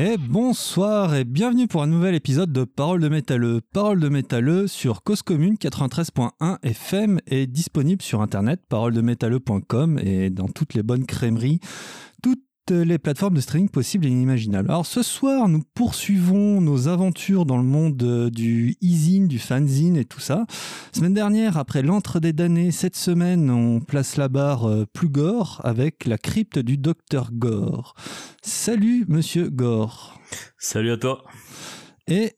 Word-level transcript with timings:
Et 0.00 0.16
bonsoir 0.16 1.16
et 1.16 1.24
bienvenue 1.24 1.66
pour 1.66 1.82
un 1.82 1.88
nouvel 1.88 2.14
épisode 2.14 2.52
de 2.52 2.62
Parole 2.62 3.00
de 3.00 3.08
métalleux. 3.08 3.60
Parole 3.72 3.98
de 3.98 4.08
métalleux 4.08 4.68
sur 4.68 5.02
Cause 5.02 5.22
Commune 5.22 5.54
93.1 5.54 6.58
FM 6.62 7.18
est 7.26 7.48
disponible 7.48 8.00
sur 8.00 8.20
internet 8.20 8.60
paroledemétalleux.com 8.68 9.98
et 9.98 10.30
dans 10.30 10.46
toutes 10.46 10.74
les 10.74 10.84
bonnes 10.84 11.04
crèmeries, 11.04 11.58
toutes 12.22 12.47
les 12.70 12.98
plateformes 12.98 13.34
de 13.34 13.40
streaming 13.40 13.68
possibles 13.68 14.06
et 14.06 14.10
inimaginables. 14.10 14.70
Alors 14.70 14.86
ce 14.86 15.02
soir, 15.02 15.48
nous 15.48 15.62
poursuivons 15.74 16.60
nos 16.60 16.88
aventures 16.88 17.46
dans 17.46 17.56
le 17.56 17.62
monde 17.62 18.02
euh, 18.02 18.30
du 18.30 18.76
e-zine, 18.82 19.28
du 19.28 19.38
fanzine 19.38 19.96
et 19.96 20.04
tout 20.04 20.20
ça. 20.20 20.46
Semaine 20.92 21.14
dernière, 21.14 21.56
après 21.56 21.82
l'entre 21.82 22.20
des 22.20 22.32
damnés, 22.32 22.70
cette 22.70 22.96
semaine, 22.96 23.50
on 23.50 23.80
place 23.80 24.16
la 24.16 24.28
barre 24.28 24.68
euh, 24.68 24.86
plus 24.92 25.08
gore 25.08 25.60
avec 25.64 26.04
la 26.06 26.18
crypte 26.18 26.58
du 26.58 26.78
docteur 26.78 27.30
Gore. 27.32 27.94
Salut 28.42 29.04
monsieur 29.08 29.50
Gore. 29.50 30.18
Salut 30.58 30.92
à 30.92 30.96
toi. 30.96 31.24
Et 32.06 32.37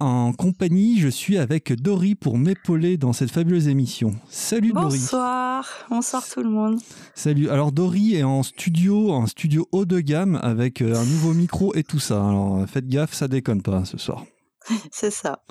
en 0.00 0.32
compagnie, 0.32 0.98
je 0.98 1.08
suis 1.08 1.38
avec 1.38 1.72
Dory 1.80 2.14
pour 2.14 2.36
m'épauler 2.38 2.96
dans 2.96 3.12
cette 3.12 3.30
fabuleuse 3.30 3.68
émission. 3.68 4.14
Salut 4.28 4.72
Dory. 4.72 4.98
Bonsoir, 4.98 5.68
bonsoir 5.88 6.22
tout 6.28 6.42
le 6.42 6.50
monde. 6.50 6.78
Salut. 7.14 7.48
Alors 7.48 7.72
Dory 7.72 8.14
est 8.16 8.22
en 8.24 8.42
studio, 8.42 9.12
en 9.12 9.26
studio 9.26 9.68
haut 9.72 9.84
de 9.84 10.00
gamme 10.00 10.38
avec 10.42 10.82
euh, 10.82 10.94
un 10.96 11.04
nouveau 11.04 11.32
micro 11.32 11.74
et 11.74 11.82
tout 11.84 12.00
ça. 12.00 12.16
Alors 12.26 12.64
faites 12.68 12.88
gaffe, 12.88 13.12
ça 13.14 13.28
déconne 13.28 13.62
pas 13.62 13.84
ce 13.84 13.96
soir. 13.98 14.24
C'est 14.90 15.10
ça. 15.12 15.44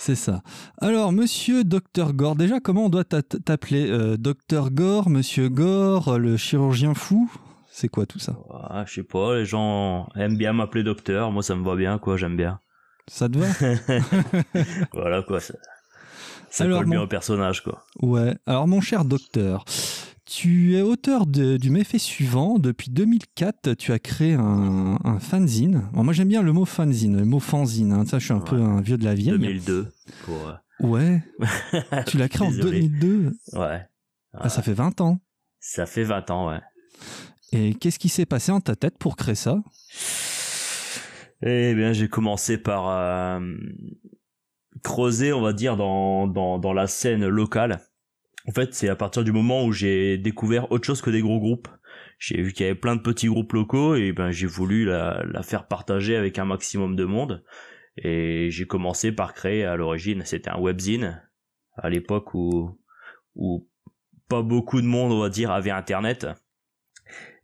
C'est 0.00 0.14
ça. 0.14 0.42
Alors, 0.80 1.12
monsieur 1.12 1.64
Docteur 1.64 2.12
Gore, 2.14 2.36
déjà, 2.36 2.60
comment 2.60 2.86
on 2.86 2.88
doit 2.88 3.04
t'a- 3.04 3.22
t'appeler 3.22 3.90
euh, 3.90 4.16
Docteur 4.16 4.70
Gore, 4.70 5.10
monsieur 5.10 5.48
Gore, 5.48 6.18
le 6.18 6.36
chirurgien 6.36 6.94
fou? 6.94 7.30
C'est 7.70 7.88
quoi 7.88 8.06
tout 8.06 8.18
ça? 8.18 8.36
Ah, 8.52 8.84
je 8.86 8.94
sais 8.94 9.02
pas, 9.02 9.36
les 9.36 9.44
gens 9.44 10.08
aiment 10.16 10.36
bien 10.36 10.52
m'appeler 10.52 10.82
docteur, 10.84 11.30
moi 11.32 11.42
ça 11.42 11.54
me 11.56 11.64
va 11.64 11.76
bien, 11.76 11.98
quoi, 11.98 12.16
j'aime 12.16 12.36
bien. 12.36 12.60
Ça 13.10 13.28
te 13.28 13.38
va 13.38 13.46
Voilà, 14.92 15.22
quoi, 15.22 15.40
ça, 15.40 15.54
ça 16.50 16.64
Alors, 16.64 16.80
colle 16.80 16.90
bien 16.90 16.98
mon- 16.98 17.04
au 17.04 17.08
personnage, 17.08 17.62
quoi. 17.62 17.84
Ouais. 18.00 18.36
Alors, 18.46 18.66
mon 18.68 18.80
cher 18.80 19.04
docteur, 19.04 19.64
tu 20.24 20.76
es 20.76 20.82
auteur 20.82 21.26
de- 21.26 21.56
du 21.56 21.70
méfait 21.70 21.98
suivant. 21.98 22.58
Depuis 22.58 22.90
2004, 22.90 23.74
tu 23.74 23.92
as 23.92 23.98
créé 23.98 24.34
un, 24.34 24.98
un 25.04 25.18
fanzine. 25.18 25.88
Bon, 25.92 26.04
moi, 26.04 26.12
j'aime 26.12 26.28
bien 26.28 26.42
le 26.42 26.52
mot 26.52 26.64
fanzine, 26.64 27.16
le 27.18 27.24
mot 27.24 27.40
fanzine. 27.40 27.92
hein. 27.92 28.04
Ça, 28.06 28.18
je 28.18 28.24
suis 28.26 28.34
un 28.34 28.40
peu 28.40 28.56
Ouais. 28.56 28.62
un 28.62 28.80
vieux 28.80 28.98
de 28.98 29.04
la 29.04 29.14
vieille. 29.14 29.38
2002, 29.38 29.88
pour... 30.24 30.48
euh, 30.48 30.52
Ouais. 30.80 31.22
Tu 32.06 32.18
l'as 32.18 32.28
créé 32.28 32.46
en 32.46 32.50
Désolé. 32.50 32.80
2002. 32.88 33.32
Ouais. 33.54 33.86
Ah, 34.34 34.48
ça 34.48 34.62
fait 34.62 34.74
20 34.74 35.00
ans. 35.00 35.18
Ça 35.60 35.86
fait 35.86 36.04
20 36.04 36.30
ans, 36.30 36.50
ouais. 36.50 36.60
Et 37.52 37.74
qu'est-ce 37.74 37.98
qui 37.98 38.08
s'est 38.10 38.26
passé 38.26 38.52
en 38.52 38.60
ta 38.60 38.76
tête 38.76 38.96
pour 38.98 39.16
créer 39.16 39.34
ça? 39.34 39.56
Eh 41.42 41.74
bien, 41.74 41.92
j'ai 41.92 42.08
commencé 42.08 42.58
par 42.58 42.88
euh, 42.88 43.40
creuser, 44.82 45.32
on 45.32 45.40
va 45.40 45.52
dire, 45.52 45.76
dans, 45.76 46.26
dans, 46.26 46.58
dans 46.58 46.72
la 46.72 46.86
scène 46.86 47.26
locale. 47.26 47.80
En 48.46 48.52
fait, 48.52 48.74
c'est 48.74 48.88
à 48.88 48.96
partir 48.96 49.24
du 49.24 49.32
moment 49.32 49.64
où 49.64 49.72
j'ai 49.72 50.18
découvert 50.18 50.72
autre 50.72 50.86
chose 50.86 51.02
que 51.02 51.10
des 51.10 51.20
gros 51.20 51.38
groupes. 51.38 51.68
J'ai 52.18 52.42
vu 52.42 52.52
qu'il 52.52 52.66
y 52.66 52.68
avait 52.68 52.78
plein 52.78 52.96
de 52.96 53.02
petits 53.02 53.28
groupes 53.28 53.52
locaux 53.52 53.94
et 53.94 54.12
ben 54.12 54.30
j'ai 54.30 54.46
voulu 54.46 54.84
la, 54.84 55.22
la 55.24 55.42
faire 55.42 55.68
partager 55.68 56.16
avec 56.16 56.38
un 56.38 56.44
maximum 56.44 56.96
de 56.96 57.04
monde. 57.04 57.44
Et 57.96 58.50
j'ai 58.50 58.66
commencé 58.66 59.12
par 59.12 59.34
créer 59.34 59.64
à 59.64 59.76
l'origine, 59.76 60.22
c'était 60.24 60.50
un 60.50 60.58
webzine 60.58 61.22
à 61.76 61.90
l'époque 61.90 62.34
où 62.34 62.78
où 63.34 63.68
pas 64.28 64.42
beaucoup 64.42 64.80
de 64.80 64.86
monde, 64.86 65.12
on 65.12 65.20
va 65.20 65.30
dire, 65.30 65.50
avait 65.50 65.70
internet. 65.70 66.26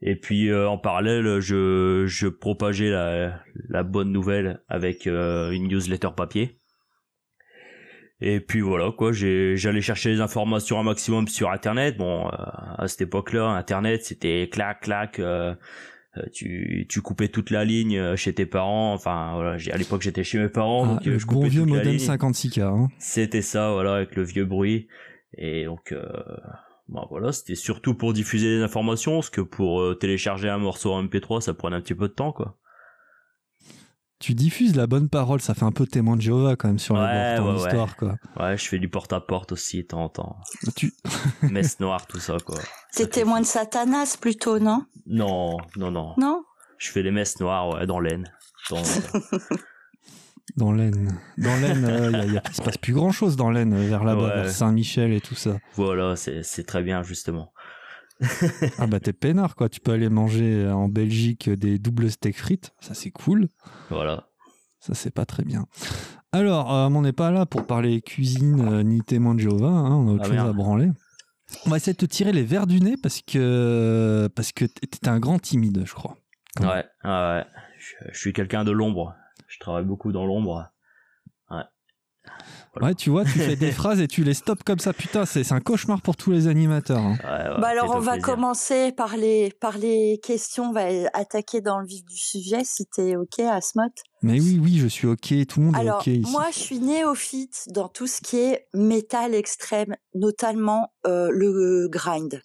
Et 0.06 0.16
puis 0.16 0.50
euh, 0.50 0.68
en 0.68 0.76
parallèle, 0.76 1.40
je, 1.40 2.04
je 2.06 2.26
propageais 2.28 2.90
la, 2.90 3.40
la 3.70 3.82
bonne 3.82 4.12
nouvelle 4.12 4.60
avec 4.68 5.06
euh, 5.06 5.50
une 5.50 5.66
newsletter 5.68 6.10
papier. 6.14 6.58
Et 8.20 8.40
puis 8.40 8.60
voilà 8.60 8.90
quoi, 8.96 9.12
j'allais 9.12 9.80
chercher 9.80 10.10
les 10.10 10.20
informations 10.20 10.78
un 10.78 10.82
maximum 10.82 11.26
sur 11.28 11.50
internet. 11.50 11.96
Bon, 11.96 12.26
euh, 12.26 12.30
à 12.32 12.84
cette 12.86 13.00
époque-là, 13.02 13.46
internet 13.48 14.04
c'était 14.04 14.48
clac 14.52 14.80
clac. 14.82 15.18
euh, 15.18 15.54
euh, 16.16 16.22
tu 16.32 16.86
tu 16.88 17.00
coupais 17.00 17.28
toute 17.28 17.50
la 17.50 17.64
ligne 17.64 17.98
euh, 17.98 18.14
chez 18.16 18.32
tes 18.34 18.46
parents. 18.46 18.92
Enfin 18.94 19.32
voilà, 19.34 19.52
à 19.72 19.76
l'époque 19.76 20.02
j'étais 20.02 20.22
chez 20.22 20.38
mes 20.38 20.48
parents, 20.48 20.84
Ah, 20.84 20.88
donc 20.94 21.04
Le 21.06 21.18
je 21.18 21.26
bon 21.26 21.32
coupais 21.34 21.48
vieux 21.48 21.62
toute 21.62 21.70
la 21.72 21.78
modem 21.78 21.92
ligne. 21.94 22.06
56K. 22.06 22.60
hein. 22.62 22.88
C'était 22.98 23.42
ça, 23.42 23.72
voilà, 23.72 23.94
avec 23.94 24.14
le 24.16 24.22
vieux 24.22 24.44
bruit. 24.44 24.86
Et 25.36 25.64
donc, 25.64 25.92
euh, 26.88 26.92
bah 26.94 27.06
voilà, 27.10 27.32
c'était 27.32 27.54
surtout 27.54 27.94
pour 27.94 28.12
diffuser 28.12 28.58
des 28.58 28.62
informations, 28.62 29.14
parce 29.16 29.30
que 29.30 29.40
pour 29.40 29.80
euh, 29.80 29.94
télécharger 29.94 30.48
un 30.48 30.58
morceau 30.58 30.92
en 30.92 31.02
MP3, 31.04 31.40
ça 31.40 31.54
prenait 31.54 31.76
un 31.76 31.80
petit 31.80 31.94
peu 31.94 32.08
de 32.08 32.14
temps, 32.14 32.32
quoi. 32.32 32.56
Tu 34.20 34.32
diffuses 34.34 34.74
la 34.76 34.86
bonne 34.86 35.08
parole, 35.10 35.40
ça 35.42 35.52
fait 35.54 35.64
un 35.64 35.72
peu 35.72 35.86
témoin 35.86 36.16
de 36.16 36.22
Jéhovah 36.22 36.56
quand 36.56 36.68
même 36.68 36.78
sur 36.78 36.94
Ouais, 36.94 37.34
les 37.34 37.36
bords, 37.40 37.46
ton 37.46 37.54
ouais, 37.56 37.60
ouais. 37.62 37.66
histoire 37.68 37.96
quoi. 37.96 38.14
Ouais, 38.38 38.56
je 38.56 38.64
fais 38.68 38.78
du 38.78 38.88
porte-à-porte 38.88 39.52
aussi, 39.52 39.82
de 39.82 39.88
temps 39.88 40.04
en 40.04 40.08
temps. 40.08 40.36
Tu... 40.76 40.94
Messe 41.42 41.78
noire, 41.80 42.06
tout 42.06 42.20
ça, 42.20 42.36
quoi. 42.44 42.56
C'est 42.90 43.10
témoin 43.10 43.40
de 43.40 43.46
Satanas 43.46 44.16
plutôt, 44.18 44.58
non? 44.58 44.86
Non, 45.06 45.58
non, 45.76 45.90
non. 45.90 46.14
Non? 46.16 46.44
Je 46.78 46.90
fais 46.90 47.02
des 47.02 47.10
messes 47.10 47.38
noires, 47.40 47.68
ouais, 47.74 47.86
dans 47.86 48.00
l'aine. 48.00 48.32
Dans- 48.70 48.82
Dans 50.56 50.72
l'Aisne. 50.72 51.18
Dans 51.38 51.56
l'Aisne, 51.56 51.84
euh, 51.84 52.10
y 52.10 52.14
a- 52.14 52.24
y 52.26 52.38
a- 52.38 52.42
il 52.48 52.54
se 52.54 52.62
passe 52.62 52.78
plus 52.78 52.92
grand 52.92 53.10
chose 53.10 53.36
dans 53.36 53.50
l'Aisne, 53.50 53.72
euh, 53.74 53.88
vers 53.88 54.04
là-bas, 54.04 54.22
Ouais. 54.28 54.34
vers 54.42 54.50
Saint-Michel 54.50 55.12
et 55.12 55.20
tout 55.20 55.34
ça. 55.34 55.58
voilà, 55.74 56.14
c'est 56.16 56.64
très 56.66 56.82
bien, 56.82 57.02
justement. 57.02 57.52
Ah 58.78 58.86
bah 58.86 59.00
t'es 59.00 59.12
peinard 59.12 59.56
quoi, 59.56 59.68
tu 59.68 59.80
peux 59.80 59.90
aller 59.92 60.08
manger 60.08 60.54
euh, 60.64 60.72
en 60.72 60.88
Belgique 60.88 61.50
des 61.50 61.78
doubles 61.80 62.10
steaks 62.10 62.36
frites, 62.38 62.72
ça 62.80 62.94
c'est 62.94 63.10
cool. 63.10 63.48
Voilà. 63.90 64.28
Ça 64.78 64.94
c'est 64.94 65.10
pas 65.12 65.26
très 65.26 65.42
bien. 65.44 65.66
Alors, 66.30 66.72
euh, 66.72 66.88
on 66.88 67.02
n'est 67.02 67.12
pas 67.12 67.30
là 67.32 67.44
pour 67.46 67.66
parler 67.66 68.00
cuisine 68.02 68.60
euh, 68.60 68.82
ni 68.84 69.00
témoin 69.00 69.34
de 69.34 69.40
Jéhovah, 69.40 69.66
hein, 69.66 69.90
on 69.96 70.08
a 70.08 70.12
autre 70.12 70.22
Ah, 70.22 70.26
chose 70.26 70.34
merde. 70.34 70.48
à 70.48 70.52
branler. 70.52 70.90
On 71.66 71.70
va 71.70 71.76
essayer 71.76 71.92
de 71.92 71.98
te 71.98 72.06
tirer 72.06 72.32
les 72.32 72.42
verres 72.44 72.66
du 72.68 72.80
nez 72.80 72.96
parce 73.02 73.20
que 73.20 74.28
parce 74.34 74.52
que 74.52 74.64
t'es 74.64 75.08
un 75.08 75.18
grand 75.18 75.38
timide, 75.40 75.82
je 75.84 75.94
crois. 75.94 76.16
Ouais, 76.60 76.66
Ouais. 76.66 76.84
ouais, 77.04 77.10
ouais. 77.10 77.44
Je, 77.78 77.94
je 78.12 78.18
suis 78.18 78.32
quelqu'un 78.32 78.62
de 78.64 78.70
l'ombre. 78.70 79.14
Je 79.54 79.60
travaille 79.60 79.84
beaucoup 79.84 80.10
dans 80.12 80.26
l'ombre. 80.26 80.68
Voilà. 82.72 82.88
Ouais, 82.88 82.94
tu 82.94 83.10
vois, 83.10 83.22
tu 83.24 83.38
fais 83.38 83.54
des 83.54 83.70
phrases 83.80 84.00
et 84.00 84.08
tu 84.08 84.24
les 84.24 84.34
stops 84.34 84.62
comme 84.64 84.78
ça. 84.80 84.92
Putain, 84.92 85.26
c'est 85.26 85.44
c'est 85.44 85.54
un 85.54 85.60
cauchemar 85.60 86.00
pour 86.02 86.16
tous 86.16 86.32
les 86.32 86.48
animateurs. 86.48 86.98
hein. 86.98 87.16
Ouais, 87.22 87.50
ouais, 87.54 87.60
Bah 87.60 87.68
alors 87.68 87.94
on 87.94 88.00
va 88.00 88.12
plaisir. 88.12 88.34
commencer 88.34 88.92
par 88.92 89.16
les 89.16 89.52
par 89.60 89.76
les 89.78 90.18
questions, 90.24 90.70
on 90.70 90.72
va 90.72 90.86
attaquer 91.12 91.60
dans 91.60 91.78
le 91.78 91.86
vif 91.86 92.04
du 92.04 92.16
sujet 92.16 92.62
si 92.64 92.86
t'es 92.86 93.14
ok 93.14 93.38
Asmot. 93.40 93.82
Mais 94.22 94.40
oui, 94.40 94.58
oui, 94.60 94.78
je 94.78 94.88
suis 94.88 95.06
ok. 95.06 95.34
Tout 95.46 95.60
le 95.60 95.66
monde 95.66 95.76
Alors 95.76 95.98
est 95.98 96.10
ok 96.12 96.18
ici. 96.22 96.32
moi 96.32 96.46
je 96.52 96.58
suis 96.58 96.78
néophyte 96.80 97.64
dans 97.68 97.88
tout 97.88 98.06
ce 98.08 98.20
qui 98.22 98.38
est 98.38 98.66
métal 98.74 99.34
extrême, 99.34 99.94
notamment 100.14 100.92
euh, 101.06 101.28
le 101.30 101.88
grind. 101.88 102.42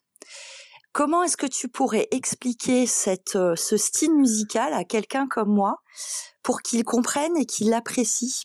Comment 0.91 1.24
est-ce 1.24 1.38
que 1.38 1.45
tu 1.45 1.68
pourrais 1.69 2.07
expliquer 2.12 2.86
cette 2.88 3.36
euh, 3.36 3.56
ce 3.56 3.77
style 3.77 4.13
musical 4.15 4.74
à 4.74 4.83
quelqu'un 4.83 5.27
comme 5.27 5.50
moi 5.53 5.77
pour 6.44 6.62
qu'il 6.62 6.83
comprenne 6.83 7.38
et 7.38 7.45
qu'il 7.45 7.69
l'apprécie? 7.69 8.41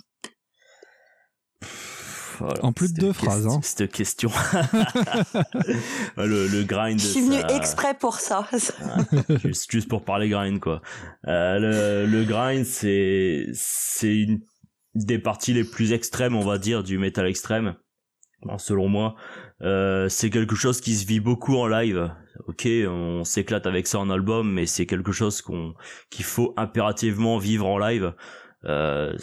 Voilà, 2.41 2.65
En 2.65 2.73
plus 2.73 2.93
de 2.93 3.01
deux 3.01 3.13
phrases, 3.13 3.47
hein. 3.47 3.61
Cette 3.63 3.93
question. 3.93 4.29
Le, 6.17 6.49
le 6.49 6.65
grind. 6.65 6.99
Je 7.01 7.07
suis 7.07 7.21
venue 7.21 7.41
ça- 7.41 7.57
exprès 7.57 7.95
pour 7.95 8.19
ça. 8.19 8.49
juste, 9.45 9.71
juste 9.71 9.89
pour 9.89 10.05
parler 10.05 10.29
grind, 10.29 10.59
quoi. 10.61 10.83
Euh, 11.29 11.59
le, 11.59 12.07
le 12.11 12.25
grind, 12.25 12.65
c'est, 12.67 13.47
c'est 13.55 14.15
une 14.17 14.41
des 14.97 15.19
parties 15.21 15.53
les 15.53 15.63
plus 15.65 15.93
extrêmes, 15.93 16.35
on 16.35 16.45
va 16.45 16.59
dire, 16.59 16.83
du 16.83 16.99
métal 16.99 17.27
extrême. 17.29 17.77
Bon, 18.45 18.59
selon 18.59 18.89
moi, 18.89 19.17
euh, 19.63 20.09
c'est 20.09 20.31
quelque 20.31 20.55
chose 20.55 20.81
qui 20.81 20.95
se 20.95 21.07
vit 21.07 21.21
beaucoup 21.21 21.57
en 21.57 21.67
live. 21.67 22.11
Ok, 22.47 22.69
on 22.89 23.25
s'éclate 23.25 23.67
avec 23.67 23.87
ça 23.87 23.99
en 23.99 24.11
album, 24.11 24.53
mais 24.53 24.67
c'est 24.67 24.87
quelque 24.87 25.13
chose 25.13 25.41
qu'on 25.41 25.75
qu'il 26.11 26.25
faut 26.25 26.53
impérativement 26.57 27.39
vivre 27.39 27.67
en 27.67 27.79
live. 27.79 28.13
Euh, 28.65 29.17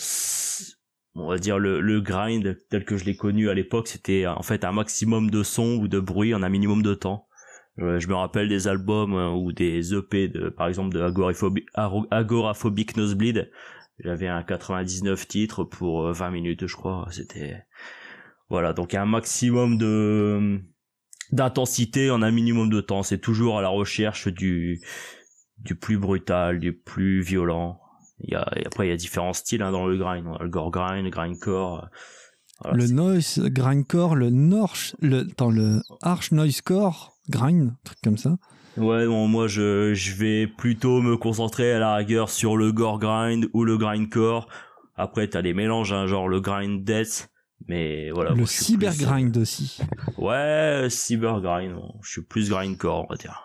on 1.13 1.27
va 1.27 1.38
dire 1.38 1.59
le, 1.59 1.81
le 1.81 2.01
grind 2.01 2.57
tel 2.69 2.85
que 2.85 2.97
je 2.97 3.06
l'ai 3.06 3.15
connu 3.15 3.50
à 3.50 3.53
l'époque, 3.53 3.88
c'était 3.88 4.27
en 4.27 4.44
fait 4.44 4.63
un 4.63 4.71
maximum 4.71 5.29
de 5.29 5.44
son 5.44 5.75
ou 5.75 5.88
de 5.88 6.00
bruit 6.00 6.33
en 6.33 6.41
un 6.41 6.50
minimum 6.50 6.81
de 6.81 6.94
temps. 6.94 7.27
Euh, 7.79 8.00
je 8.00 8.07
me 8.07 8.15
rappelle 8.15 8.50
des 8.50 8.68
albums 8.68 9.15
euh, 9.15 9.29
ou 9.29 9.51
des 9.51 9.94
EP 9.94 10.27
de, 10.27 10.50
par 10.50 10.68
exemple, 10.68 10.94
de 10.94 11.01
Agoraphobic, 11.01 11.68
Agoraphobic 12.12 12.97
Nosebleed. 12.97 13.51
J'avais 14.00 14.27
un 14.27 14.44
99 14.44 15.27
titres 15.27 15.63
pour 15.63 16.07
euh, 16.07 16.12
20 16.12 16.31
minutes, 16.31 16.68
je 16.68 16.75
crois. 16.75 17.07
C'était, 17.12 17.63
voilà. 18.51 18.74
Donc, 18.74 18.94
un 18.94 19.06
maximum 19.06 19.77
de, 19.77 20.59
d'intensité 21.31 22.12
en 22.12 22.21
un 22.21 22.31
minimum 22.31 22.69
de 22.69 22.81
temps. 22.81 23.01
C'est 23.01 23.18
toujours 23.18 23.57
à 23.57 23.62
la 23.62 23.69
recherche 23.69 24.27
du, 24.27 24.81
du 25.57 25.75
plus 25.75 25.98
brutal, 25.98 26.59
du 26.59 26.74
plus 26.74 27.21
violent. 27.21 27.80
Il 28.19 28.31
y 28.31 28.36
a, 28.36 28.45
et 28.57 28.65
après, 28.65 28.88
il 28.88 28.89
y 28.89 28.94
a 28.94 28.98
différents 28.98 29.33
styles 29.33 29.62
hein, 29.62 29.71
dans 29.71 29.88
le 29.88 29.98
grind. 29.98 30.27
On 30.27 30.36
a 30.36 30.44
le 30.44 30.50
gore 30.50 30.69
grind, 30.69 31.06
le 31.06 31.09
grindcore. 31.09 31.88
Voilà, 32.62 32.77
le 32.77 32.88
noise 32.88 33.39
grindcore, 33.45 34.15
le 34.15 34.30
norch, 34.30 34.95
le, 35.00 35.21
attends, 35.21 35.50
le 35.50 35.81
arch 36.01 36.31
noisecore 36.31 37.13
grind, 37.30 37.69
un 37.69 37.77
truc 37.86 37.97
comme 38.04 38.18
ça. 38.18 38.36
Ouais, 38.77 39.06
non, 39.06 39.27
moi 39.27 39.47
je, 39.47 39.94
je 39.94 40.13
vais 40.13 40.45
plutôt 40.45 41.01
me 41.01 41.18
concentrer 41.18 41.74
à 41.74 41.80
la 41.80 41.95
rigueur 41.95 42.30
sur 42.30 42.57
le 42.57 42.71
gore 42.71 43.00
grind 43.00 43.50
ou 43.54 43.63
le 43.63 43.77
grindcore. 43.77 44.47
Après, 44.95 45.27
t'as 45.27 45.42
des 45.42 45.54
mélanges, 45.54 45.94
hein, 45.94 46.06
genre 46.06 46.27
le 46.27 46.39
grind 46.39 46.83
death, 46.83 47.31
mais 47.68 48.12
voilà. 48.12 48.31
Le 48.31 48.46
cyber 48.46 48.96
grind 48.96 49.36
aussi. 49.38 49.80
Ouais, 50.18 50.88
cyber 50.90 51.42
grind. 51.42 51.75
Je 52.02 52.10
suis 52.10 52.22
plus 52.22 52.50
grindcore, 52.50 53.06
on 53.06 53.08
va 53.08 53.16
dire. 53.16 53.44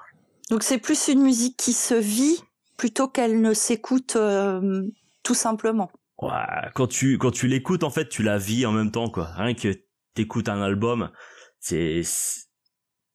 Donc 0.51 0.63
c'est 0.63 0.79
plus 0.79 1.09
une 1.09 1.23
musique 1.23 1.57
qui 1.57 1.73
se 1.73 1.95
vit 1.95 2.41
plutôt 2.77 3.09
qu'elle 3.09 3.41
ne 3.41 3.53
s'écoute 3.55 4.17
euh, 4.17 4.83
tout 5.23 5.35
simplement. 5.35 5.91
Ouais, 6.23 6.31
quand 6.75 6.87
tu 6.87 7.19
quand 7.19 7.31
tu 7.31 7.49
l'écoutes 7.49 7.85
en 7.85 7.91
fait, 7.91 8.09
tu 8.09 8.23
la 8.23 8.39
vis 8.39 8.65
en 8.67 8.73
même 8.73 8.91
temps 8.91 9.11
quoi. 9.11 9.27
Rien 9.35 9.55
que 9.55 9.75
t'écoutes 10.15 10.49
un 10.49 10.63
album, 10.63 11.11
c'est 11.59 12.03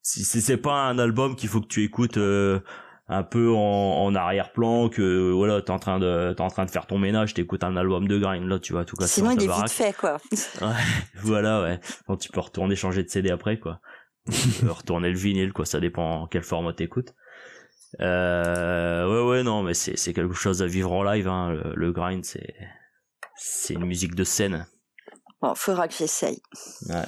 c'est 0.02 0.56
pas 0.56 0.88
un 0.88 0.98
album 0.98 1.36
qu'il 1.36 1.48
faut 1.48 1.60
que 1.60 1.68
tu 1.68 1.84
écoutes 1.84 2.16
euh, 2.16 2.60
un 3.12 3.22
peu 3.22 3.52
en, 3.52 3.58
en 4.04 4.14
arrière-plan 4.14 4.88
que 4.88 5.30
voilà 5.30 5.60
t'es 5.62 5.70
en 5.70 5.78
train 5.78 5.98
de 5.98 6.32
t'es 6.34 6.40
en 6.40 6.48
train 6.48 6.64
de 6.64 6.70
faire 6.70 6.86
ton 6.86 6.98
ménage 6.98 7.34
t'écoutes 7.34 7.64
un 7.64 7.76
album 7.76 8.08
de 8.08 8.18
grind 8.18 8.48
là 8.48 8.58
tu 8.58 8.72
vois 8.72 8.84
tout 8.84 8.96
cas 8.96 9.06
sinon 9.06 9.30
il 9.32 9.42
est 9.42 9.46
vite 9.46 9.70
fait 9.70 9.94
quoi. 9.96 10.18
Ouais 10.60 10.68
voilà 11.22 11.62
ouais. 11.62 11.80
Quand 12.06 12.16
tu 12.16 12.30
peux 12.30 12.40
retourner 12.40 12.74
changer 12.76 13.02
de 13.04 13.08
CD 13.08 13.30
après 13.30 13.58
quoi. 13.58 13.80
Retourner 14.66 15.10
le 15.10 15.16
vinyle 15.16 15.52
quoi 15.52 15.64
ça 15.66 15.80
dépend 15.80 16.22
en 16.22 16.26
quel 16.26 16.42
format 16.42 16.72
t'écoutes. 16.72 17.14
Euh, 18.00 19.06
ouais 19.06 19.30
ouais 19.30 19.42
non 19.42 19.62
mais 19.62 19.74
c'est 19.74 19.96
c'est 19.98 20.14
quelque 20.14 20.34
chose 20.34 20.62
à 20.62 20.66
vivre 20.66 20.92
en 20.92 21.02
live 21.02 21.28
hein. 21.28 21.50
le, 21.50 21.72
le 21.74 21.92
grind 21.92 22.24
c'est 22.24 22.54
c'est 23.36 23.74
une 23.74 23.84
musique 23.84 24.14
de 24.14 24.24
scène 24.24 24.66
Bon, 25.42 25.52
faudra 25.56 25.88
que 25.88 25.94
j'essaye. 25.98 26.38
ouais 26.88 27.02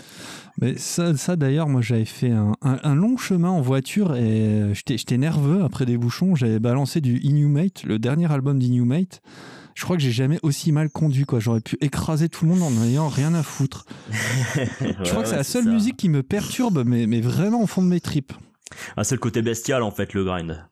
Mais 0.61 0.77
ça, 0.77 1.17
ça 1.17 1.37
d'ailleurs, 1.37 1.69
moi 1.69 1.81
j'avais 1.81 2.05
fait 2.05 2.31
un, 2.31 2.53
un- 2.63 2.81
un 2.83 2.95
long 2.97 3.17
chemin 3.17 3.49
en 3.51 3.61
voiture 3.61 4.17
et 4.17 4.21
euh, 4.63 4.75
j'étais 4.75 5.17
nerveux 5.19 5.63
après 5.63 5.87
des 5.87 5.97
bouchons. 5.97 6.35
J'avais 6.35 6.59
balancé 6.59 7.01
du 7.01 7.19
Inhumate, 7.21 7.85
le 7.85 7.99
dernier 7.99 8.31
album 8.33 8.59
d'Inhumate. 8.59 9.23
Je 9.77 9.85
crois 9.85 9.97
que 9.97 10.03
j'ai 10.03 10.13
jamais 10.13 10.39
aussi 10.43 10.71
mal 10.73 10.89
conduit. 10.91 11.25
quoi. 11.25 11.41
J'aurais 11.41 11.61
pu 11.61 11.77
écraser 11.81 12.29
tout 12.29 12.45
le 12.45 12.53
monde 12.53 12.63
en 12.63 12.71
n'ayant 12.71 13.09
rien 13.09 13.35
à 13.35 13.43
foutre. 13.43 13.87
Je 14.13 15.11
crois 15.11 15.23
que 15.23 15.29
c'est 15.29 15.37
la 15.37 15.43
seule 15.45 15.65
musique 15.67 15.97
qui 15.97 16.09
me 16.09 16.23
perturbe, 16.23 16.85
mais, 16.87 17.07
mais 17.07 17.21
vraiment 17.21 17.63
au 17.63 17.67
fond 17.67 17.83
de 17.83 17.89
mes 17.89 18.01
tripes. 18.01 18.33
ah 18.97 19.05
c'est 19.05 19.15
le 19.17 19.21
côté 19.21 19.43
bestial 19.43 19.83
en 19.83 19.91
fait 19.91 20.13
le 20.15 20.25
grind 20.25 20.65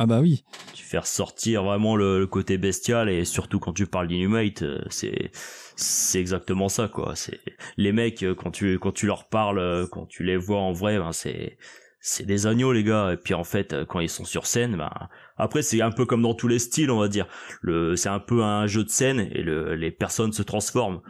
Ah 0.00 0.06
bah 0.06 0.20
oui. 0.20 0.44
tu 0.74 0.84
fais 0.84 0.98
ressortir 0.98 1.64
vraiment 1.64 1.96
le, 1.96 2.20
le 2.20 2.26
côté 2.28 2.56
bestial 2.56 3.08
et 3.10 3.24
surtout 3.24 3.58
quand 3.58 3.72
tu 3.72 3.86
parles 3.86 4.06
d'Inhumate 4.06 4.62
euh, 4.62 4.78
c'est 4.90 5.32
c'est 5.74 6.20
exactement 6.20 6.68
ça 6.68 6.86
quoi. 6.86 7.16
C'est 7.16 7.40
les 7.76 7.90
mecs 7.90 8.22
euh, 8.22 8.32
quand 8.32 8.52
tu 8.52 8.78
quand 8.78 8.92
tu 8.92 9.06
leur 9.06 9.28
parles 9.28 9.58
euh, 9.58 9.88
quand 9.90 10.06
tu 10.06 10.22
les 10.22 10.36
vois 10.36 10.60
en 10.60 10.70
vrai 10.72 10.98
ben 10.98 11.10
c'est 11.10 11.58
c'est 12.00 12.24
des 12.24 12.46
agneaux 12.46 12.72
les 12.72 12.84
gars. 12.84 13.12
Et 13.14 13.16
puis 13.16 13.34
en 13.34 13.42
fait 13.42 13.74
quand 13.88 13.98
ils 13.98 14.08
sont 14.08 14.24
sur 14.24 14.46
scène 14.46 14.76
ben 14.76 14.90
après 15.36 15.62
c'est 15.62 15.82
un 15.82 15.90
peu 15.90 16.06
comme 16.06 16.22
dans 16.22 16.34
tous 16.34 16.46
les 16.46 16.60
styles 16.60 16.92
on 16.92 17.00
va 17.00 17.08
dire. 17.08 17.26
Le 17.60 17.96
c'est 17.96 18.08
un 18.08 18.20
peu 18.20 18.44
un 18.44 18.68
jeu 18.68 18.84
de 18.84 18.90
scène 18.90 19.28
et 19.32 19.42
le, 19.42 19.74
les 19.74 19.90
personnes 19.90 20.32
se 20.32 20.42
transforment. 20.44 21.00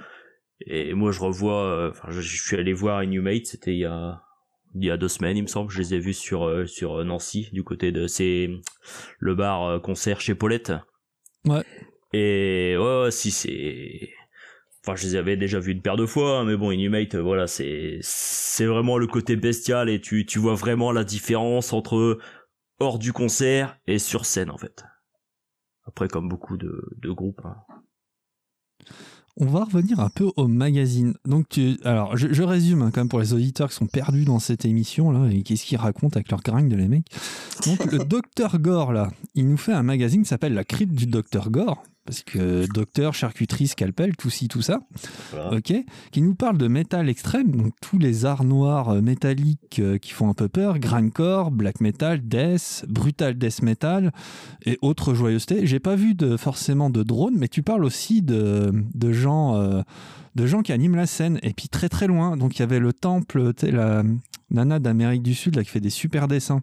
Et 0.67 0.95
moi 0.95 1.13
je 1.13 1.21
revois 1.21 1.91
enfin 1.91 2.09
je, 2.11 2.23
je 2.23 2.43
suis 2.43 2.57
allé 2.57 2.73
voir 2.73 3.03
Inhumate 3.03 3.45
c'était 3.45 3.73
il 3.73 3.81
y 3.81 3.85
a 3.85 4.23
il 4.75 4.85
y 4.85 4.91
a 4.91 4.97
deux 4.97 5.09
semaines 5.09 5.37
il 5.37 5.43
me 5.43 5.49
semble 5.49 5.71
je 5.71 5.79
les 5.79 5.95
ai 5.95 5.99
vus 5.99 6.15
sur 6.15 6.47
euh, 6.47 6.67
sur 6.67 7.05
Nancy 7.05 7.49
du 7.53 7.65
côté 7.65 7.93
de 7.93 8.07
c'est 8.07 8.51
le 9.19 9.35
bar 9.35 9.65
euh, 9.65 9.79
concert 9.81 10.21
chez 10.21 10.35
Paulette 10.35 10.73
Ouais. 11.47 11.65
et 12.13 12.77
ouais, 12.77 13.03
ouais 13.05 13.11
si 13.11 13.31
c'est 13.31 14.11
enfin 14.85 14.97
je 14.97 15.05
les 15.07 15.17
avais 15.17 15.37
déjà 15.37 15.61
vus 15.61 15.73
une 15.73 15.83
paire 15.83 15.97
de 15.97 16.05
fois 16.05 16.39
hein, 16.41 16.45
mais 16.45 16.57
bon 16.57 16.71
Inhumate 16.71 17.15
euh, 17.15 17.23
voilà 17.23 17.47
c'est 17.47 17.99
c'est 18.03 18.67
vraiment 18.67 18.99
le 18.99 19.07
côté 19.07 19.37
bestial 19.37 19.89
et 19.89 20.01
tu 20.01 20.27
tu 20.27 20.39
vois 20.39 20.55
vraiment 20.55 20.93
la 20.93 21.05
différence 21.05 21.73
entre 21.73 22.19
hors 22.81 22.99
du 22.99 23.13
concert 23.13 23.79
et 23.87 23.99
sur 23.99 24.27
scène 24.27 24.51
en 24.51 24.59
fait 24.59 24.85
après 25.87 26.09
comme 26.09 26.29
beaucoup 26.29 26.57
de 26.57 26.83
de 26.97 27.11
groupes 27.11 27.41
hein. 27.45 27.57
On 29.41 29.47
va 29.47 29.65
revenir 29.65 30.01
un 30.01 30.09
peu 30.09 30.31
au 30.37 30.49
magazine. 30.49 31.15
Donc, 31.25 31.49
tu, 31.49 31.79
alors, 31.85 32.17
je, 32.17 32.43
résume 32.43 32.83
hein, 32.83 32.91
quand 32.93 33.01
même 33.01 33.09
pour 33.09 33.21
les 33.21 33.35
auditeurs 33.35 33.69
qui 33.69 33.77
sont 33.77 33.87
perdus 33.87 34.25
dans 34.25 34.41
cette 34.41 34.65
émission 34.65 35.13
là 35.13 35.31
et 35.31 35.43
qu'est-ce 35.43 35.65
qu'ils 35.65 35.79
racontent 35.79 36.17
avec 36.17 36.29
leur 36.31 36.43
grind 36.43 36.73
les 36.73 36.89
mecs. 36.89 37.07
Donc, 37.65 37.85
le 37.85 37.99
docteur 38.05 38.59
Gore 38.59 38.93
là, 38.93 39.13
il 39.37 39.49
nous 39.49 39.57
fait 39.57 39.73
un 39.73 39.85
magazine 39.85 40.23
qui 40.23 40.29
s'appelle 40.29 40.55
La 40.55 40.65
crypte 40.65 40.95
du 40.95 41.07
docteur 41.07 41.51
Gore. 41.51 41.85
Parce 42.09 42.23
que 42.23 42.67
docteur, 42.73 43.13
charcuterie, 43.13 43.69
scalpel, 43.69 44.17
tout 44.17 44.31
ci, 44.31 44.49
tout 44.49 44.63
ça. 44.63 44.81
Voilà. 45.31 45.59
Ok. 45.59 45.75
Qui 46.11 46.23
nous 46.23 46.35
parle 46.35 46.57
de 46.57 46.67
métal 46.67 47.11
extrême, 47.11 47.51
donc 47.51 47.75
tous 47.83 47.99
les 47.99 48.25
arts 48.25 48.45
noirs 48.45 48.89
euh, 48.89 49.03
métalliques 49.03 49.79
euh, 49.79 49.99
qui 49.99 50.13
font 50.13 50.31
un 50.31 50.33
peu 50.33 50.49
peur, 50.49 50.79
grindcore, 50.79 51.51
black 51.51 51.83
metal, 51.83 52.27
death, 52.27 52.87
brutal 52.89 53.37
death 53.37 53.61
metal 53.61 54.11
et 54.65 54.79
autres 54.81 55.13
joyeusetés. 55.13 55.67
J'ai 55.67 55.81
pas 55.81 55.97
vu 55.97 56.15
de, 56.15 56.39
forcément 56.39 56.89
de 56.89 57.03
drone, 57.03 57.35
mais 57.37 57.49
tu 57.49 57.63
parles 57.63 57.85
aussi 57.85 58.23
de, 58.23 58.73
de 58.95 59.13
gens, 59.13 59.57
euh, 59.57 59.83
de 60.35 60.47
gens 60.47 60.63
qui 60.63 60.73
animent 60.73 60.97
la 60.97 61.07
scène. 61.07 61.39
Et 61.43 61.53
puis 61.53 61.69
très 61.69 61.91
très 61.91 62.07
loin, 62.07 62.39
donc 62.39 62.57
il 62.57 62.61
y 62.61 62.63
avait 62.63 62.81
le 62.81 62.95
temple, 62.95 63.53
la 63.65 64.03
nana 64.51 64.79
d'Amérique 64.79 65.23
du 65.23 65.35
Sud 65.35 65.57
là 65.57 65.63
qui 65.63 65.69
fait 65.69 65.81
des 65.81 65.91
super 65.91 66.27
dessins. 66.27 66.63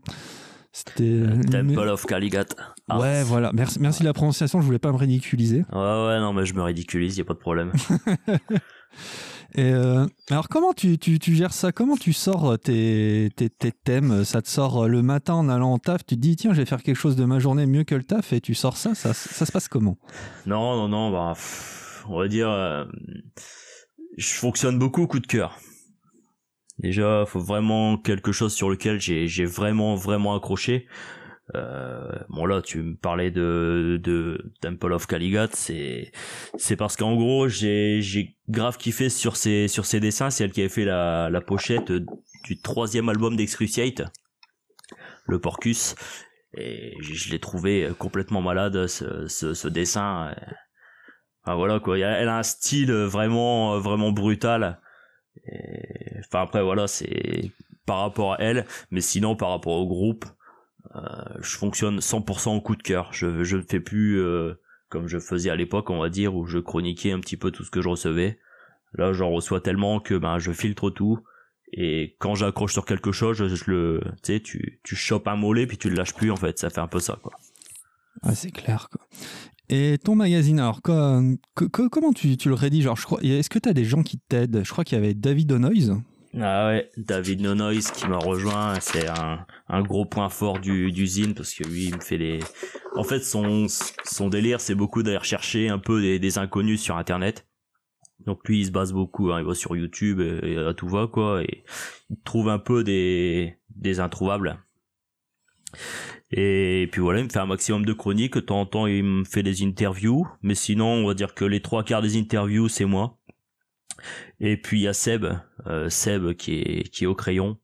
C'était 0.77 1.03
euh, 1.03 1.41
Temple 1.49 1.87
of 1.87 2.05
Caligat 2.05 2.47
Ah. 2.89 2.99
Ouais, 2.99 3.23
voilà. 3.23 3.51
Merci, 3.53 3.79
merci 3.79 4.01
de 4.01 4.07
la 4.07 4.13
prononciation. 4.13 4.59
Je 4.59 4.65
voulais 4.65 4.77
pas 4.77 4.91
me 4.91 4.97
ridiculiser. 4.97 5.59
ouais 5.71 5.79
ouais 6.07 6.19
non 6.19 6.33
mais 6.33 6.45
je 6.45 6.53
me 6.53 6.61
ridiculise 6.61 7.17
y 7.17 7.21
a 7.21 7.23
pas 7.23 7.33
de 7.33 7.39
problème 7.39 7.71
Et 9.57 9.71
euh, 9.71 10.05
alors 10.29 10.49
comment 10.49 10.73
tu, 10.73 10.97
tu, 10.97 11.17
tu 11.17 11.33
gères 11.33 11.53
ça? 11.53 11.71
Comment 11.71 11.95
tu 11.95 12.11
sors 12.11 12.59
tes, 12.59 13.29
tes, 13.37 13.49
tes 13.49 13.71
thèmes? 13.71 14.25
Ça 14.25 14.41
te 14.41 14.49
sort 14.49 14.89
le 14.89 15.01
matin 15.01 15.35
en 15.35 15.47
allant 15.47 15.71
en 15.71 15.77
taf 15.79 16.05
Tu 16.05 16.15
te 16.15 16.19
dis 16.19 16.35
tiens 16.35 16.51
je 16.51 16.57
vais 16.57 16.65
faire 16.65 16.83
quelque 16.83 16.97
chose 16.97 17.15
de 17.15 17.23
ma 17.23 17.39
journée 17.39 17.65
mieux 17.65 17.85
que 17.85 17.95
le 17.95 18.03
taf 18.03 18.33
et 18.33 18.41
tu 18.41 18.53
sors 18.53 18.75
ça 18.75 18.95
Ça, 18.95 19.13
ça 19.13 19.45
se 19.45 19.51
passe 19.53 19.69
comment? 19.69 19.97
Non, 20.45 20.75
non, 20.75 20.89
non, 20.89 21.09
bah, 21.09 21.33
on 22.09 22.19
va 22.19 22.27
dire, 22.27 22.49
euh, 22.49 22.83
je 24.17 24.33
fonctionne 24.33 24.77
beaucoup 24.77 25.03
au 25.03 25.07
coup 25.07 25.19
de 25.21 25.27
cœur. 25.27 25.57
Déjà, 26.79 27.25
faut 27.25 27.39
vraiment 27.39 27.97
quelque 27.97 28.31
chose 28.31 28.53
sur 28.53 28.69
lequel 28.69 28.99
j'ai, 28.99 29.45
vraiment, 29.45 29.95
vraiment 29.95 30.35
accroché. 30.35 30.87
Euh, 31.53 32.11
bon 32.29 32.45
là, 32.45 32.61
tu 32.61 32.81
me 32.81 32.95
parlais 32.95 33.31
de, 33.31 33.99
de 34.03 34.51
Temple 34.61 34.93
of 34.93 35.05
Caligat, 35.05 35.49
c'est, 35.53 36.11
c'est 36.57 36.75
parce 36.75 36.97
qu'en 36.97 37.15
gros, 37.15 37.47
j'ai, 37.47 38.01
j'ai 38.01 38.35
grave 38.49 38.77
kiffé 38.77 39.09
sur 39.09 39.37
ces, 39.37 39.67
sur 39.67 39.85
ces 39.85 39.99
dessins. 39.99 40.29
C'est 40.31 40.43
elle 40.43 40.51
qui 40.51 40.61
avait 40.61 40.69
fait 40.69 40.85
la, 40.85 41.29
la 41.29 41.41
pochette 41.41 41.91
du 41.91 42.61
troisième 42.61 43.09
album 43.09 43.35
d'Excruciate, 43.35 44.03
le 45.27 45.39
Porcus. 45.39 45.95
Et 46.57 46.95
je, 47.01 47.31
l'ai 47.31 47.39
trouvé 47.39 47.89
complètement 47.99 48.41
malade, 48.41 48.87
ce, 48.87 49.27
ce, 49.27 49.53
ce 49.53 49.67
dessin. 49.67 50.33
Enfin 51.43 51.55
voilà 51.55 51.79
quoi, 51.79 51.97
elle 51.97 52.27
a 52.27 52.37
un 52.37 52.43
style 52.43 52.91
vraiment, 52.91 53.79
vraiment 53.79 54.11
brutal. 54.11 54.79
Enfin 56.19 56.41
après 56.41 56.63
voilà, 56.63 56.87
c'est 56.87 57.51
par 57.85 57.99
rapport 57.99 58.33
à 58.33 58.37
elle, 58.39 58.65
mais 58.91 59.01
sinon 59.01 59.35
par 59.35 59.49
rapport 59.49 59.73
au 59.73 59.87
groupe, 59.87 60.25
euh, 60.95 61.01
je 61.41 61.57
fonctionne 61.57 61.99
100% 61.99 62.55
au 62.55 62.61
coup 62.61 62.75
de 62.75 62.83
cœur. 62.83 63.13
Je 63.13 63.43
je 63.43 63.57
ne 63.57 63.61
fais 63.61 63.79
plus 63.79 64.19
euh, 64.19 64.55
comme 64.89 65.07
je 65.07 65.19
faisais 65.19 65.49
à 65.49 65.55
l'époque, 65.55 65.89
on 65.89 65.99
va 65.99 66.09
dire, 66.09 66.35
où 66.35 66.45
je 66.45 66.59
chroniquais 66.59 67.11
un 67.11 67.19
petit 67.19 67.37
peu 67.37 67.51
tout 67.51 67.63
ce 67.63 67.71
que 67.71 67.81
je 67.81 67.89
recevais. 67.89 68.39
Là, 68.93 69.13
j'en 69.13 69.29
reçois 69.29 69.59
tellement 69.59 69.99
que 69.99 70.15
ben 70.15 70.39
je 70.39 70.51
filtre 70.51 70.89
tout. 70.89 71.19
Et 71.73 72.15
quand 72.19 72.35
j'accroche 72.35 72.73
sur 72.73 72.85
quelque 72.85 73.11
chose, 73.11 73.53
je, 73.53 73.71
le, 73.71 74.01
tu 74.23 74.33
sais, 74.33 74.39
tu 74.39 74.79
tu 74.83 74.95
chopes 74.95 75.27
un 75.27 75.35
mollet 75.35 75.67
puis 75.67 75.77
tu 75.77 75.89
le 75.89 75.95
lâches 75.95 76.13
plus 76.13 76.31
en 76.31 76.37
fait. 76.37 76.57
Ça 76.59 76.69
fait 76.69 76.79
un 76.79 76.87
peu 76.87 76.99
ça 76.99 77.19
quoi. 77.21 77.33
Ah, 78.21 78.33
c'est 78.33 78.51
clair 78.51 78.87
quoi. 78.89 79.05
Et 79.69 79.97
ton 80.03 80.15
magazine, 80.15 80.59
alors 80.59 80.81
comment 80.81 82.13
tu, 82.13 82.37
le 82.45 82.53
rédiges? 82.53 82.87
Est-ce 83.21 83.49
que 83.49 83.59
tu 83.59 83.69
as 83.69 83.73
des 83.73 83.85
gens 83.85 84.03
qui 84.03 84.19
t'aident? 84.19 84.61
Je 84.63 84.71
crois 84.71 84.83
qu'il 84.83 84.97
y 84.97 85.01
avait 85.01 85.13
David 85.13 85.51
O'Noise. 85.51 85.95
Ah 86.41 86.67
ouais, 86.67 86.91
David 86.97 87.39
Nonoise 87.39 87.91
qui 87.91 88.07
m'a 88.07 88.17
rejoint, 88.17 88.77
c'est 88.81 89.07
un, 89.07 89.81
gros 89.83 90.05
point 90.05 90.27
fort 90.27 90.59
du, 90.59 90.91
du 90.91 91.07
zine 91.07 91.33
parce 91.33 91.53
que 91.53 91.63
lui 91.63 91.85
il 91.85 91.95
me 91.95 92.01
fait 92.01 92.17
des... 92.17 92.39
En 92.97 93.03
fait 93.05 93.21
son, 93.21 93.67
délire 94.29 94.59
c'est 94.59 94.75
beaucoup 94.75 95.01
d'aller 95.01 95.17
rechercher 95.17 95.69
un 95.69 95.79
peu 95.79 96.19
des, 96.19 96.37
inconnus 96.37 96.81
sur 96.81 96.97
internet. 96.97 97.47
Donc 98.25 98.45
lui 98.49 98.59
il 98.59 98.65
se 98.65 98.71
base 98.71 98.91
beaucoup, 98.91 99.31
hein, 99.31 99.39
il 99.39 99.45
va 99.45 99.53
sur 99.53 99.77
YouTube 99.77 100.19
et, 100.19 100.51
et 100.51 100.57
à 100.57 100.73
tout 100.73 100.89
va 100.89 101.07
quoi, 101.07 101.41
et 101.41 101.63
il 102.09 102.17
trouve 102.25 102.49
un 102.49 102.59
peu 102.59 102.83
des, 102.83 103.55
des 103.69 104.01
introuvables. 104.01 104.59
Et 106.37 106.89
puis 106.91 106.99
voilà, 106.99 107.21
il 107.21 107.23
me 107.23 107.29
fait 107.29 107.39
un 107.39 107.45
maximum 107.45 107.85
de 107.85 107.93
chroniques, 107.93 108.33
de 108.33 108.41
temps 108.41 108.59
en 108.59 108.65
temps 108.65 108.87
il 108.87 109.03
me 109.05 109.23
fait 109.23 109.41
des 109.41 109.63
interviews, 109.63 110.27
mais 110.41 110.53
sinon 110.53 110.87
on 110.87 111.07
va 111.07 111.13
dire 111.13 111.33
que 111.33 111.45
les 111.45 111.61
trois 111.61 111.85
quarts 111.85 112.01
des 112.01 112.17
interviews 112.17 112.67
c'est 112.67 112.83
moi. 112.83 113.17
Et 114.41 114.57
puis 114.57 114.79
il 114.81 114.83
y 114.83 114.87
a 114.89 114.93
Seb, 114.93 115.25
euh, 115.65 115.89
Seb 115.89 116.33
qui 116.33 116.55
est 116.55 116.89
qui 116.89 117.05
est 117.05 117.07
au 117.07 117.15
crayon. 117.15 117.57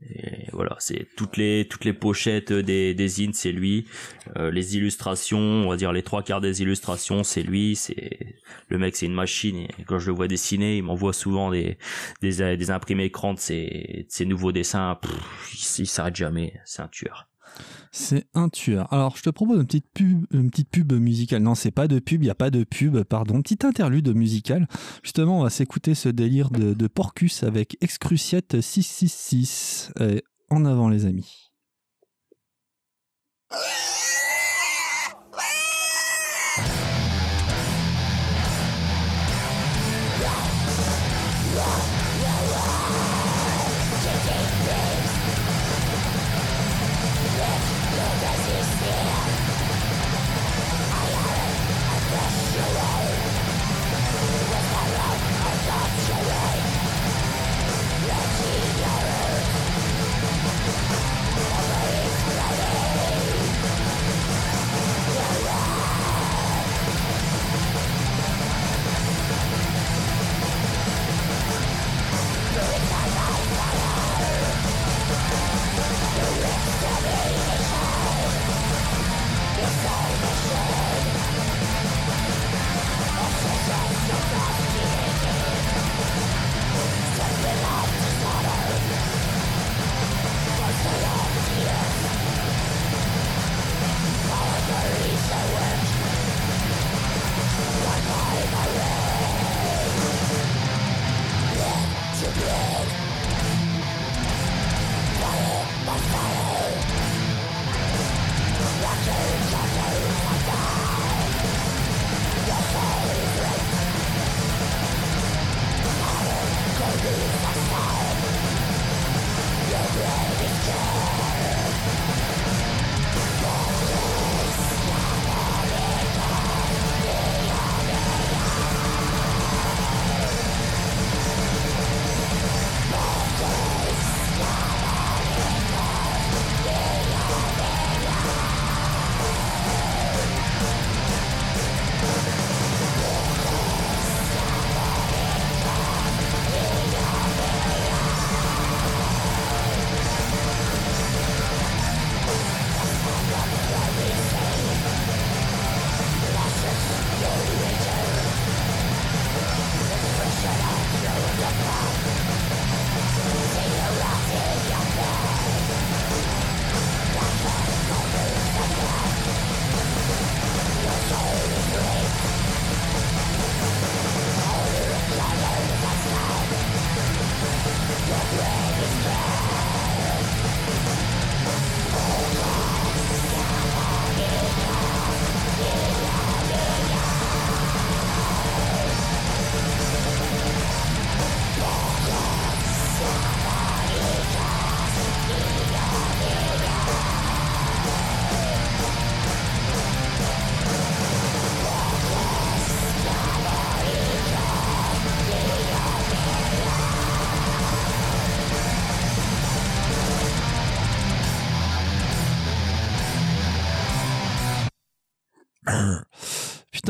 Et 0.00 0.48
voilà, 0.52 0.76
c'est 0.78 1.08
toutes 1.16 1.36
les 1.36 1.66
toutes 1.68 1.84
les 1.84 1.92
pochettes 1.92 2.52
des 2.52 2.94
des 2.94 3.08
zines, 3.08 3.32
c'est 3.32 3.50
lui. 3.50 3.88
Euh, 4.36 4.52
les 4.52 4.76
illustrations, 4.76 5.38
on 5.38 5.70
va 5.70 5.76
dire 5.76 5.92
les 5.92 6.02
trois 6.02 6.22
quarts 6.22 6.40
des 6.40 6.62
illustrations, 6.62 7.24
c'est 7.24 7.42
lui. 7.42 7.74
C'est 7.74 8.36
le 8.68 8.78
mec, 8.78 8.94
c'est 8.94 9.06
une 9.06 9.14
machine. 9.14 9.56
Et 9.56 9.84
quand 9.88 9.98
je 9.98 10.06
le 10.06 10.12
vois 10.16 10.28
dessiner, 10.28 10.76
il 10.76 10.84
m'envoie 10.84 11.12
souvent 11.14 11.50
des 11.50 11.78
des 12.22 12.56
des 12.56 12.70
imprimés 12.70 13.06
écrans 13.06 13.34
de 13.34 13.40
ses 13.40 14.04
de 14.06 14.06
ses 14.08 14.24
nouveaux 14.24 14.52
dessins. 14.52 15.00
Il, 15.52 15.82
il 15.82 15.86
s'arrête 15.88 16.14
jamais. 16.14 16.54
C'est 16.64 16.82
un 16.82 16.88
tueur. 16.88 17.28
C'est 17.96 18.26
un 18.34 18.48
tueur. 18.48 18.92
Alors, 18.92 19.16
je 19.16 19.22
te 19.22 19.30
propose 19.30 19.60
une 19.60 19.66
petite 19.66 19.86
pub, 19.94 20.26
une 20.32 20.50
petite 20.50 20.68
pub 20.68 20.92
musicale. 20.94 21.40
Non, 21.42 21.54
c'est 21.54 21.70
pas 21.70 21.86
de 21.86 22.00
pub, 22.00 22.22
il 22.22 22.24
n'y 22.24 22.30
a 22.30 22.34
pas 22.34 22.50
de 22.50 22.64
pub, 22.64 23.00
pardon. 23.04 23.40
Petite 23.40 23.64
interlude 23.64 24.12
musicale. 24.16 24.66
Justement, 25.04 25.38
on 25.38 25.42
va 25.44 25.50
s'écouter 25.50 25.94
ce 25.94 26.08
délire 26.08 26.50
de, 26.50 26.86
Porcus 26.88 27.44
avec 27.44 27.76
Excruciate 27.80 28.60
666. 28.60 29.92
Et 30.00 30.24
en 30.50 30.64
avant, 30.64 30.88
les 30.88 31.06
amis. 31.06 31.52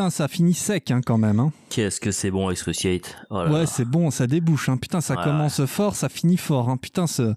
Putain, 0.04 0.11
ça 0.11 0.28
finit 0.28 0.52
sec 0.52 0.90
hein, 0.90 1.00
quand 1.00 1.16
même. 1.16 1.40
Hein. 1.40 1.50
Qu'est-ce 1.70 1.99
que 1.99 2.11
c'est 2.11 2.30
bon, 2.30 2.50
Excruciate 2.50 3.16
oh 3.30 3.42
Ouais, 3.49 3.64
c'est 3.64 3.87
bon, 3.87 4.11
ça 4.11 4.26
débouche. 4.26 4.68
Hein. 4.68 4.76
Putain, 4.76 5.00
ça 5.00 5.16
commence 5.16 5.64
fort, 5.64 5.96
ça 5.96 6.11
finit 6.11 6.37
fort. 6.37 6.68
Hein. 6.68 6.76
Putain, 6.76 7.06
ce, 7.06 7.34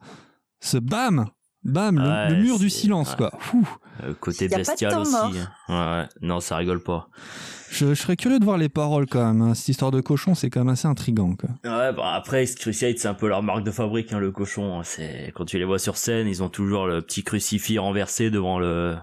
ce 0.60 0.78
bam 0.78 1.28
Bam, 1.64 1.98
le, 1.98 2.36
mur 2.36 2.60
du 2.60 2.70
silence, 2.70 3.16
quoi. 3.16 3.32
Euh, 4.04 4.14
côté 4.20 4.50
bestial 4.50 5.00
aussi. 5.00 5.16
Hein. 5.70 6.02
Ouais, 6.02 6.10
non, 6.22 6.42
ça 6.42 6.58
rigole 6.58 6.84
pas. 6.84 7.08
Je, 7.72 7.94
serais 7.94 8.18
curieux 8.18 8.40
de 8.40 8.46
voir 8.46 8.58
les 8.58 8.70
paroles 8.70 9.06
quand 9.06 9.34
même. 9.34 9.56
Cette 9.56 9.70
histoire 9.70 9.92
de 9.92 10.02
cochon, 10.02 10.36
c'est 10.36 10.50
quand 10.50 10.60
même 10.60 10.74
assez 10.74 10.90
intrigant. 10.90 11.36
Quoi. 11.36 11.50
Ouais, 11.64 11.94
bah 11.94 12.16
après, 12.16 12.44
Excruciate, 12.44 13.00
c'est 13.00 13.08
un 13.08 13.14
peu 13.14 13.30
leur 13.30 13.44
marque 13.44 13.64
de 13.64 13.72
fabrique, 13.72 14.12
le 14.12 14.32
cochon. 14.32 14.82
C'est 14.84 15.32
quand 15.36 15.46
tu 15.46 15.58
les 15.58 15.66
vois 15.66 15.80
sur 15.80 15.96
scène, 15.96 16.28
ils 16.28 16.44
ont 16.44 16.50
toujours 16.50 16.86
le 16.86 17.02
petit 17.02 17.24
crucifix 17.24 17.80
renversé 17.80 18.30
devant 18.30 18.60
le 18.60 18.98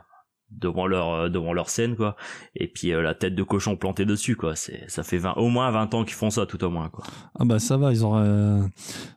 devant 0.58 0.86
leur 0.86 1.12
euh, 1.12 1.28
devant 1.28 1.52
leur 1.52 1.68
scène 1.68 1.96
quoi. 1.96 2.16
Et 2.54 2.68
puis 2.68 2.92
euh, 2.92 3.02
la 3.02 3.14
tête 3.14 3.34
de 3.34 3.42
cochon 3.42 3.76
plantée 3.76 4.04
dessus 4.04 4.36
quoi. 4.36 4.56
C'est 4.56 4.84
ça 4.88 5.02
fait 5.02 5.18
20 5.18 5.34
au 5.34 5.48
moins 5.48 5.70
20 5.70 5.94
ans 5.94 6.04
qu'ils 6.04 6.14
font 6.14 6.30
ça 6.30 6.46
tout 6.46 6.62
au 6.64 6.70
moins 6.70 6.88
quoi. 6.88 7.04
Ah 7.38 7.44
bah 7.44 7.58
ça 7.58 7.76
va 7.76 7.92
ils 7.92 8.04
ont 8.04 8.16
euh, 8.16 8.62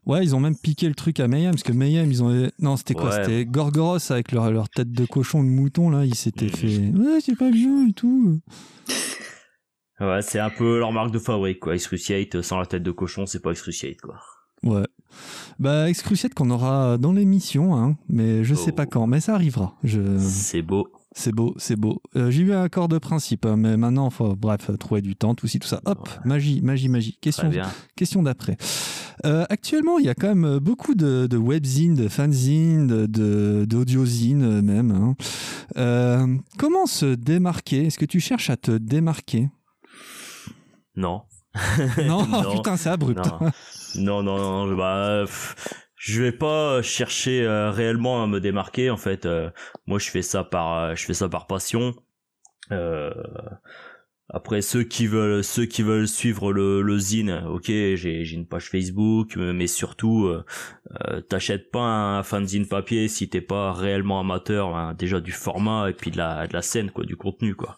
ouais 0.05 0.23
ils 0.23 0.35
ont 0.35 0.39
même 0.39 0.57
piqué 0.57 0.87
le 0.87 0.95
truc 0.95 1.19
à 1.19 1.27
Mayhem 1.27 1.51
parce 1.51 1.63
que 1.63 1.73
Mayhem 1.73 2.09
ils 2.11 2.23
ont 2.23 2.49
non 2.59 2.77
c'était 2.77 2.93
quoi? 2.93 3.11
C'était 3.11 3.45
Gorgoros 3.45 4.11
avec 4.11 4.31
leur, 4.31 4.51
leur 4.51 4.69
tête 4.69 4.91
de 4.91 5.05
cochon 5.05 5.43
de 5.43 5.49
mouton 5.49 5.89
là 5.89 6.05
ils 6.05 6.15
s'étaient 6.15 6.47
fait 6.49 6.91
ouais 6.95 7.19
c'est 7.21 7.37
pas 7.37 7.51
bien 7.51 7.87
et 7.87 7.93
tout 7.93 8.39
ouais 9.99 10.21
c'est 10.21 10.39
un 10.39 10.49
peu 10.49 10.79
leur 10.79 10.91
marque 10.91 11.11
de 11.11 11.19
fabrique 11.19 11.59
quoi. 11.59 11.75
Excruciate 11.75 12.41
sans 12.41 12.59
la 12.59 12.65
tête 12.65 12.83
de 12.83 12.91
cochon 12.91 13.25
c'est 13.25 13.41
pas 13.41 13.51
Excruciate 13.51 14.01
quoi. 14.01 14.19
Ouais. 14.63 14.87
Bah, 15.59 15.89
Excruciate 15.89 16.33
qu'on 16.33 16.49
aura 16.49 16.97
dans 16.97 17.13
l'émission, 17.13 17.75
hein, 17.75 17.95
mais 18.09 18.43
je 18.43 18.55
sais 18.55 18.71
pas 18.71 18.83
oh. 18.85 18.89
quand, 18.91 19.07
mais 19.07 19.19
ça 19.19 19.35
arrivera. 19.35 19.75
Je... 19.83 20.17
C'est 20.19 20.61
beau. 20.61 20.87
C'est 21.17 21.31
beau, 21.31 21.55
c'est 21.57 21.75
beau. 21.75 21.99
Euh, 22.15 22.29
j'ai 22.29 22.43
eu 22.43 22.53
un 22.53 22.61
accord 22.61 22.87
de 22.87 22.99
principe, 22.99 23.47
hein, 23.47 23.55
mais 23.57 23.75
maintenant, 23.75 24.11
faut, 24.11 24.35
bref, 24.35 24.69
trouver 24.77 25.01
du 25.01 25.15
temps, 25.15 25.33
tout 25.33 25.47
ci, 25.47 25.57
tout 25.57 25.67
ça. 25.67 25.81
Hop, 25.85 26.07
magie, 26.25 26.61
magie, 26.61 26.89
magie. 26.89 27.17
Question, 27.19 27.49
question 27.95 28.21
d'après. 28.21 28.55
Euh, 29.25 29.43
actuellement, 29.49 29.97
il 29.97 30.05
y 30.05 30.09
a 30.09 30.13
quand 30.13 30.27
même 30.27 30.59
beaucoup 30.59 30.93
de, 30.93 31.25
de 31.25 31.35
webzines, 31.35 31.95
de 31.95 32.07
fanzines, 32.07 33.07
de, 33.07 33.65
d'audiozines 33.67 34.61
même. 34.61 34.91
Hein. 34.91 35.15
Euh, 35.77 36.37
comment 36.59 36.85
se 36.85 37.15
démarquer? 37.15 37.87
Est-ce 37.87 37.97
que 37.97 38.05
tu 38.05 38.19
cherches 38.19 38.51
à 38.51 38.55
te 38.57 38.77
démarquer? 38.77 39.49
Non. 40.95 41.23
non, 42.05 42.27
putain, 42.55 42.77
c'est 42.77 42.89
abrupt. 42.89 43.25
Non, 43.95 44.21
non, 44.21 44.37
non, 44.37 44.67
non 44.67 44.77
bah, 44.77 45.25
je 46.07 46.23
vais 46.23 46.31
pas 46.31 46.81
chercher 46.81 47.43
euh, 47.43 47.69
réellement 47.69 48.23
à 48.23 48.27
me 48.27 48.39
démarquer 48.39 48.89
en 48.89 48.97
fait. 48.97 49.25
Euh, 49.25 49.49
moi, 49.87 49.99
je 49.99 50.09
fais 50.09 50.21
ça 50.21 50.45
par, 50.45 50.73
euh, 50.77 50.95
je 50.95 51.03
fais 51.05 51.13
ça 51.13 51.27
par 51.27 51.47
passion. 51.47 51.93
Après 54.29 54.61
ceux 54.61 54.83
qui 54.83 55.07
veulent 55.07 55.41
ceux 55.43 55.65
qui 55.65 55.83
veulent 55.83 56.07
suivre 56.07 56.51
le, 56.51 56.81
le 56.81 56.99
zine, 56.99 57.43
ok, 57.49 57.67
j'ai 57.67 57.95
j'ai 58.25 58.35
une 58.35 58.45
page 58.45 58.69
Facebook, 58.69 59.37
mais 59.37 59.67
surtout 59.67 60.25
euh, 60.25 60.43
euh, 61.07 61.21
t'achètes 61.21 61.71
pas 61.71 61.79
un 61.79 62.23
fanzine 62.23 62.67
papier 62.67 63.07
si 63.07 63.29
t'es 63.29 63.39
pas 63.39 63.71
réellement 63.71 64.19
amateur 64.19 64.75
hein, 64.75 64.93
déjà 64.95 65.21
du 65.21 65.31
format 65.31 65.89
et 65.89 65.93
puis 65.93 66.11
de 66.11 66.17
la 66.17 66.45
de 66.45 66.53
la 66.53 66.61
scène 66.61 66.91
quoi, 66.91 67.05
du 67.05 67.15
contenu 67.15 67.55
quoi. 67.55 67.77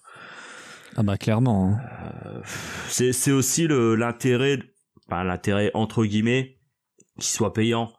Ah 0.96 1.04
bah 1.04 1.18
clairement. 1.18 1.68
Hein. 1.68 1.78
Euh, 2.26 2.42
c'est 2.88 3.12
c'est 3.12 3.32
aussi 3.32 3.68
le 3.68 3.94
l'intérêt, 3.94 4.58
enfin 5.08 5.24
l'intérêt 5.24 5.70
entre 5.76 6.04
guillemets, 6.04 6.58
qu'il 7.20 7.30
soit 7.30 7.54
payant. 7.54 7.94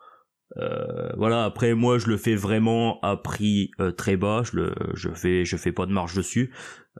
Euh, 0.58 1.10
voilà. 1.16 1.44
Après, 1.44 1.74
moi, 1.74 1.98
je 1.98 2.06
le 2.06 2.16
fais 2.16 2.34
vraiment 2.34 3.00
à 3.02 3.16
prix 3.16 3.70
euh, 3.80 3.92
très 3.92 4.16
bas. 4.16 4.42
Je 4.44 4.56
le, 4.56 4.74
je 4.94 5.10
fais, 5.10 5.44
je 5.44 5.56
fais 5.56 5.72
pas 5.72 5.86
de 5.86 5.92
marge 5.92 6.14
dessus. 6.14 6.52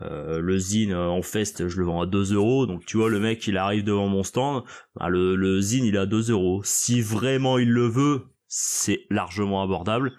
Euh, 0.02 0.40
le 0.40 0.58
zine 0.58 0.94
en 0.94 1.22
fest, 1.22 1.68
je 1.68 1.78
le 1.78 1.84
vends 1.84 2.02
à 2.02 2.06
2 2.06 2.34
euros. 2.34 2.66
Donc, 2.66 2.86
tu 2.86 2.96
vois, 2.96 3.10
le 3.10 3.20
mec, 3.20 3.46
il 3.46 3.56
arrive 3.56 3.84
devant 3.84 4.08
mon 4.08 4.22
stand. 4.22 4.62
Bah, 4.94 5.08
le, 5.08 5.36
le 5.36 5.60
zine, 5.60 5.84
il 5.84 5.94
est 5.96 5.98
à 5.98 6.06
2 6.06 6.30
euros. 6.30 6.62
Si 6.64 7.00
vraiment 7.00 7.58
il 7.58 7.70
le 7.70 7.86
veut, 7.86 8.22
c'est 8.46 9.06
largement 9.10 9.62
abordable. 9.62 10.12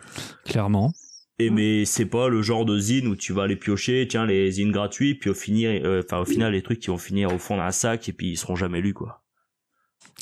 Clairement. 0.45 0.93
Et 1.39 1.49
mais 1.49 1.85
c'est 1.85 2.05
pas 2.05 2.29
le 2.29 2.43
genre 2.43 2.65
de 2.65 2.77
zine 2.77 3.07
où 3.07 3.15
tu 3.15 3.33
vas 3.33 3.43
aller 3.43 3.55
piocher, 3.55 4.07
tiens 4.07 4.27
les 4.27 4.51
zines 4.51 4.71
gratuits, 4.71 5.15
puis 5.15 5.31
au 5.31 5.33
finir, 5.33 5.81
enfin 6.03 6.19
au 6.19 6.25
final 6.25 6.53
les 6.53 6.61
trucs 6.61 6.79
qui 6.79 6.91
vont 6.91 6.99
finir 6.99 7.33
au 7.33 7.39
fond 7.39 7.57
d'un 7.57 7.71
sac 7.71 8.07
et 8.07 8.13
puis 8.13 8.29
ils 8.29 8.37
seront 8.37 8.55
jamais 8.55 8.79
lus 8.79 8.93
quoi. 8.93 9.20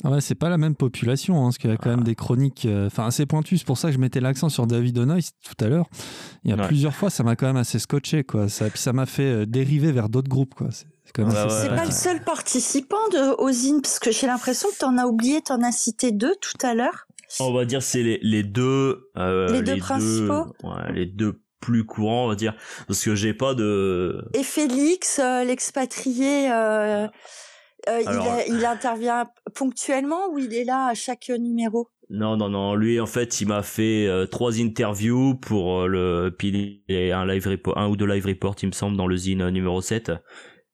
Ah 0.02 0.10
ouais, 0.10 0.20
c'est 0.20 0.34
pas 0.34 0.48
la 0.48 0.56
même 0.56 0.74
population, 0.74 1.40
hein, 1.40 1.44
parce 1.44 1.58
qu'il 1.58 1.70
y 1.70 1.72
a 1.72 1.76
quand 1.76 1.90
même 1.90 2.04
des 2.04 2.14
chroniques, 2.14 2.64
euh, 2.64 2.88
assez 2.96 3.26
pointues. 3.26 3.58
C'est 3.58 3.66
pour 3.66 3.76
ça 3.76 3.88
que 3.88 3.94
je 3.94 3.98
mettais 3.98 4.20
l'accent 4.20 4.48
sur 4.48 4.66
David 4.66 4.96
O'Noy 4.98 5.20
tout 5.44 5.64
à 5.64 5.68
l'heure. 5.68 5.88
Il 6.44 6.50
y 6.50 6.54
a 6.54 6.56
plusieurs 6.66 6.94
fois, 6.94 7.10
ça 7.10 7.22
m'a 7.22 7.36
quand 7.36 7.46
même 7.46 7.56
assez 7.56 7.78
scotché, 7.78 8.24
quoi. 8.24 8.48
Ça, 8.48 8.70
puis 8.70 8.78
ça 8.78 8.92
m'a 8.94 9.04
fait 9.04 9.22
euh, 9.22 9.46
dériver 9.46 9.92
vers 9.92 10.08
d'autres 10.08 10.30
groupes, 10.30 10.54
quoi. 10.54 10.68
C'est 10.70 10.86
pas 11.12 11.84
le 11.84 11.90
seul 11.90 12.22
participant 12.22 13.08
de 13.12 13.42
Ozine, 13.42 13.82
parce 13.82 13.98
que 13.98 14.10
j'ai 14.10 14.26
l'impression 14.26 14.68
que 14.70 14.78
t'en 14.78 14.96
as 14.96 15.06
oublié, 15.06 15.42
t'en 15.42 15.60
as 15.62 15.72
cité 15.72 16.12
deux 16.12 16.34
tout 16.40 16.64
à 16.64 16.74
l'heure. 16.74 17.06
On 17.40 17.52
va 17.52 17.64
dire 17.64 17.82
c'est 17.82 18.02
les, 18.02 18.18
les 18.22 18.42
deux, 18.42 19.10
euh, 19.16 19.52
les 19.52 19.62
deux 19.62 19.76
principaux, 19.76 20.54
ouais, 20.64 20.92
les 20.92 21.06
deux 21.06 21.42
plus 21.60 21.84
courants, 21.84 22.24
on 22.24 22.28
va 22.28 22.36
dire, 22.36 22.54
parce 22.86 23.04
que 23.04 23.14
j'ai 23.14 23.34
pas 23.34 23.54
de. 23.54 24.24
Et 24.34 24.42
Félix, 24.42 25.20
l'expatrié. 25.44 26.48
Euh, 27.88 28.02
il, 28.48 28.64
intervient 28.64 29.30
ponctuellement 29.54 30.28
ou 30.30 30.38
il 30.38 30.54
est 30.54 30.64
là 30.64 30.88
à 30.88 30.94
chaque 30.94 31.30
numéro? 31.30 31.88
Non, 32.10 32.36
non, 32.36 32.48
non. 32.48 32.74
Lui, 32.74 33.00
en 33.00 33.06
fait, 33.06 33.40
il 33.40 33.48
m'a 33.48 33.62
fait 33.62 34.06
euh, 34.06 34.26
trois 34.26 34.60
interviews 34.60 35.34
pour 35.34 35.82
euh, 35.82 35.86
le. 35.86 36.34
Puis 36.36 36.84
un 36.88 37.26
live 37.26 37.46
report, 37.46 37.78
un 37.78 37.88
ou 37.88 37.96
deux 37.96 38.06
live 38.06 38.26
reports, 38.26 38.56
il 38.62 38.66
me 38.66 38.72
semble, 38.72 38.96
dans 38.96 39.06
le 39.06 39.16
zine 39.16 39.48
numéro 39.50 39.80
7. 39.80 40.12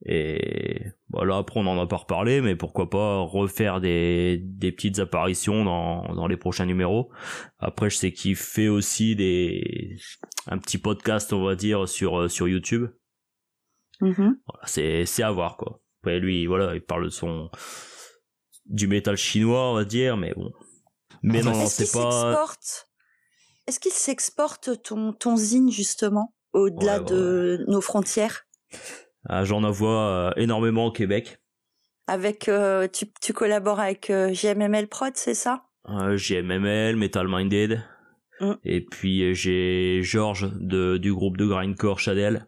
Et 0.04 0.82
voilà, 1.08 1.38
après 1.38 1.58
on 1.58 1.62
n'en 1.62 1.80
a 1.80 1.86
pas 1.86 1.96
reparlé, 1.96 2.42
mais 2.42 2.54
pourquoi 2.54 2.90
pas 2.90 3.20
refaire 3.20 3.80
des, 3.80 4.38
des 4.42 4.70
petites 4.70 4.98
apparitions 4.98 5.64
dans, 5.64 6.14
dans 6.14 6.26
les 6.26 6.36
prochains 6.36 6.66
numéros. 6.66 7.10
Après, 7.58 7.88
je 7.88 7.96
sais 7.96 8.12
qu'il 8.12 8.36
fait 8.36 8.68
aussi 8.68 9.16
des 9.16 9.97
un 10.47 10.58
petit 10.58 10.78
podcast, 10.78 11.32
on 11.32 11.45
va 11.45 11.54
dire, 11.54 11.88
sur 11.88 12.30
sur 12.30 12.47
YouTube. 12.47 12.88
Voilà, 14.00 14.36
c'est 14.64 15.06
c'est 15.06 15.23
à 15.23 15.30
voir 15.30 15.56
quoi 15.56 15.80
lui, 16.06 16.47
voilà, 16.47 16.75
il 16.75 16.80
parle 16.80 17.04
de 17.04 17.10
son 17.10 17.50
du 18.66 18.88
métal 18.88 19.16
chinois, 19.16 19.71
on 19.71 19.75
va 19.75 19.84
dire, 19.84 20.16
mais 20.16 20.32
bon. 20.34 20.52
Mais 21.23 21.42
non, 21.42 21.66
c'est 21.66 21.92
pas. 21.92 22.45
Est-ce 23.66 23.80
qu'il 23.80 23.92
s'exporte 23.92 24.82
ton 24.82 25.12
ton 25.12 25.36
zine 25.36 25.71
justement 25.71 26.34
au-delà 26.52 27.00
de 27.00 27.64
nos 27.69 27.80
frontières? 27.80 28.47
Ah, 29.28 29.45
J'en 29.45 29.64
envoie 29.64 30.08
euh, 30.08 30.30
énormément 30.36 30.86
au 30.86 30.92
Québec. 30.92 31.38
Avec, 32.06 32.49
euh, 32.49 32.86
tu, 32.86 33.06
tu 33.21 33.32
collabores 33.32 33.80
avec 33.80 34.10
euh, 34.10 34.32
GMML 34.32 34.86
Prod, 34.86 35.12
c'est 35.16 35.34
ça? 35.34 35.64
GMML, 35.88 36.95
Metal 36.95 37.26
Minded. 37.28 37.82
Mm. 38.40 38.52
Et 38.64 38.84
puis 38.84 39.34
j'ai 39.34 40.00
Georges 40.02 40.49
du 40.52 41.12
groupe 41.12 41.36
de 41.36 41.47
grindcore 41.47 41.99
Chadel 41.99 42.47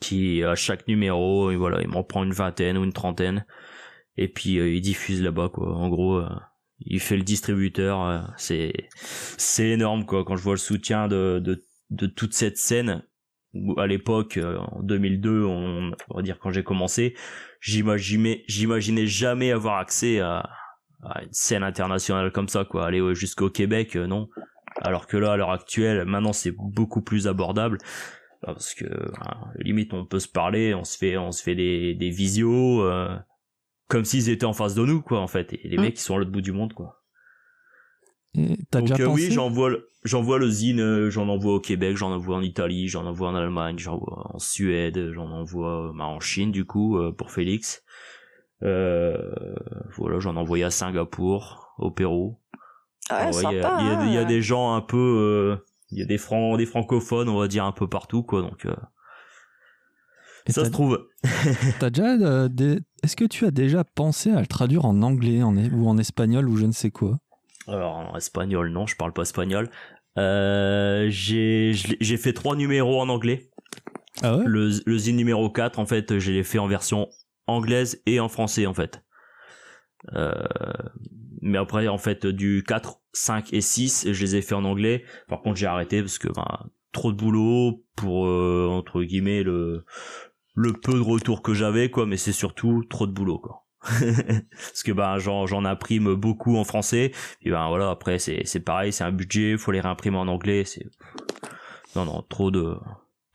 qui 0.00 0.42
à 0.42 0.54
chaque 0.54 0.86
numéro, 0.88 1.50
et 1.50 1.56
voilà, 1.56 1.80
il 1.82 1.88
m'en 1.88 2.04
prend 2.04 2.24
une 2.24 2.32
vingtaine 2.32 2.78
ou 2.78 2.84
une 2.84 2.92
trentaine, 2.92 3.44
et 4.16 4.28
puis 4.28 4.58
euh, 4.58 4.72
il 4.72 4.80
diffuse 4.80 5.22
là-bas 5.22 5.50
quoi. 5.50 5.74
En 5.74 5.88
gros, 5.88 6.16
euh, 6.16 6.28
il 6.80 7.00
fait 7.00 7.16
le 7.16 7.22
distributeur, 7.22 8.02
euh, 8.02 8.20
c'est 8.36 8.72
c'est 8.94 9.68
énorme 9.68 10.06
quoi. 10.06 10.24
Quand 10.24 10.36
je 10.36 10.42
vois 10.42 10.54
le 10.54 10.58
soutien 10.58 11.08
de 11.08 11.40
de, 11.42 11.64
de 11.90 12.06
toute 12.06 12.34
cette 12.34 12.58
scène, 12.58 13.02
à 13.78 13.86
l'époque 13.86 14.38
en 14.38 14.82
2002, 14.82 15.44
on, 15.44 15.92
va 16.14 16.22
dire 16.22 16.38
quand 16.38 16.50
j'ai 16.50 16.64
commencé, 16.64 17.14
j'imaginais 17.60 18.44
j'imaginais 18.48 19.06
jamais 19.06 19.52
avoir 19.52 19.78
accès 19.78 20.20
à, 20.20 20.50
à, 21.02 21.22
une 21.22 21.32
scène 21.32 21.62
internationale 21.62 22.32
comme 22.32 22.48
ça 22.48 22.64
quoi. 22.64 22.86
Aller 22.86 23.14
jusqu'au 23.14 23.50
Québec, 23.50 23.96
non. 23.96 24.28
Alors 24.82 25.06
que 25.06 25.16
là, 25.16 25.32
à 25.32 25.36
l'heure 25.36 25.52
actuelle, 25.52 26.04
maintenant 26.04 26.34
c'est 26.34 26.52
beaucoup 26.54 27.00
plus 27.00 27.26
abordable 27.28 27.78
parce 28.54 28.74
que 28.74 28.86
limite 29.58 29.92
on 29.92 30.04
peut 30.04 30.20
se 30.20 30.28
parler, 30.28 30.74
on 30.74 30.84
se 30.84 30.96
fait 30.96 31.16
on 31.16 31.32
se 31.32 31.42
fait 31.42 31.54
des 31.54 31.94
des 31.94 32.10
visios 32.10 32.82
euh, 32.82 33.16
comme 33.88 34.04
s'ils 34.04 34.28
étaient 34.28 34.46
en 34.46 34.52
face 34.52 34.74
de 34.74 34.84
nous 34.84 35.02
quoi 35.02 35.20
en 35.20 35.26
fait 35.26 35.52
et 35.52 35.68
les 35.68 35.76
mmh. 35.76 35.80
mecs 35.80 35.98
ils 35.98 36.02
sont 36.02 36.14
à 36.14 36.18
l'autre 36.18 36.30
bout 36.30 36.40
du 36.40 36.52
monde 36.52 36.72
quoi. 36.72 37.02
Donc 38.34 39.00
euh, 39.00 39.06
oui, 39.06 39.30
j'envoie 39.30 39.70
j'envoie 40.04 40.38
le 40.38 40.50
zine, 40.50 40.80
euh, 40.80 41.10
j'en 41.10 41.28
envoie 41.28 41.54
au 41.54 41.60
Québec, 41.60 41.96
j'en 41.96 42.12
envoie 42.12 42.36
en 42.36 42.42
Italie, 42.42 42.86
j'en 42.86 43.06
envoie 43.06 43.28
en 43.30 43.34
Allemagne, 43.34 43.78
j'en 43.78 43.94
envoie 43.94 44.30
en 44.34 44.38
Suède, 44.38 45.12
j'en 45.12 45.30
envoie 45.30 45.92
bah, 45.96 46.04
en 46.04 46.20
Chine 46.20 46.52
du 46.52 46.66
coup 46.66 46.98
pour 47.16 47.30
Félix. 47.30 47.82
voilà, 48.60 50.18
j'en 50.18 50.36
envoie 50.36 50.58
à 50.64 50.70
Singapour, 50.70 51.74
au 51.78 51.90
Pérou. 51.90 52.38
Ah 53.08 53.30
il 53.32 53.40
y, 53.40 53.60
a, 53.60 54.04
y, 54.04 54.18
a 54.18 54.24
des 54.24 54.42
gens 54.42 54.74
un 54.74 54.80
peu 54.80 55.56
il 55.90 55.98
y 55.98 56.02
a 56.02 56.06
des 56.06 56.18
francs 56.18 56.58
des 56.58 56.66
francophones 56.66 57.28
on 57.28 57.38
va 57.38 57.48
dire 57.48 57.64
un 57.64 57.72
peu 57.72 57.88
partout 57.88 58.22
quoi 58.22 58.42
donc 58.42 58.66
euh, 58.66 58.74
ça 60.48 60.64
se 60.64 60.70
trouve. 60.70 61.08
t'as 61.80 61.90
déjà 61.90 62.14
euh, 62.14 62.48
est-ce 63.02 63.16
que 63.16 63.24
tu 63.24 63.46
as 63.46 63.50
déjà 63.50 63.82
pensé 63.82 64.30
à 64.30 64.40
le 64.40 64.46
traduire 64.46 64.84
en 64.84 65.02
anglais 65.02 65.42
en... 65.42 65.56
ou 65.56 65.88
en 65.88 65.98
espagnol 65.98 66.48
ou 66.48 66.56
je 66.56 66.66
ne 66.66 66.72
sais 66.72 66.90
quoi? 66.90 67.18
Alors 67.66 67.96
en 67.96 68.16
espagnol 68.16 68.70
non 68.70 68.86
je 68.86 68.96
parle 68.96 69.12
pas 69.12 69.22
espagnol. 69.22 69.68
Euh, 70.18 71.08
j'ai 71.10 71.72
j'ai 71.74 72.16
fait 72.16 72.32
trois 72.32 72.56
numéros 72.56 73.00
en 73.00 73.08
anglais. 73.08 73.50
Ah 74.22 74.36
ouais? 74.36 74.44
Le, 74.46 74.70
le 74.86 74.98
zine 74.98 75.16
numéro 75.16 75.50
4 75.50 75.78
en 75.78 75.86
fait 75.86 76.18
je 76.18 76.30
l'ai 76.30 76.44
fait 76.44 76.58
en 76.58 76.68
version 76.68 77.08
anglaise 77.46 78.00
et 78.06 78.20
en 78.20 78.28
français 78.28 78.66
en 78.66 78.74
fait. 78.74 79.02
Mais 81.42 81.58
après 81.58 81.88
en 81.88 81.98
fait 81.98 82.24
du 82.24 82.64
4 82.66 83.00
5 83.16 83.52
et 83.52 83.60
6 83.60 84.12
je 84.12 84.20
les 84.20 84.36
ai 84.36 84.42
fait 84.42 84.54
en 84.54 84.64
anglais. 84.64 85.04
Par 85.28 85.40
contre 85.40 85.56
j'ai 85.56 85.66
arrêté 85.66 86.00
parce 86.00 86.18
que 86.18 86.28
trop 86.92 87.12
de 87.12 87.16
boulot 87.16 87.84
pour 87.96 88.26
euh, 88.26 88.68
entre 88.70 89.02
guillemets 89.02 89.42
le 89.42 89.84
peu 90.82 90.94
de 90.94 91.00
retour 91.00 91.42
que 91.42 91.54
j'avais 91.54 91.90
quoi. 91.90 92.06
Mais 92.06 92.16
c'est 92.16 92.32
surtout 92.32 92.84
trop 92.88 93.06
de 93.06 93.12
boulot 93.12 93.38
quoi. 93.38 93.62
Parce 93.90 94.82
que 94.82 94.90
ben 94.90 95.18
j'en 95.18 95.64
imprime 95.64 96.14
beaucoup 96.14 96.56
en 96.56 96.64
français. 96.64 97.12
Et 97.42 97.50
ben 97.50 97.68
voilà 97.68 97.90
après 97.90 98.18
c'est 98.18 98.42
c'est 98.44 98.60
pareil 98.60 98.92
c'est 98.92 99.04
un 99.04 99.12
budget 99.12 99.56
faut 99.56 99.72
les 99.72 99.80
réimprimer 99.80 100.16
en 100.16 100.28
anglais 100.28 100.64
c'est 100.64 100.86
non 101.94 102.04
non 102.04 102.24
trop 102.28 102.50
de 102.50 102.76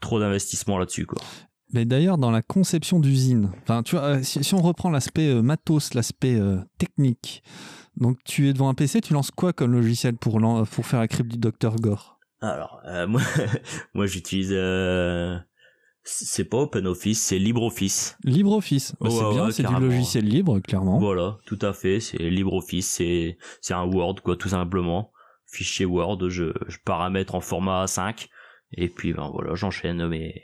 trop 0.00 0.20
d'investissement 0.20 0.78
là-dessus 0.78 1.06
quoi. 1.06 1.20
Mais 1.74 1.86
d'ailleurs, 1.86 2.18
dans 2.18 2.30
la 2.30 2.42
conception 2.42 3.00
d'usine, 3.00 3.50
enfin, 3.62 3.82
tu 3.82 3.96
vois, 3.96 4.04
euh, 4.04 4.22
si, 4.22 4.54
on 4.54 4.60
reprend 4.60 4.90
l'aspect 4.90 5.28
euh, 5.28 5.40
matos, 5.40 5.94
l'aspect 5.94 6.38
technique, 6.76 7.42
donc 7.96 8.18
tu 8.24 8.48
es 8.48 8.52
devant 8.52 8.68
un 8.68 8.74
PC, 8.74 9.00
tu 9.00 9.12
lances 9.12 9.30
quoi 9.30 9.52
comme 9.52 9.72
logiciel 9.72 10.16
pour, 10.16 10.40
pour 10.70 10.86
faire 10.86 11.00
la 11.00 11.08
crypte 11.08 11.30
du 11.30 11.38
docteur 11.38 11.76
Gore? 11.76 12.18
Alors, 12.40 12.80
euh, 12.86 13.06
moi, 13.06 13.20
moi 13.94 14.06
j'utilise... 14.06 14.50
Euh, 14.52 15.38
c'est 16.04 16.44
pas 16.44 16.58
OpenOffice, 16.58 17.20
c'est 17.22 17.38
LibreOffice. 17.38 18.16
LibreOffice, 18.24 18.94
bah, 19.00 19.08
c'est 19.08 19.30
bien, 19.30 19.50
c'est 19.50 19.62
du 19.62 19.74
logiciel 19.80 20.24
libre, 20.24 20.58
clairement. 20.58 20.98
Voilà, 20.98 21.38
tout 21.46 21.58
à 21.62 21.72
fait, 21.72 22.00
c'est 22.00 22.18
LibreOffice, 22.18 22.88
c'est 22.88 23.38
c'est 23.60 23.74
un 23.74 23.84
Word, 23.84 24.16
quoi, 24.24 24.36
tout 24.36 24.48
simplement. 24.48 25.12
Fichier 25.46 25.86
Word, 25.86 26.28
je, 26.28 26.52
je 26.66 26.78
paramètre 26.84 27.34
en 27.34 27.40
format 27.40 27.84
A5, 27.84 28.26
et 28.72 28.88
puis 28.88 29.12
ben 29.12 29.30
voilà, 29.32 29.54
j'enchaîne 29.54 30.08
mes 30.08 30.42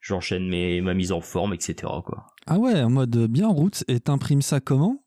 j'enchaîne 0.00 0.46
mes 0.46 0.80
ma 0.82 0.92
mise 0.94 1.12
en 1.12 1.20
forme, 1.20 1.54
etc. 1.54 1.76
quoi. 2.04 2.26
Ah 2.46 2.58
ouais, 2.58 2.82
en 2.82 2.90
mode 2.90 3.16
bien 3.28 3.48
route, 3.48 3.84
et 3.88 4.00
t'imprimes 4.00 4.42
ça 4.42 4.60
comment? 4.60 5.02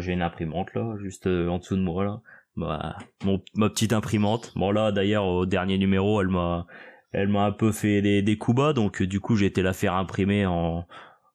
J'ai 0.00 0.12
une 0.12 0.22
imprimante 0.22 0.72
là, 0.74 0.96
juste 1.02 1.26
euh, 1.26 1.48
en 1.48 1.58
dessous 1.58 1.76
de 1.76 1.82
moi 1.82 2.04
là. 2.04 2.20
Bah, 2.56 2.96
mon, 3.24 3.42
ma 3.54 3.68
petite 3.68 3.92
imprimante. 3.92 4.52
Bon 4.54 4.70
là, 4.70 4.92
d'ailleurs, 4.92 5.26
au 5.26 5.44
dernier 5.46 5.76
numéro, 5.76 6.20
elle 6.20 6.28
m'a, 6.28 6.66
elle 7.12 7.28
m'a 7.28 7.44
un 7.44 7.52
peu 7.52 7.72
fait 7.72 8.00
des, 8.00 8.22
des 8.22 8.38
coups 8.38 8.56
bas, 8.56 8.72
donc 8.72 9.02
du 9.02 9.20
coup, 9.20 9.36
j'ai 9.36 9.46
été 9.46 9.62
la 9.62 9.72
faire 9.72 9.94
imprimer 9.94 10.46
en, 10.46 10.86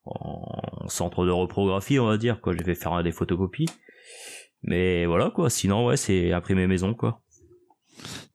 en 0.06 0.88
centre 0.88 1.26
de 1.26 1.30
reprographie, 1.30 1.98
on 1.98 2.06
va 2.06 2.16
dire. 2.16 2.40
Quoi, 2.40 2.54
j'ai 2.56 2.64
fait 2.64 2.74
faire 2.74 3.02
des 3.02 3.12
photocopies. 3.12 3.68
Mais 4.62 5.06
voilà 5.06 5.30
quoi. 5.30 5.50
Sinon, 5.50 5.86
ouais, 5.86 5.96
c'est 5.96 6.32
imprimer 6.32 6.66
maison 6.66 6.94
quoi. 6.94 7.22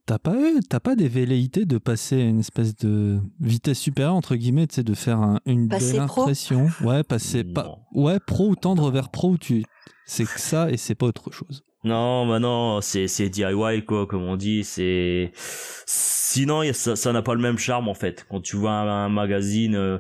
T'as 0.06 0.20
pas, 0.20 0.36
pas 0.84 0.96
des 0.96 1.08
velléités 1.08 1.66
de 1.66 1.80
passer 1.80 2.20
une 2.20 2.40
espèce 2.40 2.76
de 2.76 3.20
vitesse 3.40 3.80
supérieure, 3.80 4.14
entre 4.14 4.36
guillemets, 4.36 4.68
tu 4.68 4.76
sais, 4.76 4.84
de 4.84 4.94
faire 4.94 5.40
une 5.48 5.68
belle 5.68 6.00
impression? 6.00 6.68
Ouais, 6.84 7.02
passer 7.02 7.44
pas. 7.44 7.80
Ouais, 7.92 8.20
pro 8.20 8.50
ou 8.50 8.56
tendre 8.56 8.92
vers 8.92 9.10
pro, 9.10 9.36
tu. 9.38 9.64
C'est 10.06 10.26
que 10.26 10.40
ça 10.40 10.70
et 10.70 10.78
c'est 10.78 10.96
pas 10.96 11.08
autre 11.08 11.32
chose. 11.32 11.64
Non, 11.84 12.26
bah 12.28 12.40
non, 12.40 12.82
c'est 12.82 13.30
DIY 13.30 13.86
quoi, 13.86 14.08
comme 14.08 14.24
on 14.24 14.38
dit. 14.38 14.64
C'est 14.64 15.32
sinon 15.36 16.62
ça 16.74 17.14
n'a 17.14 17.22
pas 17.22 17.36
le 17.36 17.42
même 17.42 17.58
charme 17.58 17.88
en 17.88 17.94
fait. 17.94 18.26
Quand 18.30 18.42
tu 18.42 18.56
vois 18.56 18.72
un, 18.72 19.10
magazine 19.10 19.76
euh, 19.76 20.00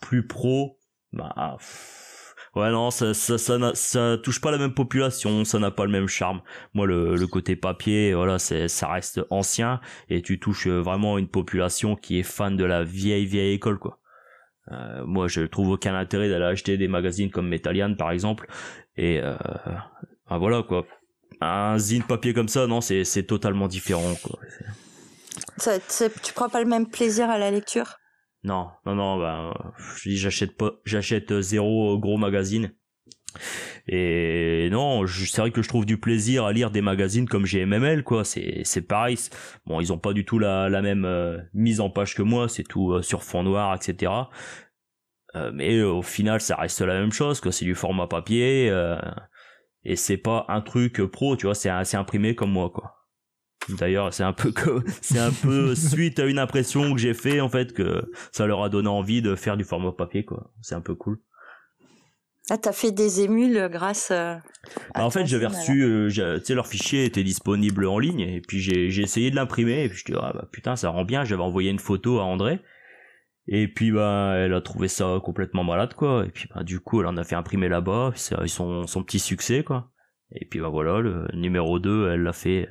plus 0.00 0.26
pro, 0.26 0.78
bah 1.12 1.56
ouais 2.56 2.70
non, 2.72 2.90
ça 2.90 3.14
ça 3.14 3.38
ça, 3.38 3.58
ça 3.74 4.18
touche 4.22 4.40
pas 4.40 4.50
la 4.50 4.58
même 4.58 4.74
population, 4.74 5.44
ça 5.44 5.60
n'a 5.60 5.70
pas 5.70 5.84
le 5.84 5.92
même 5.92 6.08
charme. 6.08 6.42
Moi 6.74 6.86
le 6.86 7.14
le 7.16 7.26
côté 7.28 7.54
papier, 7.54 8.12
voilà, 8.12 8.40
c'est 8.40 8.66
ça 8.66 8.88
reste 8.88 9.20
ancien 9.30 9.80
et 10.08 10.22
tu 10.22 10.40
touches 10.40 10.66
vraiment 10.66 11.16
une 11.16 11.28
population 11.28 11.94
qui 11.94 12.18
est 12.18 12.24
fan 12.24 12.56
de 12.56 12.64
la 12.64 12.82
vieille 12.82 13.26
vieille 13.26 13.54
école 13.54 13.78
quoi. 13.78 14.00
Euh, 14.72 15.04
moi, 15.04 15.26
je 15.26 15.42
trouve 15.42 15.70
aucun 15.70 15.94
intérêt 15.94 16.28
d'aller 16.28 16.44
acheter 16.44 16.76
des 16.76 16.88
magazines 16.88 17.30
comme 17.30 17.48
Metallian, 17.48 17.94
par 17.94 18.10
exemple. 18.10 18.46
Et 19.00 19.18
euh, 19.22 19.34
ben 20.28 20.38
voilà 20.38 20.62
quoi 20.62 20.84
un 21.40 21.78
zine 21.78 22.02
papier 22.02 22.34
comme 22.34 22.48
ça, 22.48 22.66
non, 22.66 22.82
c'est 22.82 23.04
c'est 23.04 23.22
totalement 23.22 23.66
différent. 23.66 24.14
Quoi. 24.22 24.38
Ça, 25.56 25.78
tu 26.22 26.32
prends 26.34 26.50
pas 26.50 26.60
le 26.60 26.68
même 26.68 26.86
plaisir 26.86 27.30
à 27.30 27.38
la 27.38 27.50
lecture? 27.50 27.96
Non, 28.44 28.68
non, 28.84 28.94
non. 28.94 29.18
Bah, 29.18 29.74
je 29.96 30.10
dis, 30.10 30.18
j'achète 30.18 30.54
pas, 30.56 30.72
j'achète 30.84 31.40
zéro 31.40 31.98
gros 31.98 32.18
magazine. 32.18 32.74
Et 33.86 34.68
non, 34.70 35.06
c'est 35.06 35.40
vrai 35.40 35.50
que 35.50 35.62
je 35.62 35.68
trouve 35.68 35.86
du 35.86 35.98
plaisir 35.98 36.44
à 36.44 36.52
lire 36.52 36.70
des 36.70 36.82
magazines 36.82 37.28
comme 37.28 37.44
GMML, 37.44 38.02
quoi. 38.02 38.24
C'est 38.24 38.62
c'est 38.64 38.82
pareil. 38.82 39.16
Bon, 39.66 39.80
ils 39.80 39.92
ont 39.92 39.98
pas 39.98 40.12
du 40.12 40.24
tout 40.24 40.38
la 40.38 40.68
la 40.68 40.82
même 40.82 41.06
euh, 41.06 41.38
mise 41.54 41.80
en 41.80 41.88
page 41.90 42.14
que 42.14 42.22
moi. 42.22 42.48
C'est 42.48 42.64
tout 42.64 42.92
euh, 42.92 43.02
sur 43.02 43.22
fond 43.22 43.42
noir, 43.42 43.74
etc. 43.74 44.12
Euh, 45.36 45.50
mais 45.54 45.82
au 45.82 46.02
final, 46.02 46.40
ça 46.40 46.56
reste 46.56 46.80
la 46.80 47.00
même 47.00 47.12
chose, 47.12 47.40
quoi. 47.40 47.52
C'est 47.52 47.64
du 47.64 47.74
format 47.74 48.06
papier 48.06 48.70
et 49.84 49.96
c'est 49.96 50.16
pas 50.16 50.44
un 50.48 50.60
truc 50.60 51.02
pro 51.06 51.36
tu 51.36 51.46
vois. 51.46 51.54
C'est 51.54 51.68
assez 51.68 51.96
imprimé 51.96 52.34
comme 52.34 52.52
moi 52.52 52.70
quoi. 52.70 52.96
D'ailleurs 53.68 54.12
c'est 54.12 54.24
un 54.24 54.32
peu 54.32 54.52
que 54.52 54.82
c'est 55.00 55.18
un 55.18 55.32
peu 55.32 55.74
suite 55.74 56.18
à 56.18 56.26
une 56.26 56.38
impression 56.38 56.92
que 56.92 56.98
j'ai 56.98 57.14
fait 57.14 57.40
en 57.40 57.48
fait 57.48 57.72
que 57.72 58.10
ça 58.32 58.46
leur 58.46 58.62
a 58.62 58.68
donné 58.68 58.88
envie 58.88 59.22
de 59.22 59.34
faire 59.34 59.56
du 59.56 59.64
format 59.64 59.92
papier 59.92 60.24
quoi. 60.24 60.52
C'est 60.62 60.74
un 60.74 60.80
peu 60.80 60.94
cool. 60.94 61.18
Ah 62.52 62.58
t'as 62.58 62.72
fait 62.72 62.90
des 62.90 63.20
émules 63.20 63.68
grâce 63.70 64.10
euh, 64.10 64.34
bah, 64.96 65.04
en 65.04 65.10
fait 65.10 65.24
j'avais 65.24 65.46
reçu 65.46 65.84
euh, 65.84 66.08
tu 66.10 66.44
sais 66.44 66.54
leur 66.54 66.66
fichier 66.66 67.04
était 67.04 67.22
disponible 67.22 67.86
en 67.86 68.00
ligne 68.00 68.20
et 68.20 68.40
puis 68.40 68.58
j'ai 68.58 68.90
j'ai 68.90 69.02
essayé 69.02 69.30
de 69.30 69.36
l'imprimer 69.36 69.84
et 69.84 69.88
puis 69.88 69.98
je 69.98 70.04
dis 70.06 70.18
ah 70.20 70.32
bah 70.34 70.48
putain 70.50 70.74
ça 70.74 70.88
rend 70.88 71.04
bien 71.04 71.24
j'avais 71.24 71.42
envoyé 71.42 71.70
une 71.70 71.78
photo 71.78 72.18
à 72.18 72.24
André 72.24 72.58
et 73.50 73.68
puis 73.68 73.90
bah 73.90 74.34
elle 74.36 74.54
a 74.54 74.60
trouvé 74.60 74.88
ça 74.88 75.18
complètement 75.22 75.64
malade 75.64 75.94
quoi. 75.94 76.24
Et 76.26 76.30
puis 76.30 76.48
bah 76.54 76.62
du 76.62 76.80
coup 76.80 77.00
elle 77.00 77.06
en 77.06 77.16
a 77.16 77.24
fait 77.24 77.34
imprimer 77.34 77.68
là-bas, 77.68 78.12
c'est 78.14 78.34
son 78.46 78.86
son 78.86 79.02
petit 79.04 79.18
succès 79.18 79.64
quoi. 79.64 79.90
Et 80.32 80.46
puis 80.46 80.60
bah 80.60 80.68
voilà, 80.68 81.00
le 81.00 81.26
numéro 81.34 81.78
2, 81.80 82.10
elle 82.10 82.22
l'a 82.22 82.32
fait 82.32 82.68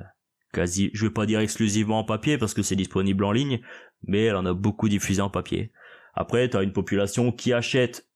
quasi, 0.54 0.89
je 0.94 1.06
vais 1.06 1.13
pas 1.13 1.26
dire 1.26 1.42
exclusivement 1.42 2.00
en 2.00 2.04
papier 2.06 2.38
parce 2.38 2.54
que 2.54 2.62
c'est 2.62 2.78
disponible 2.78 3.26
en 3.26 3.34
ligne, 3.34 3.60
mais 4.04 4.24
elle 4.24 4.38
en 4.38 4.46
a 4.46 4.54
beaucoup 4.54 4.89
diffusé 4.89 5.22
en 5.22 5.30
papier. 5.30 5.72
Après, 6.13 6.48
t'as 6.50 6.63
une 6.63 6.74
population 6.74 7.32
qui 7.32 7.54
achète 7.54 8.10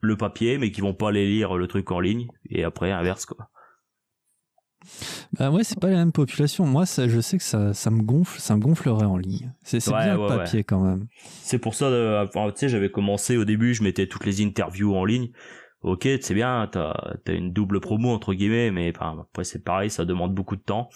le 0.00 0.16
papier 0.16 0.58
mais 0.58 0.72
qui 0.72 0.80
vont 0.80 0.94
pas 0.94 1.10
aller 1.10 1.28
lire 1.28 1.56
le 1.56 1.68
truc 1.68 1.92
en 1.92 2.00
ligne 2.00 2.26
et 2.50 2.64
après 2.64 2.90
inverse 2.90 3.24
quoi. 3.24 3.48
Bah 5.38 5.50
ouais, 5.50 5.64
c'est 5.64 5.78
pas 5.78 5.88
la 5.88 5.96
même 5.96 6.12
population. 6.12 6.66
Moi, 6.66 6.86
ça, 6.86 7.08
je 7.08 7.20
sais 7.20 7.38
que 7.38 7.44
ça, 7.44 7.72
ça 7.74 7.90
me 7.90 8.02
gonfle, 8.02 8.40
ça 8.40 8.56
me 8.56 8.60
gonflerait 8.60 9.06
en 9.06 9.16
ligne. 9.16 9.52
C'est 9.62 9.86
bien 9.88 10.16
le 10.16 10.28
papier 10.28 10.64
quand 10.64 10.80
même. 10.80 11.06
C'est 11.42 11.58
pour 11.58 11.74
ça, 11.74 11.86
euh, 11.86 12.26
tu 12.26 12.40
sais, 12.56 12.68
j'avais 12.68 12.90
commencé 12.90 13.36
au 13.36 13.44
début, 13.44 13.74
je 13.74 13.82
mettais 13.82 14.06
toutes 14.06 14.26
les 14.26 14.42
interviews 14.42 14.94
en 14.94 15.04
ligne. 15.04 15.30
Ok, 15.82 16.08
c'est 16.20 16.34
bien, 16.34 16.68
t'as 16.70 16.92
as 17.26 17.32
une 17.32 17.52
double 17.52 17.80
promo 17.80 18.10
entre 18.10 18.34
guillemets, 18.34 18.70
mais 18.70 18.92
après 19.00 19.42
c'est 19.42 19.64
pareil, 19.64 19.90
ça 19.90 20.04
demande 20.04 20.32
beaucoup 20.32 20.54
de 20.54 20.62
temps. 20.62 20.88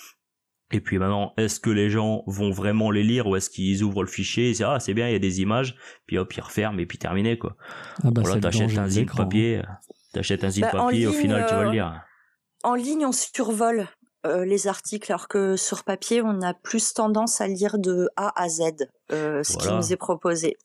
Et 0.72 0.80
puis 0.80 0.98
maintenant, 0.98 1.32
est-ce 1.36 1.60
que 1.60 1.70
les 1.70 1.90
gens 1.90 2.22
vont 2.26 2.50
vraiment 2.50 2.90
les 2.90 3.02
lire 3.02 3.26
ou 3.26 3.36
est-ce 3.36 3.50
qu'ils 3.50 3.82
ouvrent 3.82 4.02
le 4.02 4.08
fichier 4.08 4.46
et 4.46 4.52
disent 4.52 4.62
ah 4.62 4.78
c'est 4.78 4.94
bien, 4.94 5.08
il 5.08 5.12
y 5.12 5.16
a 5.16 5.20
des 5.20 5.40
images, 5.40 5.76
puis 6.06 6.18
hop 6.18 6.32
ils 6.32 6.40
referment 6.40 6.78
et 6.78 6.86
puis 6.86 6.98
terminé 6.98 7.36
quoi. 7.36 7.56
Ah 8.04 8.10
bah 8.10 8.22
voilà, 8.24 8.40
t'achètes 8.40 8.78
un 8.78 8.88
zip 8.88 9.10
papier, 9.12 9.60
t'achètes 10.12 10.44
un 10.44 10.50
zip 10.50 10.62
bah, 10.62 10.70
papier, 10.70 11.08
au 11.08 11.12
final 11.12 11.46
tu 11.48 11.54
vas 11.54 11.62
le 11.62 11.68
euh, 11.68 11.72
lire. 11.72 12.00
En 12.64 12.74
ligne, 12.74 13.06
on 13.06 13.12
survole 13.12 13.88
euh, 14.26 14.44
les 14.44 14.66
articles, 14.66 15.10
alors 15.12 15.28
que 15.28 15.56
sur 15.56 15.84
papier, 15.84 16.22
on 16.22 16.42
a 16.42 16.54
plus 16.54 16.94
tendance 16.94 17.40
à 17.40 17.46
lire 17.46 17.78
de 17.78 18.08
A 18.16 18.32
à 18.40 18.48
Z 18.48 18.62
euh, 19.12 19.42
ce 19.42 19.56
qui 19.56 19.72
nous 19.72 19.92
est 19.92 19.96
proposé. 19.96 20.56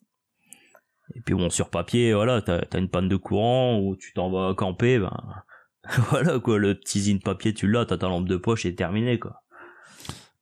Et 1.16 1.22
puis 1.22 1.36
bon, 1.36 1.50
sur 1.50 1.70
papier, 1.70 2.14
voilà, 2.14 2.42
t'as 2.42 2.62
as 2.72 2.78
une 2.78 2.90
panne 2.90 3.10
de 3.10 3.18
courant 3.18 3.80
ou 3.80 3.96
tu 3.96 4.14
t'en 4.14 4.32
vas 4.32 4.54
camper, 4.56 4.98
ben 4.98 5.44
voilà 6.10 6.40
quoi, 6.40 6.58
le 6.58 6.80
petit 6.80 7.02
zine 7.02 7.20
papier, 7.20 7.54
tu 7.54 7.68
l'as, 7.68 7.86
t'as 7.86 7.98
ta 7.98 8.08
lampe 8.08 8.28
de 8.28 8.38
poche 8.38 8.66
et 8.66 8.74
terminé 8.74 9.20
quoi. 9.20 9.42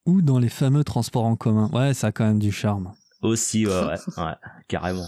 Ou 0.06 0.22
dans 0.22 0.40
les 0.40 0.50
fameux 0.50 0.84
transports 0.84 1.26
en 1.26 1.36
commun, 1.36 1.70
ouais, 1.74 1.94
ça 1.94 2.08
a 2.08 2.12
quand 2.12 2.26
même 2.26 2.40
du 2.40 2.52
charme. 2.52 2.94
Aussi, 3.22 3.66
ouais, 3.66 3.74
ouais, 3.74 4.36
carrément. 4.68 5.08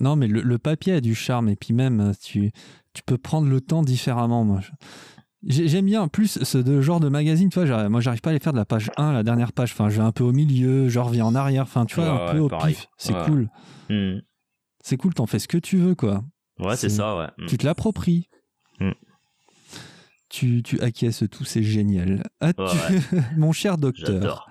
Non, 0.00 0.16
mais 0.16 0.26
le, 0.26 0.58
papier 0.58 0.94
a 0.94 1.00
du 1.00 1.14
charme 1.14 1.48
et 1.48 1.56
puis 1.56 1.72
même 1.72 2.12
tu 2.20 2.50
tu 2.94 3.02
peux 3.02 3.18
prendre 3.18 3.48
le 3.48 3.60
temps 3.60 3.82
différemment. 3.82 4.44
Moi, 4.44 4.60
J'aime 5.46 5.84
bien 5.84 6.08
plus 6.08 6.42
ce 6.42 6.80
genre 6.80 7.00
de 7.00 7.08
magazine, 7.08 7.50
tu 7.50 7.62
vois, 7.62 7.88
moi 7.88 8.00
j'arrive 8.00 8.20
pas 8.20 8.30
à 8.30 8.32
les 8.32 8.38
faire 8.38 8.52
de 8.52 8.58
la 8.58 8.64
page 8.64 8.90
1 8.96 9.12
la 9.12 9.22
dernière 9.22 9.52
page, 9.52 9.72
enfin 9.72 9.90
je 9.90 9.96
vais 9.96 10.06
un 10.06 10.12
peu 10.12 10.24
au 10.24 10.32
milieu, 10.32 10.88
je 10.88 10.98
reviens 10.98 11.26
en 11.26 11.34
arrière, 11.34 11.64
enfin 11.64 11.84
tu 11.84 11.96
vois, 11.96 12.28
un 12.28 12.32
peu 12.32 12.38
au 12.38 12.48
pif, 12.48 12.86
c'est 12.96 13.14
cool. 13.24 13.50
Hmm. 13.90 14.20
C'est 14.82 14.96
cool, 14.96 15.12
t'en 15.14 15.26
fais 15.26 15.38
ce 15.38 15.48
que 15.48 15.58
tu 15.58 15.76
veux 15.76 15.94
quoi. 15.94 16.24
Ouais, 16.58 16.76
c'est 16.76 16.88
ça, 16.88 17.16
ouais. 17.16 17.26
Hmm. 17.38 17.46
Tu 17.46 17.58
te 17.58 17.66
l'appropries. 17.66 18.28
Hmm. 18.80 18.92
Tu, 20.30 20.62
tu 20.62 20.80
acquiesces 20.80 21.24
tout, 21.30 21.44
c'est 21.44 21.62
génial. 21.62 22.24
Mon 23.36 23.52
cher 23.52 23.76
docteur, 23.76 24.48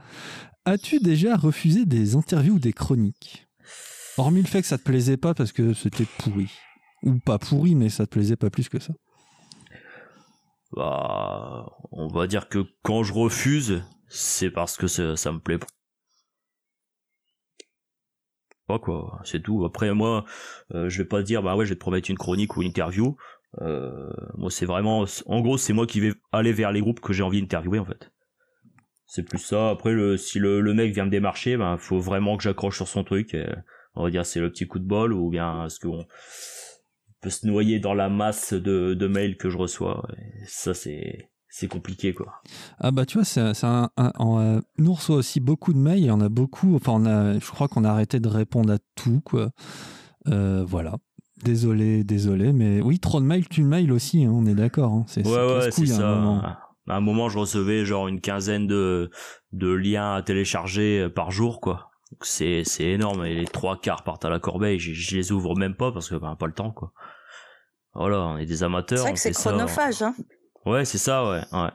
as-tu 0.66 1.00
déjà 1.00 1.36
refusé 1.36 1.86
des 1.86 2.16
interviews 2.16 2.56
ou 2.56 2.60
des 2.60 2.74
chroniques? 2.74 3.48
Hormis 4.18 4.42
le 4.42 4.48
fait 4.48 4.62
que 4.62 4.68
ça 4.68 4.78
te 4.78 4.84
plaisait 4.84 5.18
pas 5.18 5.34
parce 5.34 5.52
que 5.52 5.74
c'était 5.74 6.06
pourri. 6.20 6.52
Ou 7.02 7.18
pas 7.18 7.40
pourri, 7.40 7.74
mais 7.74 7.90
ça 7.90 8.06
te 8.06 8.12
plaisait 8.12 8.36
pas 8.36 8.50
plus 8.50 8.70
que 8.70 8.80
ça 8.80 8.94
bah, 10.76 11.66
on 11.92 12.08
va 12.08 12.28
dire 12.28 12.50
que 12.50 12.66
quand 12.82 13.04
je 13.04 13.14
refuse, 13.14 13.84
c'est 14.08 14.52
parce 14.52 14.78
que 14.78 14.88
ça, 14.88 15.32
me 15.32 15.40
plaît 15.40 15.60
pas. 18.68 18.80
quoi, 18.80 19.22
c'est 19.24 19.42
tout. 19.42 19.66
Après 19.66 19.94
moi, 19.94 20.26
euh, 20.74 20.90
je 20.90 21.02
vais 21.02 21.08
pas 21.08 21.22
dire 21.22 21.44
bah 21.44 21.56
ouais, 21.56 21.66
je 21.66 21.72
vais 21.72 21.76
te 21.76 21.80
promettre 21.80 22.10
une 22.10 22.18
chronique 22.18 22.58
ou 22.58 22.62
une 22.62 22.70
interview. 22.70 23.16
Euh, 23.62 24.10
moi, 24.36 24.50
c'est 24.50 24.66
vraiment, 24.66 25.06
en 25.28 25.42
gros, 25.42 25.58
c'est 25.58 25.74
moi 25.74 25.86
qui 25.86 26.00
vais 26.00 26.14
aller 26.32 26.54
vers 26.54 26.72
les 26.72 26.82
groupes 26.82 27.02
que 27.02 27.14
j'ai 27.14 27.22
envie 27.24 27.42
d'interviewer 27.42 27.80
en 27.80 27.86
fait. 27.86 28.12
C'est 29.06 29.24
plus 29.24 29.38
ça. 29.38 29.70
Après, 29.70 29.92
le, 29.94 30.18
si 30.18 30.40
le, 30.40 30.62
mec 30.74 30.94
vient 30.94 31.06
me 31.06 31.12
démarcher, 31.12 31.56
ben 31.58 31.78
faut 31.78 32.00
vraiment 32.00 32.36
que 32.38 32.44
j'accroche 32.44 32.78
sur 32.78 32.88
son 32.88 33.04
truc. 33.04 33.38
on 33.96 34.04
va 34.04 34.10
dire 34.10 34.26
c'est 34.26 34.40
le 34.40 34.50
petit 34.52 34.68
coup 34.68 34.80
de 34.80 34.88
bol 34.88 35.14
ou 35.14 35.30
bien 35.30 35.70
ce 35.70 35.80
qu'on 35.80 36.08
peut 37.24 37.30
se 37.30 37.48
noyer 37.48 37.80
dans 37.80 37.94
la 37.94 38.10
masse 38.10 38.54
de, 38.54 38.94
de 38.94 39.08
mails 39.08 39.38
que 39.38 39.50
je 39.50 39.58
reçois. 39.58 40.06
ça, 40.46 40.74
c'est 40.74 41.30
c'est 41.56 41.68
compliqué 41.68 42.16
quoi. 42.16 42.42
Ah 42.80 42.90
bah 42.90 43.06
tu 43.06 43.20
vois, 43.20 43.26
c'est, 43.26 43.40
un, 43.64 43.90
euh, 44.00 44.60
nous 44.80 44.94
reçoit 44.94 45.18
aussi 45.18 45.40
beaucoup 45.40 45.72
de 45.72 45.78
mails, 45.78 46.00
il 46.00 46.06
y 46.06 46.12
en 46.12 46.20
a 46.20 46.28
beaucoup, 46.28 46.76
enfin 46.76 46.94
on 46.96 47.06
a, 47.06 47.38
je 47.38 47.52
crois 47.52 47.68
qu'on 47.68 47.84
a 47.84 47.92
arrêté 47.92 48.20
de 48.20 48.28
répondre 48.28 48.74
à 48.74 48.80
tout 48.96 49.22
quoi. 49.24 49.52
Euh, 50.28 50.64
voilà. 50.66 50.96
Désolé, 51.44 52.04
désolé, 52.04 52.54
mais 52.54 52.82
oui, 52.82 52.98
trop 52.98 53.20
de 53.20 53.26
mails, 53.26 53.48
tu 53.48 53.64
mails 53.64 53.92
aussi, 53.92 54.24
hein, 54.24 54.32
on 54.34 54.48
est 54.48 54.56
d'accord. 54.56 54.94
Hein. 54.94 55.04
c'est, 55.08 55.28
ouais, 55.28 55.32
ouais, 55.32 55.70
c'est 55.70 55.86
ça. 55.86 56.10
À 56.10 56.96
un, 56.96 57.02
moment. 57.02 57.30
je 57.30 57.38
recevais 57.38 57.86
genre 57.86 58.08
une 58.08 58.20
quinzaine 58.20 58.66
de, 58.66 59.12
de 59.52 59.72
liens 59.72 60.16
à 60.16 60.24
télécharger 60.24 61.08
par 61.14 61.30
jour 61.30 61.62
quoi. 61.62 61.92
c'est, 62.22 62.64
c'est 62.66 62.86
énorme 62.86 63.26
et 63.26 63.36
les 63.36 63.46
trois 63.46 63.80
quarts 63.80 64.04
partent 64.04 64.26
à 64.26 64.30
la 64.32 64.40
corbeille, 64.40 64.80
je, 64.80 64.92
je 64.94 65.16
les 65.16 65.32
ouvre 65.32 65.56
même 65.56 65.76
pas 65.76 65.92
parce 65.92 66.10
que 66.10 66.16
ben, 66.16 66.36
pas 66.36 66.48
le 66.48 66.54
temps 66.54 66.72
quoi. 66.72 66.94
Voilà, 67.96 68.20
on 68.22 68.38
est 68.38 68.46
des 68.46 68.64
amateurs. 68.64 68.98
C'est 68.98 69.04
vrai 69.04 69.14
que 69.14 69.20
c'est 69.20 69.32
chronophage, 69.32 70.02
hein. 70.02 70.16
Ouais, 70.66 70.86
c'est 70.86 70.98
ça, 70.98 71.30
ouais, 71.30 71.42
ouais. 71.52 71.70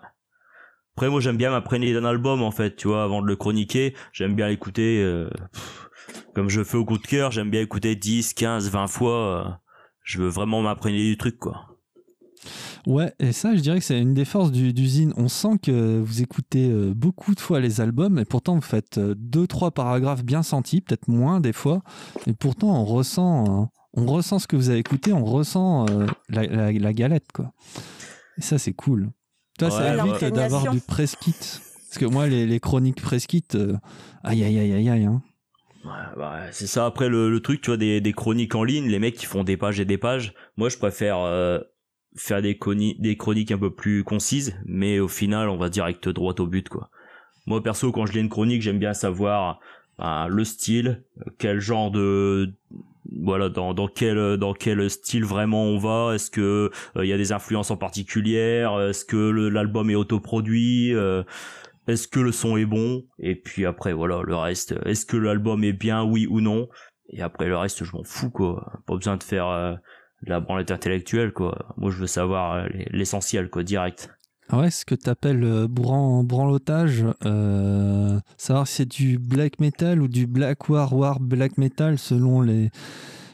Après, 0.97 1.11
moi, 1.11 1.21
j'aime 1.21 1.37
bien 1.37 1.51
m'imprégner 1.51 1.93
d'un 1.93 2.05
album, 2.05 2.43
en 2.43 2.51
fait, 2.51 2.75
tu 2.75 2.89
vois, 2.89 3.05
avant 3.05 3.23
de 3.23 3.27
le 3.29 3.37
chroniquer. 3.37 3.95
J'aime 4.13 4.35
bien 4.35 4.49
l'écouter, 4.49 5.01
euh, 5.01 5.31
comme 6.35 6.49
je 6.49 6.65
fais 6.65 6.77
au 6.77 6.85
coup 6.85 6.99
de 6.99 7.07
cœur, 7.07 7.31
j'aime 7.31 7.51
bien 7.51 7.61
écouter 7.61 7.95
10, 7.95 8.35
15, 8.35 8.69
20 8.71 8.87
fois. 8.89 9.47
Euh, 9.47 9.51
je 10.03 10.21
veux 10.21 10.29
vraiment 10.29 10.61
m'imprégner 10.61 11.05
du 11.05 11.17
truc, 11.17 11.39
quoi. 11.39 11.67
Ouais, 12.87 13.13
et 13.21 13.31
ça, 13.31 13.55
je 13.55 13.61
dirais 13.61 13.79
que 13.79 13.85
c'est 13.85 14.01
une 14.01 14.15
des 14.15 14.25
forces 14.25 14.51
d'usine. 14.51 15.13
On 15.17 15.29
sent 15.29 15.59
que 15.63 16.01
vous 16.01 16.23
écoutez 16.23 16.69
euh, 16.69 16.93
beaucoup 16.95 17.37
de 17.37 17.41
fois 17.41 17.61
les 17.61 17.81
albums, 17.81 18.19
et 18.19 18.25
pourtant 18.25 18.57
vous 18.57 18.61
faites 18.61 18.99
deux, 18.99 19.47
trois 19.47 19.71
paragraphes 19.71 20.25
bien 20.25 20.43
sentis, 20.43 20.81
peut-être 20.81 21.07
moins 21.07 21.39
des 21.39 21.53
fois, 21.53 21.83
et 22.27 22.33
pourtant 22.33 22.81
on 22.81 22.85
ressent, 22.85 23.71
on 23.99 24.07
ressent 24.07 24.39
ce 24.39 24.47
que 24.47 24.57
vous 24.57 24.71
avez 24.71 24.79
écouté, 24.79 25.13
on 25.13 25.25
ressent 25.25 25.87
euh, 25.89 26.07
la, 26.29 26.93
galette, 26.93 27.33
quoi. 27.33 27.53
Et 28.37 28.43
ça, 28.43 28.59
c'est 28.59 28.73
cool. 28.73 29.11
Toi, 29.59 29.71
ça 29.71 29.97
évite 29.97 30.33
d'avoir 30.33 30.71
du 30.71 30.81
press 30.81 31.17
kit. 31.17 31.35
Parce 31.89 31.99
que 31.99 32.05
moi, 32.05 32.27
les, 32.27 32.61
chroniques 32.61 33.01
Preskit, 33.01 33.55
euh, 33.55 33.77
aïe 34.23 34.45
aïe 34.45 34.59
aïe 34.59 34.73
aïe 34.73 34.89
aïe. 34.91 35.05
Hein. 35.05 35.23
Ouais, 35.85 36.17
bah, 36.17 36.41
c'est 36.53 36.67
ça. 36.67 36.85
Après, 36.85 37.09
le, 37.09 37.41
truc, 37.41 37.63
tu 37.63 37.71
vois, 37.71 37.79
des, 37.79 38.01
des, 38.01 38.13
chroniques 38.13 38.55
en 38.55 38.63
ligne, 38.63 38.89
les 38.89 38.99
mecs 38.99 39.17
qui 39.17 39.27
font 39.27 39.43
des 39.43 39.57
pages 39.57 39.81
et 39.81 39.87
des 39.87 39.97
pages. 39.97 40.35
Moi, 40.59 40.69
je 40.69 40.77
préfère 40.77 41.19
euh, 41.21 41.59
faire 42.15 42.43
des, 42.43 42.59
des 42.99 43.17
chroniques 43.17 43.53
un 43.53 43.59
peu 43.59 43.75
plus 43.75 44.05
concises, 44.05 44.55
mais 44.67 45.01
au 45.01 45.09
final, 45.09 45.49
on 45.49 45.57
va 45.57 45.71
direct 45.71 46.09
droit 46.09 46.35
au 46.39 46.47
but, 46.47 46.69
quoi. 46.69 46.91
Moi, 47.47 47.63
perso, 47.63 47.91
quand 47.91 48.05
je 48.05 48.13
lis 48.13 48.21
une 48.21 48.29
chronique, 48.29 48.61
j'aime 48.61 48.79
bien 48.79 48.93
savoir 48.93 49.59
bah, 49.99 50.27
le 50.29 50.45
style, 50.45 51.05
quel 51.39 51.59
genre 51.61 51.91
de 51.91 52.55
voilà 53.11 53.49
dans, 53.49 53.75
dans 53.75 53.89
quel 53.89 54.37
dans 54.37 54.53
quel 54.53 54.89
style 54.91 55.25
vraiment 55.25 55.65
on 55.65 55.79
va? 55.79 56.15
Est-ce 56.15 56.31
que 56.31 56.71
il 56.97 57.01
euh, 57.01 57.07
y 57.07 57.13
a 57.13 57.17
des 57.17 57.33
influences 57.33 57.71
en 57.71 57.77
particulier 57.77 58.67
est-ce 58.89 59.05
que 59.05 59.17
l'album 59.17 59.91
est 59.91 59.95
autoproduit? 59.95 60.95
Euh, 60.95 61.23
est-ce 61.87 62.07
que 62.09 62.21
le 62.21 62.33
son 62.33 62.57
est 62.57 62.67
bon? 62.67 63.05
Et 63.19 63.35
puis 63.35 63.65
après 63.67 63.93
voilà 63.93 64.23
le 64.25 64.37
reste 64.37 64.75
est-ce 64.85 65.07
que 65.07 65.17
l'album 65.17 65.65
est 65.65 65.73
bien 65.73 66.05
oui 66.05 66.27
ou 66.29 66.41
non? 66.41 66.69
Et 67.11 67.23
après 67.23 67.47
le 67.49 67.57
reste 67.57 67.85
je 67.85 67.93
m'en 67.97 68.05
fous 68.05 68.31
quoi. 68.31 68.73
Pas 68.87 68.97
besoin 68.97 69.17
de 69.17 69.23
faire 69.23 69.49
euh, 69.49 69.75
la 70.23 70.41
branlette 70.41 70.71
intellectuelle 70.71 71.33
quoi. 71.33 71.75
Moi 71.77 71.91
je 71.91 71.99
veux 71.99 72.07
savoir 72.07 72.55
euh, 72.55 72.69
l'essentiel 72.91 73.49
quoi 73.49 73.63
direct 73.63 74.11
ouais 74.53 74.71
ce 74.71 74.85
que 74.85 74.95
t'appelles 74.95 75.45
euh, 75.45 75.69
bran 75.69 76.25
branlotage 76.25 77.05
euh, 77.25 78.19
savoir 78.37 78.67
si 78.67 78.75
c'est 78.77 78.87
du 78.87 79.19
black 79.19 79.61
metal 79.61 80.01
ou 80.03 80.09
du 80.09 80.27
black 80.27 80.69
war 80.69 80.95
war 80.95 81.21
black 81.21 81.59
metal 81.59 81.99
selon 81.99 82.41
les 82.41 82.71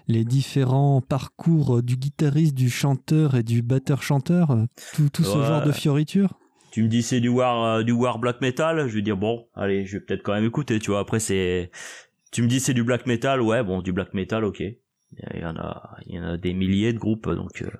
les 0.07 0.24
différents 0.24 1.00
parcours 1.00 1.83
du 1.83 1.96
guitariste, 1.96 2.55
du 2.55 2.68
chanteur 2.68 3.37
et 3.37 3.42
du 3.42 3.62
batteur-chanteur, 3.62 4.55
tout, 4.94 5.09
tout 5.09 5.24
ce 5.24 5.42
genre 5.42 5.62
de 5.62 5.72
fioritures 5.72 6.35
tu 6.74 6.83
me 6.83 6.88
dis 6.88 7.05
c'est 7.05 7.20
du 7.20 7.29
war 7.29 7.62
euh, 7.62 7.83
du 7.85 7.92
war 7.92 8.18
black 8.18 8.40
metal, 8.40 8.88
je 8.88 8.96
vais 8.96 9.00
dire 9.00 9.16
bon, 9.16 9.46
allez, 9.55 9.87
je 9.87 9.96
vais 9.96 10.05
peut-être 10.05 10.24
quand 10.24 10.33
même 10.33 10.44
écouter, 10.44 10.81
tu 10.81 10.90
vois. 10.90 10.98
Après 10.98 11.20
c'est 11.20 11.70
tu 12.33 12.42
me 12.42 12.48
dis 12.48 12.59
c'est 12.59 12.74
du 12.74 12.83
black 12.83 13.07
metal, 13.07 13.40
ouais, 13.40 13.62
bon, 13.62 13.81
du 13.81 13.92
black 13.92 14.12
metal, 14.12 14.44
OK. 14.44 14.59
Il 14.59 15.40
y 15.40 15.44
en 15.44 15.55
a 15.55 15.96
il 16.05 16.16
y 16.16 16.18
en 16.18 16.24
a 16.24 16.37
des 16.37 16.53
milliers 16.53 16.92
de 16.92 16.98
groupes 16.98 17.31
donc 17.31 17.62
euh, 17.62 17.70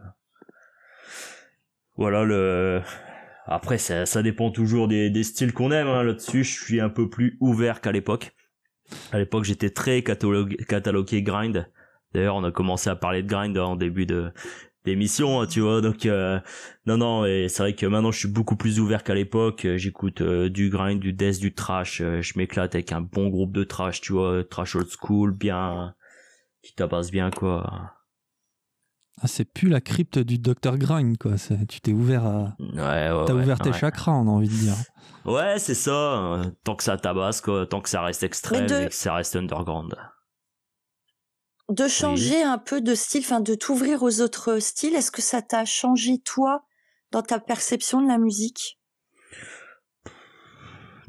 voilà 1.97 2.23
le 2.23 2.83
après 3.47 3.79
ça, 3.79 4.07
ça 4.07 4.23
dépend 4.23 4.51
toujours 4.51 4.89
des, 4.89 5.11
des 5.11 5.23
styles 5.23 5.53
qu'on 5.53 5.71
aime 5.71 5.89
hein. 5.89 6.03
là-dessus, 6.03 6.45
je 6.45 6.63
suis 6.63 6.81
un 6.81 6.89
peu 6.89 7.09
plus 7.11 7.37
ouvert 7.41 7.81
qu'à 7.81 7.93
l'époque. 7.93 8.33
À 9.13 9.19
l'époque, 9.19 9.45
j'étais 9.45 9.71
très 9.71 10.03
catalogué, 10.03 10.57
catalogué 10.57 11.23
grind. 11.23 11.71
D'ailleurs, 12.13 12.37
on 12.37 12.45
a 12.45 12.53
commencé 12.53 12.91
à 12.91 12.97
parler 12.97 13.23
de 13.23 13.29
grind 13.29 13.57
en 13.59 13.77
début 13.77 14.07
de 14.07 14.33
d'émission, 14.85 15.41
hein, 15.41 15.47
tu 15.47 15.61
vois. 15.61 15.81
Donc 15.81 16.07
euh, 16.07 16.41
non 16.87 16.99
non, 16.99 17.25
et 17.25 17.49
c'est 17.49 17.63
vrai 17.63 17.75
que 17.75 17.87
maintenant 17.87 18.13
je 18.13 18.19
suis 18.19 18.29
beaucoup 18.29 18.57
plus 18.57 18.81
ouvert 18.81 19.03
qu'à 19.03 19.15
l'époque. 19.15 19.67
J'écoute 19.77 20.21
euh, 20.21 20.49
du 20.51 20.69
grind, 20.71 21.01
du 21.01 21.13
death, 21.13 21.41
du 21.41 21.55
trash. 21.55 22.01
Euh, 22.03 22.21
je 22.23 22.39
m'éclate 22.39 22.75
avec 22.75 22.93
un 22.93 23.01
bon 23.01 23.29
groupe 23.29 23.53
de 23.53 23.65
trash, 23.65 24.01
tu 24.01 24.13
vois, 24.13 24.45
trash 24.45 24.77
old 24.77 24.89
school, 24.89 25.33
bien 25.33 25.95
qui 26.63 26.75
tabasse 26.75 27.11
bien 27.11 27.31
quoi. 27.31 27.94
Ah, 29.21 29.29
c'est 29.29 29.45
plus 29.45 29.69
la 29.69 29.81
crypte 29.81 30.19
du 30.19 30.39
Dr 30.39 30.77
Grind 30.77 31.17
quoi. 31.19 31.35
Tu 31.69 31.81
t'es 31.81 31.93
ouvert 31.93 32.27
à. 32.27 32.57
Ouais, 32.59 33.11
ouais 33.11 33.25
T'as 33.27 33.35
ouvert 33.35 33.59
tes 33.59 33.73
chakras, 33.73 34.13
on 34.13 34.27
a 34.27 34.31
envie 34.31 34.49
de 34.49 34.55
dire. 34.55 34.75
Ouais, 35.25 35.59
c'est 35.59 35.75
ça. 35.75 36.43
Tant 36.65 36.77
que 36.77 36.83
ça 36.83 36.99
tabasse 36.99 37.41
quoi, 37.41 37.67
tant 37.67 37.81
que 37.81 37.89
ça 37.89 38.03
reste 38.03 38.23
extrême 38.23 38.65
et 38.65 38.89
que 38.89 38.95
ça 38.95 39.15
reste 39.15 39.37
underground 39.37 39.97
de 41.71 41.89
changer 41.89 42.43
un 42.43 42.59
peu 42.59 42.81
de 42.81 42.95
style, 42.95 43.23
enfin 43.23 43.41
de 43.41 43.55
t'ouvrir 43.55 44.03
aux 44.03 44.21
autres 44.21 44.59
styles. 44.59 44.95
Est-ce 44.95 45.11
que 45.11 45.23
ça 45.23 45.43
t'a 45.43 45.65
changé 45.65 46.19
toi 46.19 46.65
dans 47.11 47.23
ta 47.23 47.41
perception 47.41 48.03
de 48.03 48.09
la 48.09 48.19
musique? 48.19 48.79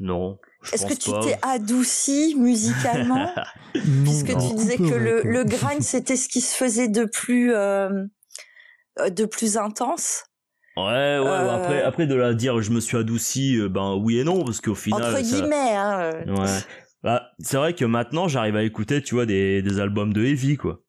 Non. 0.00 0.38
Est-ce 0.72 0.86
que 0.86 0.94
tu 0.94 1.10
t'es 1.26 1.38
adouci 1.42 2.34
musicalement 2.38 3.30
Puisque 3.72 4.36
tu 4.36 4.54
disais 4.54 4.76
que 4.76 4.94
le, 4.94 5.22
le 5.22 5.44
grind 5.44 5.82
c'était 5.82 6.16
ce 6.16 6.28
qui 6.28 6.40
se 6.40 6.56
faisait 6.56 6.88
de 6.88 7.04
plus 7.04 7.54
euh, 7.54 7.90
de 9.10 9.24
plus 9.24 9.56
intense. 9.56 10.24
Ouais, 10.76 10.82
ouais, 10.84 11.24
bah, 11.24 11.54
après, 11.54 11.82
euh. 11.82 11.88
après 11.88 12.06
de 12.06 12.14
la 12.14 12.34
dire 12.34 12.60
je 12.60 12.70
me 12.70 12.80
suis 12.80 12.96
adouci, 12.96 13.56
euh, 13.56 13.68
ben 13.68 13.94
oui 13.94 14.18
et 14.18 14.24
non, 14.24 14.44
parce 14.44 14.60
qu'au 14.60 14.74
final. 14.74 15.02
Entre 15.02 15.22
guillemets, 15.22 15.74
hein. 15.74 16.10
Ouais. 16.26 16.58
Bah, 17.02 17.30
c'est 17.38 17.56
vrai 17.56 17.72
que 17.72 17.84
maintenant, 17.84 18.28
j'arrive 18.28 18.56
à 18.56 18.62
écouter, 18.62 19.00
tu 19.02 19.14
vois, 19.14 19.26
des, 19.26 19.62
des 19.62 19.80
albums 19.80 20.12
de 20.12 20.24
heavy, 20.24 20.56
quoi. 20.56 20.82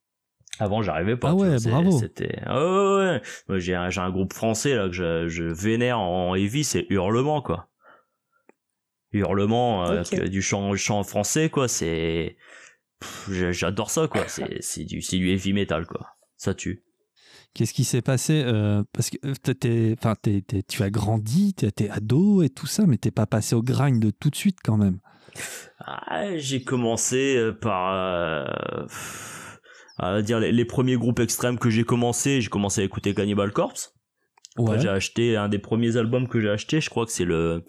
Avant, 0.59 0.81
j'arrivais 0.81 1.15
pas. 1.15 1.29
Ah 1.29 1.35
ouais, 1.35 1.55
bravo. 1.65 1.91
C'était, 1.99 2.39
ouais, 2.49 3.21
ouais. 3.47 3.59
j'ai 3.59 3.75
un, 3.75 3.89
j'ai 3.89 4.01
un 4.01 4.09
groupe 4.09 4.33
français, 4.33 4.75
là, 4.75 4.87
que 4.87 4.93
je, 4.93 5.27
je 5.27 5.43
vénère 5.43 5.99
en 5.99 6.33
heavy, 6.35 6.63
c'est 6.63 6.87
Hurlement, 6.89 7.41
quoi. 7.41 7.69
Hurlement, 9.13 9.89
euh, 9.89 10.03
du 10.03 10.41
chant, 10.41 10.75
chant 10.75 11.03
français, 11.03 11.49
quoi, 11.49 11.67
c'est, 11.67 12.37
j'adore 13.29 13.89
ça, 13.89 14.07
quoi. 14.07 14.27
C'est, 14.27 14.61
c'est 14.61 14.83
du, 14.83 15.01
c'est 15.01 15.17
du 15.17 15.29
heavy 15.29 15.53
metal, 15.53 15.85
quoi. 15.85 16.07
Ça 16.35 16.53
tue. 16.53 16.83
Qu'est-ce 17.53 17.73
qui 17.73 17.85
s'est 17.85 18.03
passé 18.03 18.43
euh, 18.45 18.83
Parce 18.93 19.09
que 19.09 19.17
t'es, 19.51 19.95
enfin, 19.97 20.13
tu 20.67 20.83
as 20.83 20.89
grandi, 20.91 21.55
t'es 21.55 21.89
ado 21.89 22.43
et 22.43 22.49
tout 22.49 22.67
ça, 22.67 22.85
mais 22.85 22.97
t'es 22.97 23.09
pas 23.09 23.25
passé 23.25 23.55
au 23.55 23.63
grind 23.63 24.11
tout 24.19 24.29
de 24.29 24.35
suite 24.35 24.59
quand 24.63 24.77
même. 24.77 24.99
Ah, 25.79 26.37
j'ai 26.37 26.61
commencé 26.61 27.35
euh, 27.35 27.51
par 27.51 27.95
euh, 30.03 30.21
dire 30.21 30.39
les, 30.39 30.65
premiers 30.65 30.97
groupes 30.97 31.19
extrêmes 31.19 31.57
que 31.57 31.71
j'ai 31.71 31.83
commencé, 31.83 32.41
j'ai 32.41 32.49
commencé 32.49 32.81
à 32.81 32.83
écouter 32.83 33.15
Cannibal 33.15 33.51
Corpse. 33.51 33.96
Ouais. 34.57 34.79
J'ai 34.79 34.89
acheté 34.89 35.37
un 35.37 35.49
des 35.49 35.59
premiers 35.59 35.97
albums 35.97 36.27
que 36.27 36.39
j'ai 36.39 36.49
acheté, 36.49 36.81
je 36.81 36.89
crois 36.89 37.05
que 37.05 37.11
c'est 37.11 37.25
le 37.25 37.63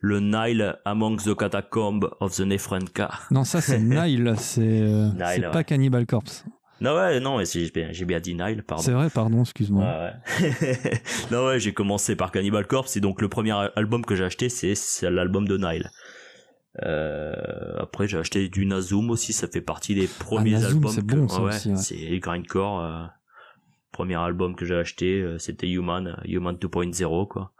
le 0.00 0.20
Nile 0.20 0.76
Among 0.84 1.22
the 1.22 1.36
Catacombs 1.36 2.08
of 2.20 2.36
the 2.36 2.40
Nefrenka. 2.40 3.10
Non, 3.30 3.44
ça 3.44 3.60
c'est 3.60 3.78
Nile, 3.80 4.34
c'est 4.38 4.62
euh, 4.62 5.50
pas 5.52 5.64
Cannibal 5.64 6.06
Corpse. 6.06 6.44
Non 6.80 6.96
ouais, 6.96 7.20
non, 7.20 7.38
j'ai 7.44 8.04
bien 8.04 8.18
dit 8.18 8.34
Nile, 8.34 8.64
pardon. 8.64 8.82
C'est 8.82 8.90
vrai, 8.92 9.08
pardon, 9.08 9.42
excuse-moi. 9.42 9.84
Ouais. 9.84 10.52
non 11.30 11.46
ouais, 11.46 11.60
j'ai 11.60 11.72
commencé 11.72 12.16
par 12.16 12.32
Cannibal 12.32 12.66
Corpse 12.66 12.96
et 12.96 13.00
donc 13.00 13.22
le 13.22 13.28
premier 13.28 13.52
album 13.76 14.04
que 14.04 14.16
j'ai 14.16 14.24
acheté 14.24 14.48
c'est 14.48 15.08
l'album 15.08 15.46
de 15.46 15.56
Nile. 15.56 15.90
Euh, 16.84 17.76
après, 17.78 18.08
j'ai 18.08 18.18
acheté 18.18 18.48
du 18.48 18.66
Nazum 18.66 19.10
aussi, 19.10 19.32
ça 19.32 19.46
fait 19.46 19.60
partie 19.60 19.94
des 19.94 20.06
premiers 20.06 20.64
ah, 20.64 20.68
albums. 20.68 20.90
C'est 20.90 21.04
bon, 21.04 21.26
ouais, 21.44 21.76
C'est 21.76 22.18
Grindcore. 22.18 22.80
Euh, 22.80 23.04
premier 23.92 24.16
album 24.16 24.56
que 24.56 24.64
j'ai 24.64 24.74
acheté, 24.74 25.20
euh, 25.20 25.38
c'était 25.38 25.68
Human, 25.68 26.20
Human 26.24 26.56
2.0, 26.56 27.28
quoi. 27.28 27.52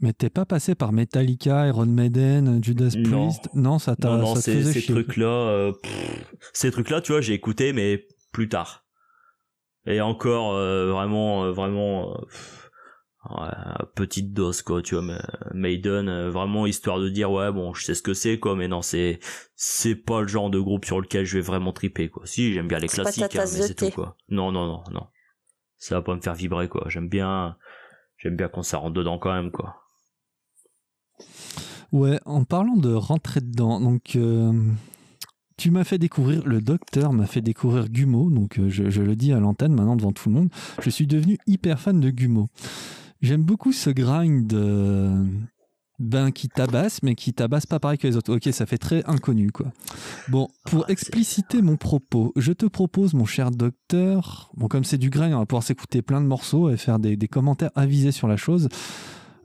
Mais 0.00 0.12
t'es 0.12 0.30
pas 0.30 0.44
passé 0.44 0.74
par 0.74 0.92
Metallica, 0.92 1.68
Iron 1.68 1.86
Maiden, 1.86 2.62
Judas 2.62 2.90
Priest? 2.90 3.48
Non, 3.54 3.78
ça 3.78 3.94
t'a. 3.94 4.08
Non, 4.08 4.18
non, 4.18 4.34
ces 4.34 4.82
trucs-là, 4.82 5.70
ces 6.52 6.70
trucs-là, 6.72 7.00
tu 7.00 7.12
vois, 7.12 7.20
j'ai 7.20 7.32
écouté, 7.32 7.72
mais 7.72 8.04
plus 8.32 8.48
tard. 8.48 8.84
Et 9.86 10.00
encore, 10.00 10.54
vraiment, 10.54 11.52
vraiment 11.52 12.18
petite 13.94 14.32
dose 14.32 14.62
quoi 14.62 14.82
tu 14.82 14.96
vois 14.96 15.18
Maiden 15.52 16.08
euh, 16.08 16.30
vraiment 16.30 16.66
histoire 16.66 16.98
de 16.98 17.08
dire 17.08 17.30
ouais 17.30 17.52
bon 17.52 17.74
je 17.74 17.84
sais 17.84 17.94
ce 17.94 18.02
que 18.02 18.14
c'est 18.14 18.38
quoi 18.38 18.56
mais 18.56 18.68
non 18.68 18.82
c'est 18.82 19.18
c'est 19.54 19.94
pas 19.94 20.20
le 20.20 20.28
genre 20.28 20.50
de 20.50 20.58
groupe 20.58 20.84
sur 20.84 21.00
lequel 21.00 21.24
je 21.24 21.38
vais 21.38 21.42
vraiment 21.42 21.72
triper 21.72 22.08
quoi. 22.08 22.26
Si 22.26 22.52
j'aime 22.52 22.68
bien 22.68 22.78
les 22.78 22.88
classiques 22.88 23.22
hein, 23.22 23.28
mais 23.34 23.46
c'est 23.46 23.74
tout 23.74 23.90
quoi. 23.90 24.16
Non 24.28 24.52
non 24.52 24.66
non 24.66 24.82
non. 24.92 25.06
Ça 25.76 25.96
va 25.96 26.02
pas 26.02 26.14
me 26.14 26.20
faire 26.20 26.34
vibrer 26.34 26.68
quoi. 26.68 26.86
J'aime 26.88 27.08
bien 27.08 27.56
j'aime 28.18 28.36
bien 28.36 28.48
quand 28.48 28.62
ça 28.62 28.78
rentre 28.78 28.94
dedans 28.94 29.18
quand 29.18 29.32
même 29.32 29.50
quoi. 29.50 29.76
Ouais 31.92 32.18
en 32.24 32.44
parlant 32.44 32.76
de 32.76 32.92
rentrer 32.92 33.40
dedans 33.40 33.80
donc 33.80 34.16
euh, 34.16 34.52
tu 35.56 35.70
m'as 35.70 35.84
fait 35.84 35.98
découvrir, 35.98 36.44
le 36.44 36.60
docteur 36.60 37.12
m'a 37.12 37.26
fait 37.26 37.40
découvrir 37.40 37.88
Gumo, 37.88 38.28
donc 38.28 38.58
euh, 38.58 38.68
je, 38.68 38.90
je, 38.90 39.02
le 39.02 39.14
dis 39.14 39.32
à 39.32 39.38
l'antenne 39.38 39.72
maintenant 39.72 39.94
devant 39.94 40.12
tout 40.12 40.28
le 40.28 40.34
monde, 40.34 40.48
je 40.82 40.90
suis 40.90 41.06
devenu 41.06 41.38
hyper 41.46 41.78
fan 41.78 42.00
de 42.00 42.10
Gumo. 42.10 42.48
J'aime 43.24 43.42
beaucoup 43.42 43.72
ce 43.72 43.88
grind 43.88 44.52
euh, 44.52 45.24
ben, 45.98 46.30
qui 46.30 46.50
tabasse, 46.50 47.02
mais 47.02 47.14
qui 47.14 47.32
tabasse 47.32 47.64
pas 47.64 47.80
pareil 47.80 47.96
que 47.96 48.06
les 48.06 48.18
autres. 48.18 48.36
Ok, 48.36 48.52
ça 48.52 48.66
fait 48.66 48.76
très 48.76 49.02
inconnu, 49.06 49.50
quoi. 49.50 49.72
Bon, 50.28 50.50
pour 50.66 50.84
ah, 50.86 50.92
expliciter 50.92 51.62
mon 51.62 51.78
propos, 51.78 52.34
je 52.36 52.52
te 52.52 52.66
propose, 52.66 53.14
mon 53.14 53.24
cher 53.24 53.50
docteur, 53.50 54.50
bon, 54.58 54.68
comme 54.68 54.84
c'est 54.84 54.98
du 54.98 55.08
grind, 55.08 55.32
on 55.32 55.38
va 55.38 55.46
pouvoir 55.46 55.62
s'écouter 55.62 56.02
plein 56.02 56.20
de 56.20 56.26
morceaux 56.26 56.68
et 56.68 56.76
faire 56.76 56.98
des, 56.98 57.16
commentaires 57.26 57.70
avisés 57.74 58.12
sur 58.12 58.28
la 58.28 58.36
chose. 58.36 58.68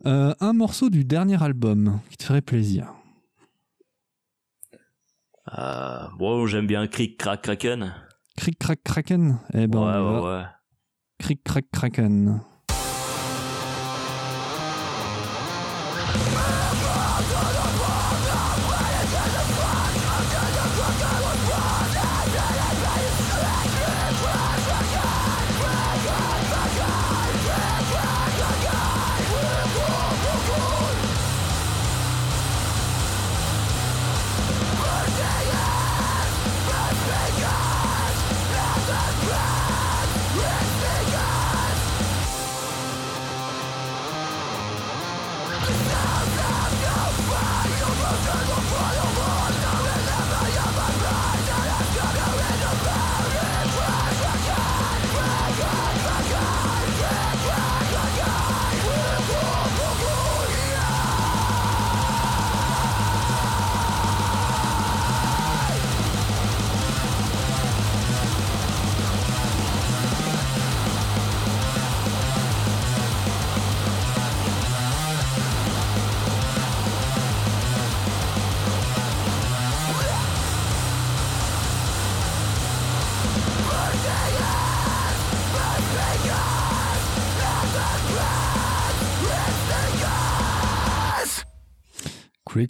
Euh, 0.05 0.33
un 0.41 0.51
morceau 0.51 0.89
du 0.89 1.05
dernier 1.05 1.41
album 1.41 2.01
qui 2.09 2.17
te 2.17 2.23
ferait 2.23 2.41
plaisir. 2.41 2.93
Euh, 5.57 6.05
bon, 6.17 6.45
j'aime 6.47 6.67
bien 6.67 6.85
Crick 6.87 7.17
Crack 7.17 7.43
Kraken. 7.43 7.93
Crick 8.35 8.59
Crack 8.59 8.83
Kraken? 8.83 9.39
Eh 9.53 9.67
ben, 9.67 9.79
ouais, 9.79 10.19
ouais, 10.19 10.27
ouais. 10.27 10.43
Crick 11.17 11.45
Crack 11.45 11.71
Kraken. 11.71 12.41
Mama, 16.15 17.58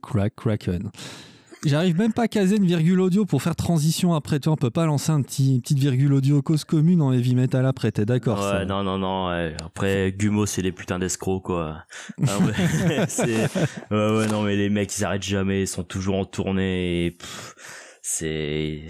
Crack 0.09 0.35
Kraken. 0.35 0.89
J'arrive 1.65 1.97
même 1.97 2.13
pas 2.13 2.23
à 2.23 2.27
caser 2.29 2.55
une 2.55 2.65
virgule 2.65 3.01
audio 3.01 3.25
pour 3.25 3.41
faire 3.41 3.55
transition 3.55 4.13
après. 4.13 4.39
toi. 4.39 4.53
on 4.53 4.55
peut 4.55 4.69
pas 4.69 4.85
lancer 4.85 5.11
un 5.11 5.21
petit 5.21 5.59
petite 5.59 5.77
virgule 5.77 6.13
audio 6.13 6.41
cause 6.41 6.63
commune 6.63 7.01
en 7.01 7.11
heavy 7.11 7.35
metal 7.35 7.65
après. 7.65 7.91
T'es 7.91 8.05
d'accord 8.05 8.39
Ouais, 8.39 8.65
non, 8.65 8.83
non, 8.83 8.97
non. 8.97 9.27
Après, 9.65 10.13
Gumo, 10.17 10.45
c'est 10.45 10.61
des 10.61 10.71
putains 10.71 10.99
d'escrocs, 10.99 11.43
quoi. 11.43 11.83
Ah 12.25 12.37
ouais, 12.39 12.97
ouais, 13.91 14.17
ouais, 14.17 14.27
non, 14.27 14.43
mais 14.43 14.55
les 14.55 14.69
mecs, 14.69 14.97
ils 14.97 15.03
arrêtent 15.03 15.23
jamais. 15.23 15.63
Ils 15.63 15.67
sont 15.67 15.83
toujours 15.83 16.15
en 16.15 16.25
tournée. 16.25 17.07
Et 17.07 17.17
c'est 18.01 18.83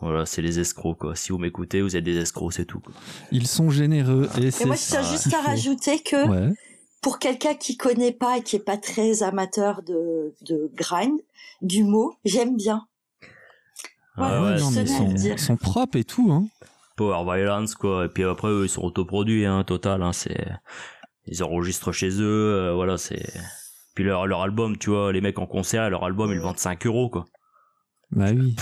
voilà, 0.00 0.24
c'est 0.24 0.40
les 0.40 0.58
escrocs, 0.58 0.98
quoi. 0.98 1.14
Si 1.16 1.32
vous 1.32 1.38
m'écoutez, 1.38 1.82
vous 1.82 1.96
êtes 1.96 2.04
des 2.04 2.16
escrocs, 2.16 2.54
c'est 2.54 2.64
tout. 2.64 2.80
Quoi. 2.80 2.94
Ils 3.30 3.46
sont 3.46 3.68
généreux 3.68 4.30
et, 4.40 4.50
c'est. 4.50 4.64
Moi, 4.64 4.76
je 4.76 4.86
tiens 4.86 5.02
juste 5.02 5.34
à 5.34 5.42
rajouter 5.42 5.98
que. 5.98 6.26
Ouais 6.28 6.54
pour 7.02 7.18
quelqu'un 7.18 7.54
qui 7.54 7.76
connaît 7.76 8.12
pas 8.12 8.38
et 8.38 8.42
qui 8.42 8.56
est 8.56 8.64
pas 8.64 8.76
très 8.76 9.22
amateur 9.22 9.82
de, 9.82 10.34
de 10.42 10.70
grind, 10.74 11.20
du 11.62 11.84
mot, 11.84 12.14
j'aime 12.24 12.56
bien. 12.56 12.86
Ah 14.16 14.42
ouais, 14.42 14.58
non, 14.58 14.70
mais 14.70 14.82
ils 14.82 15.38
sont, 15.38 15.56
propres 15.56 15.98
et 15.98 16.04
tout, 16.04 16.32
hein. 16.32 16.46
Power 16.96 17.22
Violence, 17.24 17.74
quoi. 17.74 18.06
Et 18.06 18.08
puis 18.08 18.24
après, 18.24 18.48
eux, 18.48 18.64
ils 18.64 18.70
sont 18.70 18.82
autoproduits, 18.82 19.44
hein, 19.44 19.62
total, 19.64 20.02
hein, 20.02 20.12
c'est, 20.14 20.46
ils 21.26 21.42
enregistrent 21.44 21.92
chez 21.92 22.10
eux, 22.20 22.54
euh, 22.54 22.72
voilà, 22.74 22.96
c'est, 22.96 23.26
puis 23.94 24.04
leur, 24.04 24.26
leur 24.26 24.42
album, 24.42 24.78
tu 24.78 24.90
vois, 24.90 25.12
les 25.12 25.20
mecs 25.20 25.38
en 25.38 25.46
concert, 25.46 25.90
leur 25.90 26.04
album, 26.04 26.32
ils 26.32 26.40
vendent 26.40 26.58
5 26.58 26.86
euros, 26.86 27.10
quoi. 27.10 27.26
Bah 28.12 28.30
oui. 28.32 28.54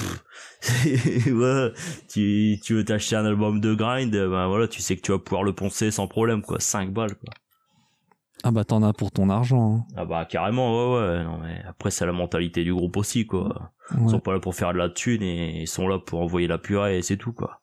ouais, 1.31 1.73
tu, 2.09 2.59
tu 2.62 2.75
veux 2.75 2.85
t'acheter 2.85 3.14
un 3.16 3.27
album 3.27 3.61
de 3.61 3.75
grind, 3.75 4.11
ben 4.11 4.49
voilà, 4.49 4.66
tu 4.66 4.81
sais 4.81 4.97
que 4.97 5.03
tu 5.03 5.12
vas 5.12 5.18
pouvoir 5.18 5.44
le 5.44 5.53
poncer 5.53 5.90
sans 5.90 6.09
problème, 6.09 6.42
quoi. 6.42 6.59
5 6.59 6.92
balles, 6.92 7.14
quoi. 7.14 7.33
Ah 8.47 8.51
bah 8.51 8.63
t'en 8.63 8.83
as 8.83 8.93
pour 8.93 9.11
ton 9.11 9.31
argent. 9.31 9.77
Hein. 9.77 9.87
Ah 9.97 10.05
bah 10.05 10.27
carrément, 10.27 10.93
ouais, 10.93 11.01
ouais. 11.01 11.25
Non, 11.25 11.39
mais 11.39 11.63
après, 11.67 11.91
c'est 11.91 12.05
la 12.05 12.13
mentalité 12.13 12.63
du 12.63 12.75
groupe 12.75 12.99
aussi, 12.99 13.27
quoi. 13.27 13.73
Ils 13.99 14.11
sont 14.11 14.21
pas 14.21 14.35
là 14.35 14.39
pour 14.39 14.55
faire 14.55 14.75
de 14.75 14.79
la 14.79 14.91
thune 14.91 15.23
et 15.23 15.63
ils 15.63 15.67
sont 15.67 15.89
là 15.89 15.99
pour 15.99 16.21
envoyer 16.21 16.47
la 16.47 16.59
purée 16.59 16.99
et 16.99 17.03
c'est 17.03 17.17
tout, 17.17 17.33
quoi. 17.33 17.63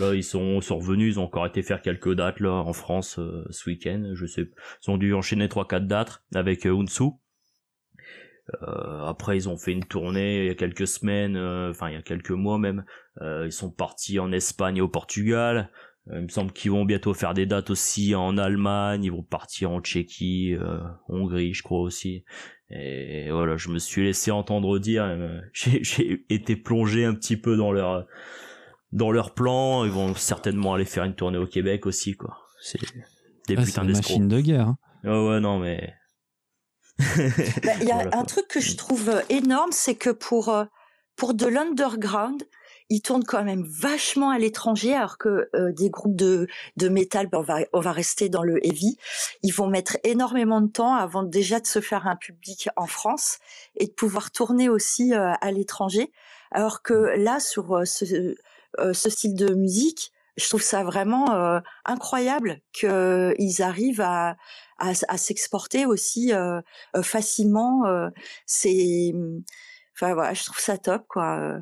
Là, 0.00 0.14
ils 0.14 0.24
sont, 0.24 0.60
sont 0.60 0.78
revenus, 0.78 1.14
ils 1.14 1.20
ont 1.20 1.24
encore 1.24 1.46
été 1.46 1.62
faire 1.62 1.82
quelques 1.82 2.14
dates, 2.14 2.40
là, 2.40 2.50
en 2.50 2.72
France, 2.72 3.20
euh, 3.20 3.46
ce 3.50 3.70
week-end. 3.70 4.10
Je 4.14 4.26
sais, 4.26 4.50
ils 4.84 4.90
ont 4.90 4.96
dû 4.96 5.14
enchaîner 5.14 5.46
3-4 5.46 5.86
dates 5.86 6.24
avec 6.34 6.66
euh, 6.66 6.76
Unsu. 6.76 7.12
Euh, 8.62 9.04
après, 9.04 9.36
ils 9.36 9.48
ont 9.48 9.56
fait 9.56 9.72
une 9.72 9.84
tournée 9.84 10.40
il 10.40 10.46
y 10.46 10.50
a 10.50 10.54
quelques 10.54 10.88
semaines, 10.88 11.36
euh, 11.36 11.70
enfin 11.70 11.90
il 11.90 11.94
y 11.94 11.98
a 11.98 12.02
quelques 12.02 12.30
mois 12.32 12.58
même. 12.58 12.84
ils 13.20 13.52
sont 13.52 13.70
partis 13.70 14.18
en 14.18 14.32
Espagne 14.32 14.78
et 14.78 14.80
au 14.80 14.88
Portugal. 14.88 15.70
Euh, 16.10 16.18
il 16.18 16.22
me 16.22 16.28
semble 16.28 16.52
qu'ils 16.52 16.70
vont 16.70 16.84
bientôt 16.84 17.14
faire 17.14 17.34
des 17.34 17.46
dates 17.46 17.70
aussi 17.70 18.14
en 18.14 18.38
Allemagne, 18.38 19.04
ils 19.04 19.12
vont 19.12 19.22
partir 19.22 19.70
en 19.70 19.80
Tchéquie, 19.80 20.54
euh, 20.54 20.80
Hongrie, 21.08 21.54
je 21.54 21.62
crois 21.62 21.80
aussi. 21.80 22.24
Et 22.70 23.30
voilà, 23.30 23.56
je 23.56 23.70
me 23.70 23.78
suis 23.78 24.04
laissé 24.04 24.30
entendre 24.30 24.78
dire, 24.78 25.04
euh, 25.04 25.40
j'ai 25.52 26.24
été 26.28 26.56
plongé 26.56 27.04
un 27.04 27.14
petit 27.14 27.36
peu 27.36 27.56
dans 27.56 27.72
leur 27.72 28.06
dans 28.92 29.10
leur 29.10 29.34
plan. 29.34 29.84
Ils 29.84 29.90
vont 29.90 30.14
certainement 30.14 30.74
aller 30.74 30.84
faire 30.84 31.04
une 31.04 31.14
tournée 31.14 31.38
au 31.38 31.46
Québec 31.46 31.86
aussi, 31.86 32.14
quoi. 32.14 32.38
C'est 32.60 32.80
des 33.46 33.56
ah, 33.56 33.62
putains 33.62 33.84
d'escrocs. 33.84 34.10
machine 34.10 34.28
de 34.28 34.40
guerre. 34.40 34.68
Hein. 35.04 35.26
ouais, 35.26 35.40
non, 35.40 35.58
mais. 35.58 35.94
Bah, 36.98 37.72
il 37.80 37.86
y 37.86 37.92
a 37.92 38.08
un 38.18 38.24
truc 38.24 38.48
que 38.48 38.60
je 38.60 38.76
trouve 38.76 39.22
énorme, 39.30 39.70
c'est 39.72 39.94
que 39.94 40.10
pour 40.10 40.52
pour 41.16 41.34
de 41.34 41.46
l'underground, 41.46 42.44
ils 42.90 43.02
tournent 43.02 43.24
quand 43.24 43.44
même 43.44 43.64
vachement 43.64 44.30
à 44.30 44.38
l'étranger, 44.38 44.94
alors 44.94 45.18
que 45.18 45.48
euh, 45.54 45.72
des 45.72 45.90
groupes 45.90 46.16
de, 46.16 46.46
de 46.76 46.88
métal, 46.88 47.26
ben 47.26 47.38
on, 47.38 47.42
va, 47.42 47.58
on 47.72 47.80
va 47.80 47.92
rester 47.92 48.28
dans 48.28 48.42
le 48.42 48.64
heavy, 48.66 48.96
ils 49.42 49.52
vont 49.52 49.66
mettre 49.68 49.98
énormément 50.04 50.60
de 50.60 50.68
temps 50.68 50.94
avant 50.94 51.22
déjà 51.22 51.60
de 51.60 51.66
se 51.66 51.80
faire 51.80 52.06
un 52.06 52.16
public 52.16 52.68
en 52.76 52.86
France 52.86 53.38
et 53.76 53.86
de 53.86 53.92
pouvoir 53.92 54.30
tourner 54.30 54.68
aussi 54.68 55.12
euh, 55.12 55.32
à 55.40 55.50
l'étranger. 55.52 56.12
Alors 56.50 56.82
que 56.82 56.94
là, 56.94 57.40
sur 57.40 57.76
euh, 57.76 57.84
ce, 57.84 58.34
ce 58.92 59.10
style 59.10 59.34
de 59.34 59.54
musique, 59.54 60.12
je 60.36 60.48
trouve 60.48 60.62
ça 60.62 60.84
vraiment 60.84 61.60
incroyable 61.84 62.60
qu'ils 62.72 63.62
arrivent 63.62 64.00
à, 64.00 64.36
à, 64.78 64.92
à 65.08 65.18
s'exporter 65.18 65.84
aussi 65.84 66.30
facilement. 67.02 67.82
c'est, 68.46 69.12
enfin 69.96 70.14
voilà, 70.14 70.34
je 70.34 70.44
trouve 70.44 70.60
ça 70.60 70.78
top 70.78 71.02
quoi. 71.08 71.58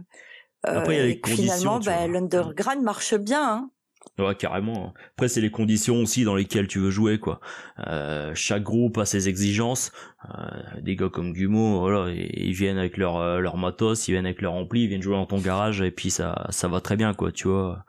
Après, 0.62 0.94
il 0.94 0.98
y 0.98 1.00
a 1.00 1.14
euh, 1.14 1.20
conditions. 1.20 1.44
Finalement, 1.44 1.80
bah, 1.80 2.06
l'underground 2.06 2.82
marche 2.82 3.14
bien. 3.14 3.42
Hein. 3.42 3.70
Ouais, 4.18 4.34
carrément. 4.34 4.94
Après, 5.12 5.28
c'est 5.28 5.40
les 5.40 5.50
conditions 5.50 6.00
aussi 6.00 6.24
dans 6.24 6.36
lesquelles 6.36 6.68
tu 6.68 6.78
veux 6.78 6.90
jouer, 6.90 7.18
quoi. 7.18 7.40
Euh, 7.86 8.32
chaque 8.34 8.62
groupe 8.62 8.98
a 8.98 9.04
ses 9.04 9.28
exigences. 9.28 9.92
Euh, 10.28 10.80
des 10.80 10.96
gars 10.96 11.08
comme 11.08 11.32
Gumo, 11.32 11.80
voilà, 11.80 12.12
ils 12.12 12.52
viennent 12.52 12.78
avec 12.78 12.96
leur 12.96 13.40
leur 13.40 13.56
matos, 13.56 14.08
ils 14.08 14.12
viennent 14.12 14.26
avec 14.26 14.42
leur 14.42 14.54
ampli, 14.54 14.84
ils 14.84 14.88
viennent 14.88 15.02
jouer 15.02 15.16
dans 15.16 15.26
ton 15.26 15.38
garage 15.38 15.82
et 15.82 15.90
puis 15.90 16.10
ça 16.10 16.46
ça 16.50 16.68
va 16.68 16.80
très 16.80 16.96
bien, 16.96 17.14
quoi. 17.14 17.32
Tu 17.32 17.48
vois. 17.48 17.84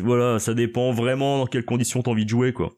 Voilà, 0.00 0.38
ça 0.38 0.54
dépend 0.54 0.92
vraiment 0.92 1.38
dans 1.38 1.46
quelles 1.46 1.64
conditions 1.64 2.02
t'as 2.02 2.10
envie 2.10 2.24
de 2.24 2.30
jouer, 2.30 2.52
quoi. 2.52 2.70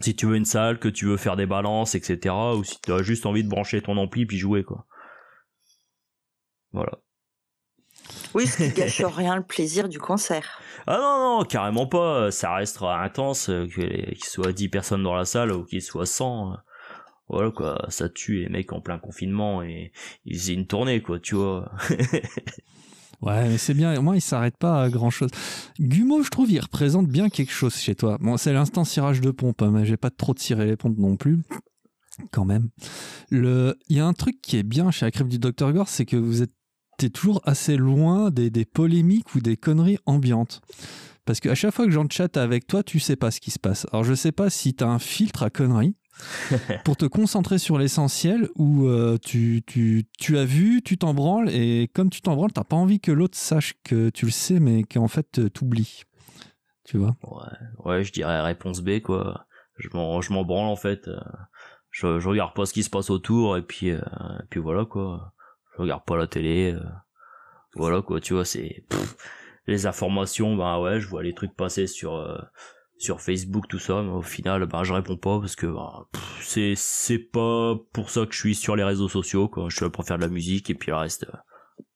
Si 0.00 0.16
tu 0.16 0.26
veux 0.26 0.36
une 0.36 0.44
salle, 0.44 0.78
que 0.78 0.88
tu 0.88 1.06
veux 1.06 1.16
faire 1.16 1.36
des 1.36 1.46
balances, 1.46 1.94
etc., 1.94 2.34
ou 2.56 2.64
si 2.64 2.80
tu 2.80 2.92
as 2.92 3.02
juste 3.02 3.26
envie 3.26 3.44
de 3.44 3.48
brancher 3.48 3.82
ton 3.82 3.96
ampli 3.96 4.26
puis 4.26 4.38
jouer, 4.38 4.64
quoi. 4.64 4.86
Voilà. 6.72 6.98
Oui, 8.34 8.46
ce 8.46 8.56
qui 8.58 8.70
gâche 8.70 9.02
rien 9.02 9.36
le 9.36 9.42
plaisir 9.42 9.88
du 9.88 9.98
concert. 9.98 10.60
Ah 10.86 10.98
non, 10.98 11.38
non, 11.38 11.44
carrément 11.44 11.86
pas. 11.86 12.30
Ça 12.30 12.54
restera 12.54 13.02
intense, 13.02 13.48
euh, 13.50 13.66
qu'il 13.66 14.24
soit 14.24 14.52
10 14.52 14.68
personnes 14.68 15.02
dans 15.02 15.14
la 15.14 15.24
salle 15.24 15.52
ou 15.52 15.64
qu'il 15.64 15.82
soit 15.82 16.06
100. 16.06 16.52
Euh, 16.52 16.56
voilà 17.28 17.50
quoi, 17.52 17.86
ça 17.88 18.08
tue 18.08 18.40
les 18.40 18.48
mecs 18.48 18.72
en 18.72 18.80
plein 18.80 18.98
confinement 18.98 19.62
et 19.62 19.92
ils 20.24 20.36
faisaient 20.36 20.54
une 20.54 20.66
tournée 20.66 21.00
quoi, 21.00 21.20
tu 21.20 21.36
vois. 21.36 21.70
Ouais, 23.22 23.48
mais 23.48 23.58
c'est 23.58 23.74
bien. 23.74 23.94
Au 23.98 24.02
moins, 24.02 24.16
il 24.16 24.22
s'arrête 24.22 24.56
pas 24.56 24.82
à 24.82 24.88
grand 24.88 25.10
chose. 25.10 25.30
Gumo, 25.78 26.22
je 26.22 26.30
trouve, 26.30 26.50
il 26.50 26.58
représente 26.58 27.06
bien 27.06 27.28
quelque 27.28 27.52
chose 27.52 27.74
chez 27.76 27.94
toi. 27.94 28.16
Bon, 28.20 28.36
c'est 28.36 28.52
l'instant 28.52 28.84
cirage 28.84 29.20
de 29.20 29.30
pompe, 29.30 29.60
hein, 29.62 29.70
mais 29.70 29.84
j'ai 29.84 29.98
pas 29.98 30.10
trop 30.10 30.32
tiré 30.32 30.64
les 30.64 30.76
pompes 30.76 30.98
non 30.98 31.16
plus. 31.16 31.42
Quand 32.32 32.44
même. 32.44 32.70
Le, 33.30 33.78
il 33.88 33.96
y 33.96 34.00
a 34.00 34.06
un 34.06 34.12
truc 34.12 34.40
qui 34.42 34.56
est 34.56 34.62
bien 34.62 34.90
chez 34.90 35.04
la 35.04 35.10
crème 35.10 35.28
du 35.28 35.38
Dr 35.38 35.72
Gore, 35.72 35.88
c'est 35.88 36.06
que 36.06 36.16
vous 36.16 36.42
êtes 36.42 36.52
toujours 37.08 37.40
assez 37.44 37.76
loin 37.76 38.30
des, 38.30 38.64
polémiques 38.66 39.34
ou 39.34 39.40
des 39.40 39.56
conneries 39.56 39.98
ambiantes. 40.04 40.60
Parce 41.24 41.40
qu'à 41.40 41.54
chaque 41.54 41.72
fois 41.72 41.86
que 41.86 41.90
j'en 41.92 42.08
chatte 42.08 42.36
avec 42.36 42.66
toi, 42.66 42.82
tu 42.82 43.00
sais 43.00 43.16
pas 43.16 43.30
ce 43.30 43.40
qui 43.40 43.50
se 43.50 43.58
passe. 43.58 43.86
Alors 43.92 44.04
je 44.04 44.14
sais 44.14 44.32
pas 44.32 44.50
si 44.50 44.74
tu 44.74 44.84
as 44.84 44.88
un 44.88 44.98
filtre 44.98 45.42
à 45.42 45.50
conneries 45.50 45.96
pour 46.84 46.96
te 46.96 47.06
concentrer 47.06 47.58
sur 47.58 47.78
l'essentiel 47.78 48.48
ou 48.56 48.86
euh, 48.86 49.16
tu, 49.16 49.62
tu, 49.66 50.38
as 50.38 50.44
vu, 50.44 50.82
tu 50.82 50.98
t'en 50.98 51.14
branles 51.14 51.48
et 51.50 51.88
comme 51.94 52.10
tu 52.10 52.20
t'en 52.20 52.34
branles, 52.34 52.52
t'as 52.52 52.64
pas 52.64 52.76
envie 52.76 53.00
que 53.00 53.12
l'autre 53.12 53.38
sache 53.38 53.74
que 53.84 54.10
tu 54.10 54.26
le 54.26 54.30
sais 54.30 54.60
mais 54.60 54.82
qu'en 54.82 55.08
fait 55.08 55.38
euh, 55.38 55.48
t'oublies. 55.48 56.02
Tu 56.84 56.98
vois? 56.98 57.16
Ouais, 57.22 57.84
ouais, 57.84 58.04
je 58.04 58.12
dirais 58.12 58.40
réponse 58.42 58.80
B 58.80 59.00
quoi. 59.00 59.46
Je 59.76 59.88
m'en, 59.94 60.20
je 60.20 60.32
m'en 60.32 60.44
branle 60.44 60.68
en 60.68 60.76
fait. 60.76 61.08
Je, 61.90 62.18
je 62.18 62.28
regarde 62.28 62.54
pas 62.54 62.66
ce 62.66 62.72
qui 62.72 62.82
se 62.82 62.90
passe 62.90 63.10
autour 63.10 63.56
et 63.56 63.62
puis, 63.62 63.90
euh, 63.90 64.00
et 64.40 64.46
puis 64.50 64.60
voilà 64.60 64.84
quoi 64.84 65.32
je 65.76 65.82
regarde 65.82 66.04
pas 66.04 66.16
la 66.16 66.26
télé. 66.26 66.72
Euh, 66.72 66.80
voilà 67.74 68.02
quoi, 68.02 68.20
tu 68.20 68.34
vois, 68.34 68.44
c'est 68.44 68.84
les 69.66 69.86
informations, 69.86 70.56
ben 70.56 70.80
ouais, 70.80 71.00
je 71.00 71.08
vois 71.08 71.22
les 71.22 71.34
trucs 71.34 71.54
passer 71.54 71.86
sur 71.86 72.16
euh, 72.16 72.38
sur 72.98 73.20
Facebook 73.20 73.66
tout 73.68 73.78
ça, 73.78 74.02
mais 74.02 74.10
au 74.10 74.22
final, 74.22 74.66
ben 74.66 74.82
je 74.82 74.92
réponds 74.92 75.16
pas 75.16 75.38
parce 75.40 75.56
que 75.56 75.66
ben, 75.66 76.04
c'est 76.40 76.74
c'est 76.76 77.18
pas 77.18 77.76
pour 77.92 78.10
ça 78.10 78.26
que 78.26 78.34
je 78.34 78.38
suis 78.38 78.54
sur 78.54 78.76
les 78.76 78.84
réseaux 78.84 79.08
sociaux 79.08 79.48
quoi. 79.48 79.66
Je 79.68 79.76
suis 79.76 79.84
là 79.84 79.90
pour 79.90 80.04
faire 80.04 80.16
de 80.16 80.22
la 80.22 80.28
musique 80.28 80.70
et 80.70 80.74
puis 80.74 80.90
le 80.90 80.96
reste. 80.96 81.26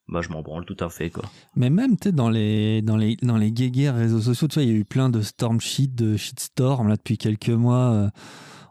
bah 0.06 0.20
je 0.20 0.28
m'en 0.28 0.42
branle 0.42 0.64
tout 0.64 0.76
à 0.78 0.88
fait 0.88 1.10
quoi. 1.10 1.24
Mais 1.56 1.70
même 1.70 1.98
tu 1.98 2.12
dans 2.12 2.30
les 2.30 2.80
dans 2.82 2.96
les 2.96 3.16
dans 3.16 3.36
les 3.36 3.50
guéguerres 3.50 3.96
réseaux 3.96 4.20
sociaux, 4.20 4.46
tu 4.46 4.54
vois, 4.54 4.62
il 4.62 4.70
y 4.70 4.72
a 4.72 4.76
eu 4.76 4.84
plein 4.84 5.08
de 5.08 5.20
storm 5.20 5.60
shit, 5.60 5.94
de 5.94 6.16
shitstorm 6.16 6.88
là 6.88 6.96
depuis 6.96 7.18
quelques 7.18 7.48
mois 7.48 8.10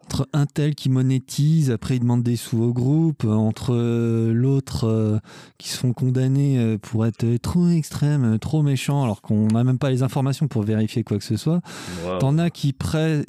entre 0.05 0.27
un 0.33 0.45
tel 0.45 0.75
qui 0.75 0.89
monétise, 0.89 1.71
après 1.71 1.95
il 1.95 2.01
demande 2.01 2.23
des 2.23 2.35
sous 2.35 2.61
au 2.61 2.73
groupe, 2.73 3.23
entre 3.25 3.73
l'autre 4.31 5.21
qui 5.57 5.69
sont 5.69 5.93
condamnés 5.93 6.77
pour 6.81 7.05
être 7.05 7.25
trop 7.37 7.67
extrêmes, 7.69 8.37
trop 8.39 8.61
méchants, 8.61 9.03
alors 9.03 9.21
qu'on 9.21 9.47
n'a 9.47 9.63
même 9.63 9.79
pas 9.79 9.89
les 9.89 10.03
informations 10.03 10.47
pour 10.47 10.63
vérifier 10.63 11.03
quoi 11.03 11.17
que 11.17 11.23
ce 11.23 11.37
soit. 11.37 11.61
T'en 12.19 12.37
as 12.37 12.49
qui, 12.49 12.75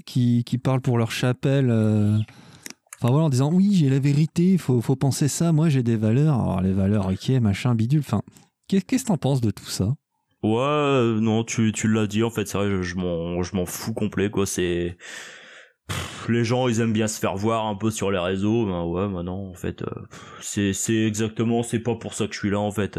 qui, 0.05 0.45
qui 0.45 0.59
parlent 0.59 0.81
pour 0.83 0.99
leur 0.99 1.11
chapelle. 1.11 1.70
Enfin 1.70 3.12
voilà, 3.12 3.27
en 3.27 3.31
disant 3.31 3.53
oui, 3.53 3.75
j'ai 3.75 3.89
la 3.89 3.99
vérité, 3.99 4.53
il 4.53 4.59
faut, 4.59 4.81
faut 4.81 4.97
penser 4.97 5.29
ça, 5.29 5.53
moi 5.53 5.68
j'ai 5.68 5.83
des 5.83 5.97
valeurs. 5.97 6.35
Alors 6.41 6.61
les 6.61 6.72
valeurs, 6.72 7.09
ok, 7.09 7.29
machin, 7.41 7.75
bidule. 7.75 8.01
Enfin, 8.01 8.22
qu'est-ce 8.68 8.85
que 8.85 9.07
t'en 9.07 9.16
penses 9.16 9.41
de 9.41 9.51
tout 9.51 9.66
ça? 9.66 9.95
Ouais, 10.43 11.20
non, 11.20 11.45
tu, 11.45 11.72
tu 11.72 11.89
l'as 11.89 12.07
dit, 12.07 12.22
en 12.22 12.31
fait, 12.31 12.47
c'est 12.47 12.59
vrai, 12.59 12.68
je, 12.70 12.83
je 12.83 12.97
m'en 12.97 13.66
fous 13.66 13.95
complet, 13.95 14.31
quoi. 14.31 14.45
C'est. 14.45 14.99
Les 16.28 16.45
gens, 16.45 16.68
ils 16.68 16.80
aiment 16.80 16.93
bien 16.93 17.09
se 17.09 17.18
faire 17.18 17.37
voir 17.37 17.66
un 17.66 17.74
peu 17.74 17.91
sur 17.91 18.11
les 18.11 18.18
réseaux. 18.18 18.66
Ben 18.66 18.85
ouais, 18.85 19.09
maintenant, 19.09 19.49
en 19.49 19.55
fait, 19.55 19.82
euh, 19.82 19.87
c'est, 20.41 20.72
c'est 20.72 21.05
exactement, 21.05 21.62
c'est 21.62 21.80
pas 21.80 21.95
pour 21.95 22.14
ça 22.14 22.26
que 22.26 22.35
je 22.35 22.39
suis 22.39 22.51
là, 22.51 22.61
en 22.61 22.70
fait. 22.70 22.99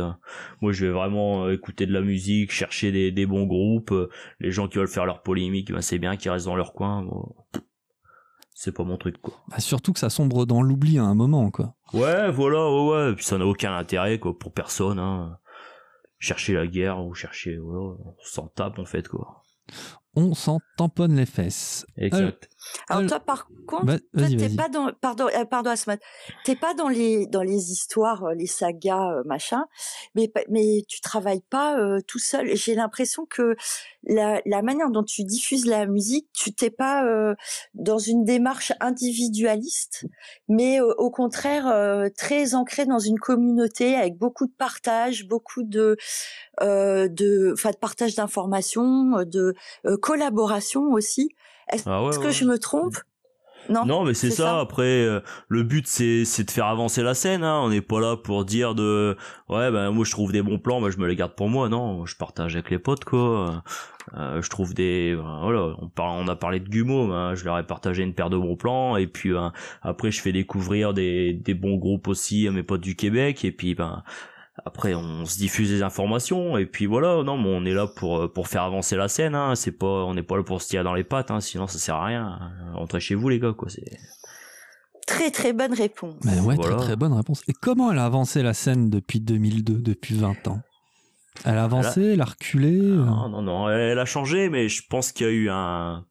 Moi, 0.61 0.71
je 0.71 0.85
vais 0.85 0.91
vraiment 0.91 1.45
euh, 1.45 1.53
écouter 1.53 1.85
de 1.85 1.93
la 1.93 2.01
musique, 2.01 2.51
chercher 2.51 2.91
des, 2.91 3.11
des 3.11 3.25
bons 3.25 3.45
groupes. 3.45 3.93
Les 4.39 4.51
gens 4.51 4.67
qui 4.67 4.77
veulent 4.77 4.87
faire 4.87 5.05
leur 5.05 5.21
polémique, 5.21 5.71
ben 5.71 5.81
c'est 5.81 5.99
bien 5.99 6.17
qu'ils 6.17 6.31
restent 6.31 6.45
dans 6.45 6.55
leur 6.55 6.73
coin. 6.73 7.07
c'est 8.53 8.71
pas 8.73 8.83
mon 8.83 8.97
truc, 8.97 9.21
quoi. 9.21 9.33
Bah, 9.49 9.59
surtout 9.59 9.93
que 9.93 9.99
ça 9.99 10.09
sombre 10.09 10.45
dans 10.45 10.61
l'oubli 10.61 10.99
à 10.99 11.03
un 11.03 11.15
moment, 11.15 11.51
quoi. 11.51 11.75
Ouais, 11.93 12.31
voilà, 12.31 12.69
ouais, 12.69 12.89
ouais. 12.89 13.11
Et 13.11 13.15
puis 13.15 13.25
ça 13.25 13.37
n'a 13.37 13.45
aucun 13.45 13.75
intérêt, 13.75 14.19
quoi, 14.19 14.37
pour 14.37 14.53
personne, 14.53 14.99
hein 14.99 15.37
chercher 16.17 16.53
la 16.53 16.65
guerre 16.65 17.05
ou 17.05 17.13
chercher 17.13 17.57
voilà, 17.57 17.81
on 17.81 18.15
s'en 18.23 18.47
tape 18.47 18.79
en 18.79 18.85
fait 18.85 19.07
quoi 19.07 19.43
on 20.15 20.33
s'en 20.33 20.59
tamponne 20.77 21.15
les 21.15 21.25
fesses. 21.25 21.85
Exact. 21.97 22.49
Alors, 22.89 23.07
toi, 23.07 23.19
par 23.19 23.47
contre, 23.67 23.85
bah, 23.85 24.27
t'es 24.37 24.49
pas 24.49 24.69
dans, 24.69 24.91
pardon, 24.93 25.27
euh, 25.27 25.45
pardon, 25.45 25.73
t'es 26.43 26.55
pas 26.55 26.73
dans 26.73 26.87
les 26.87 27.25
dans 27.27 27.41
les 27.41 27.71
histoires, 27.71 28.25
euh, 28.25 28.33
les 28.33 28.47
sagas, 28.47 29.11
euh, 29.11 29.23
machin, 29.25 29.65
mais 30.13 30.31
mais 30.49 30.83
tu 30.87 31.01
travailles 31.01 31.43
pas 31.49 31.77
tout 32.07 32.19
seul. 32.19 32.55
J'ai 32.55 32.75
l'impression 32.75 33.25
que 33.25 33.55
la, 34.03 34.41
la 34.45 34.61
manière 34.61 34.91
dont 34.91 35.03
tu 35.03 35.23
diffuses 35.23 35.65
la 35.65 35.85
musique, 35.87 36.27
tu 36.33 36.53
t'es 36.53 36.69
pas 36.69 37.03
dans 37.73 37.97
une 37.97 38.23
démarche 38.23 38.71
individualiste, 38.79 40.05
mais 40.47 40.79
au 40.79 41.09
contraire 41.09 41.73
très 42.17 42.55
ancré 42.55 42.85
dans 42.85 42.99
une 42.99 43.19
communauté 43.19 43.95
avec 43.95 44.17
beaucoup 44.17 44.45
de 44.45 44.53
partage, 44.57 45.27
beaucoup 45.27 45.63
de 45.63 45.97
de, 46.61 47.53
enfin, 47.53 47.71
de 47.71 47.77
partage 47.77 48.15
d'informations, 48.15 49.23
de 49.23 49.55
collaboration 50.01 50.91
aussi. 50.91 51.35
Est-ce 51.71 51.89
ah 51.89 52.09
que 52.21 52.31
je 52.31 52.45
me 52.45 52.57
trompe? 52.59 52.95
Non, 53.69 53.85
non, 53.85 54.03
mais 54.03 54.13
c'est 54.13 54.29
ça. 54.29 54.59
Après, 54.59 55.05
euh, 55.05 55.21
le 55.47 55.63
but 55.63 55.87
c'est 55.87 56.25
c'est 56.25 56.43
de 56.43 56.51
faire 56.51 56.67
avancer 56.67 57.01
la 57.01 57.13
scène. 57.13 57.43
Hein. 57.43 57.61
On 57.63 57.69
n'est 57.69 57.81
pas 57.81 57.99
là 57.99 58.15
pour 58.17 58.45
dire 58.45 58.75
de 58.75 59.17
ouais 59.49 59.71
ben 59.71 59.91
moi 59.91 60.05
je 60.05 60.11
trouve 60.11 60.31
des 60.31 60.41
bons 60.41 60.59
plans, 60.59 60.81
ben 60.81 60.89
je 60.89 60.97
me 60.97 61.07
les 61.07 61.15
garde 61.15 61.35
pour 61.35 61.49
moi. 61.49 61.69
Non, 61.69 62.05
je 62.05 62.15
partage 62.15 62.55
avec 62.55 62.69
les 62.69 62.79
potes 62.79 63.05
quoi. 63.05 63.63
Euh, 64.15 64.41
je 64.41 64.49
trouve 64.49 64.73
des 64.73 65.15
voilà. 65.15 65.75
On 65.81 65.89
parle, 65.89 66.23
on 66.23 66.27
a 66.27 66.35
parlé 66.35 66.59
de 66.59 66.69
Gumo, 66.69 67.07
ben, 67.07 67.35
je 67.35 67.43
leur 67.45 67.57
ai 67.57 67.65
partagé 67.65 68.03
une 68.03 68.13
paire 68.13 68.29
de 68.29 68.37
bons 68.37 68.55
plans 68.55 68.97
et 68.97 69.07
puis 69.07 69.31
ben, 69.31 69.51
après 69.81 70.11
je 70.11 70.21
fais 70.21 70.31
découvrir 70.31 70.93
des 70.93 71.33
des 71.33 71.53
bons 71.53 71.77
groupes 71.77 72.07
aussi 72.07 72.47
à 72.47 72.51
mes 72.51 72.63
potes 72.63 72.81
du 72.81 72.95
Québec 72.95 73.43
et 73.45 73.51
puis 73.51 73.73
ben 73.73 74.03
après 74.63 74.93
on 74.95 75.25
se 75.25 75.37
diffuse 75.37 75.69
des 75.69 75.83
informations 75.83 76.57
et 76.57 76.65
puis 76.65 76.85
voilà 76.85 77.23
non 77.23 77.37
mais 77.37 77.49
on 77.49 77.65
est 77.65 77.73
là 77.73 77.87
pour 77.87 78.21
euh, 78.21 78.27
pour 78.31 78.47
faire 78.47 78.63
avancer 78.63 78.95
la 78.95 79.09
scène 79.09 79.35
hein. 79.35 79.55
c'est 79.55 79.73
pas 79.73 80.05
on 80.05 80.13
n'est 80.13 80.23
pas 80.23 80.37
là 80.37 80.43
pour 80.43 80.61
se 80.61 80.69
tirer 80.69 80.83
dans 80.83 80.93
les 80.93 81.03
pattes 81.03 81.29
hein. 81.29 81.41
sinon 81.41 81.67
ça 81.67 81.77
sert 81.77 81.95
à 81.95 82.05
rien. 82.05 82.39
Rentrez 82.73 83.01
chez 83.01 83.15
vous 83.15 83.27
les 83.27 83.39
gars 83.39 83.53
quoi 83.53 83.69
c'est 83.69 83.97
très 85.05 85.29
très 85.29 85.53
bonne 85.53 85.73
réponse. 85.73 86.15
Mais 86.23 86.39
ouais 86.39 86.57
très 86.57 86.77
très 86.77 86.95
bonne 86.95 87.13
réponse. 87.13 87.43
Et 87.47 87.53
comment 87.53 87.91
elle 87.91 87.99
a 87.99 88.05
avancé 88.05 88.41
la 88.41 88.53
scène 88.53 88.89
depuis 88.89 89.19
2002 89.19 89.81
depuis 89.81 90.15
20 90.15 90.47
ans? 90.47 90.61
Elle 91.43 91.57
a 91.57 91.65
avancé 91.65 92.13
elle 92.13 92.21
a, 92.21 92.25
reculé 92.25 92.71
non 92.79 93.27
non 93.27 93.41
non 93.41 93.69
elle 93.69 93.99
a 93.99 94.05
changé 94.05 94.49
mais 94.49 94.69
je 94.69 94.83
pense 94.89 95.11
qu'il 95.11 95.25
y 95.25 95.29
a 95.29 95.33
eu 95.33 95.49
un 95.49 96.05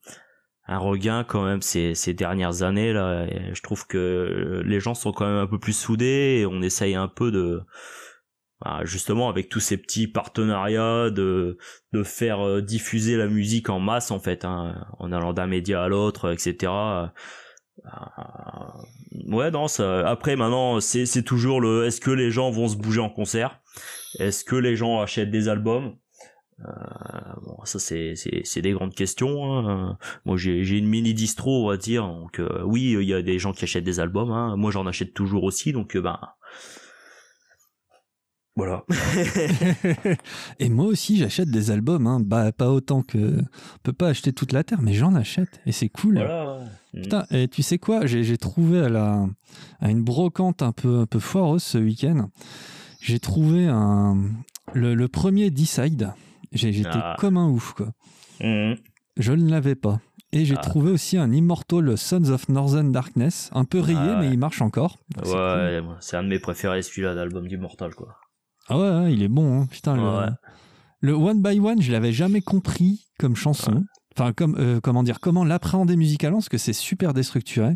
un 0.67 0.77
regain 0.77 1.23
quand 1.23 1.43
même 1.43 1.61
ces, 1.61 1.95
ces 1.95 2.13
dernières 2.13 2.61
années 2.61 2.93
là. 2.93 3.25
Je 3.53 3.61
trouve 3.61 3.87
que 3.87 4.61
les 4.65 4.79
gens 4.79 4.93
sont 4.93 5.11
quand 5.11 5.25
même 5.25 5.37
un 5.37 5.47
peu 5.47 5.59
plus 5.59 5.73
soudés 5.73 6.39
et 6.41 6.45
on 6.45 6.61
essaye 6.61 6.93
un 6.93 7.07
peu 7.07 7.31
de 7.31 7.61
bah, 8.61 8.81
justement 8.83 9.29
avec 9.29 9.49
tous 9.49 9.59
ces 9.59 9.77
petits 9.77 10.07
partenariats 10.07 11.09
de 11.09 11.57
de 11.93 12.03
faire 12.03 12.45
euh, 12.45 12.61
diffuser 12.61 13.17
la 13.17 13.27
musique 13.27 13.69
en 13.69 13.79
masse 13.79 14.11
en 14.11 14.19
fait 14.19 14.45
hein, 14.45 14.87
en 14.99 15.11
allant 15.11 15.33
d'un 15.33 15.47
média 15.47 15.83
à 15.83 15.87
l'autre 15.87 16.31
etc 16.31 16.71
euh, 16.71 17.07
ouais 19.27 19.51
non 19.51 19.67
ça 19.67 20.07
après 20.07 20.35
maintenant 20.35 20.79
c'est 20.79 21.05
c'est 21.05 21.23
toujours 21.23 21.59
le 21.59 21.85
est-ce 21.85 21.99
que 21.99 22.11
les 22.11 22.31
gens 22.31 22.49
vont 22.49 22.67
se 22.67 22.77
bouger 22.77 23.01
en 23.01 23.09
concert? 23.09 23.59
Est-ce 24.19 24.45
que 24.45 24.55
les 24.55 24.77
gens 24.77 25.01
achètent 25.01 25.31
des 25.31 25.49
albums? 25.49 25.97
Euh, 26.61 26.71
bon 27.41 27.57
ça 27.65 27.79
c'est 27.79 28.13
c'est 28.15 28.61
des 28.61 28.71
grandes 28.71 28.95
questions 28.95 29.43
hein. 29.57 29.97
moi 30.23 30.37
j'ai 30.37 30.63
j'ai 30.63 30.77
une 30.77 30.87
mini 30.87 31.13
distro 31.13 31.65
on 31.65 31.67
va 31.67 31.75
dire 31.75 32.07
donc 32.07 32.39
euh, 32.39 32.63
oui 32.63 32.95
il 32.97 33.03
y 33.03 33.13
a 33.13 33.21
des 33.21 33.39
gens 33.39 33.51
qui 33.51 33.65
achètent 33.65 33.83
des 33.83 33.99
albums 33.99 34.31
hein. 34.31 34.55
moi 34.55 34.71
j'en 34.71 34.87
achète 34.87 35.13
toujours 35.13 35.43
aussi 35.43 35.73
donc 35.73 35.97
ben 35.97 36.17
voilà. 38.55 38.85
et 40.59 40.69
moi 40.69 40.85
aussi, 40.85 41.17
j'achète 41.17 41.49
des 41.49 41.71
albums. 41.71 42.07
Hein. 42.07 42.21
Bah, 42.21 42.53
pas 42.53 42.69
autant 42.69 43.01
que. 43.01 43.17
On 43.17 43.79
peut 43.83 43.93
pas 43.93 44.07
acheter 44.07 44.31
toute 44.31 44.53
la 44.53 44.63
terre, 44.63 44.81
mais 44.81 44.93
j'en 44.93 45.13
achète. 45.13 45.59
Et 45.65 45.73
c'est 45.73 45.89
cool. 45.89 46.15
Voilà. 46.15 46.59
Putain, 46.93 47.25
et 47.31 47.49
tu 47.49 47.63
sais 47.63 47.77
quoi? 47.77 48.05
J'ai 48.05 48.37
trouvé 48.37 48.79
à, 48.79 48.89
la, 48.89 49.27
à 49.81 49.89
une 49.89 50.03
brocante 50.03 50.61
un 50.61 50.71
peu, 50.71 50.99
un 50.99 51.05
peu 51.05 51.19
foireuse 51.19 51.63
ce 51.63 51.77
week-end. 51.77 52.29
J'ai 53.01 53.19
trouvé 53.19 53.67
un, 53.67 54.17
le, 54.73 55.07
premier 55.07 55.51
D-Side. 55.51 56.13
J'étais 56.53 56.87
ah. 56.89 57.17
comme 57.19 57.35
un 57.35 57.49
ouf, 57.49 57.73
quoi. 57.73 57.91
Mmh. 58.39 58.75
Je 59.17 59.33
ne 59.33 59.49
l'avais 59.49 59.75
pas. 59.75 59.99
Et 60.31 60.45
j'ai 60.45 60.55
ah. 60.57 60.61
trouvé 60.61 60.91
aussi 60.91 61.17
un 61.17 61.31
Immortal 61.31 61.97
Sons 61.97 62.29
of 62.29 62.47
Northern 62.47 62.91
Darkness, 62.91 63.49
un 63.53 63.65
peu 63.65 63.79
rayé, 63.79 63.99
ah 63.99 64.17
mais 64.21 64.29
il 64.29 64.37
marche 64.37 64.61
encore. 64.61 64.97
Ouais, 65.25 65.81
c'est 65.99 66.17
un 66.17 66.23
de 66.23 66.29
mes 66.29 66.39
préférés, 66.39 66.81
celui-là, 66.81 67.15
d'album 67.15 67.47
d'Immortal, 67.47 67.93
quoi. 67.95 68.17
Ah 68.67 68.77
ouais, 68.77 69.13
il 69.13 69.23
est 69.23 69.27
bon, 69.27 69.61
hein. 69.61 69.67
putain. 69.69 70.37
Le, 71.01 71.13
One 71.13 71.41
by 71.41 71.59
One, 71.59 71.81
je 71.81 71.91
l'avais 71.91 72.11
jamais 72.11 72.41
compris 72.41 73.05
comme 73.19 73.35
chanson. 73.35 73.83
Enfin, 74.17 74.31
comme, 74.31 74.55
euh, 74.57 74.79
comment 74.81 75.03
dire, 75.03 75.19
comment 75.19 75.43
l'appréhender 75.43 75.97
musicalement, 75.97 76.37
parce 76.37 76.49
que 76.49 76.57
c'est 76.57 76.73
super 76.73 77.13
déstructuré. 77.13 77.75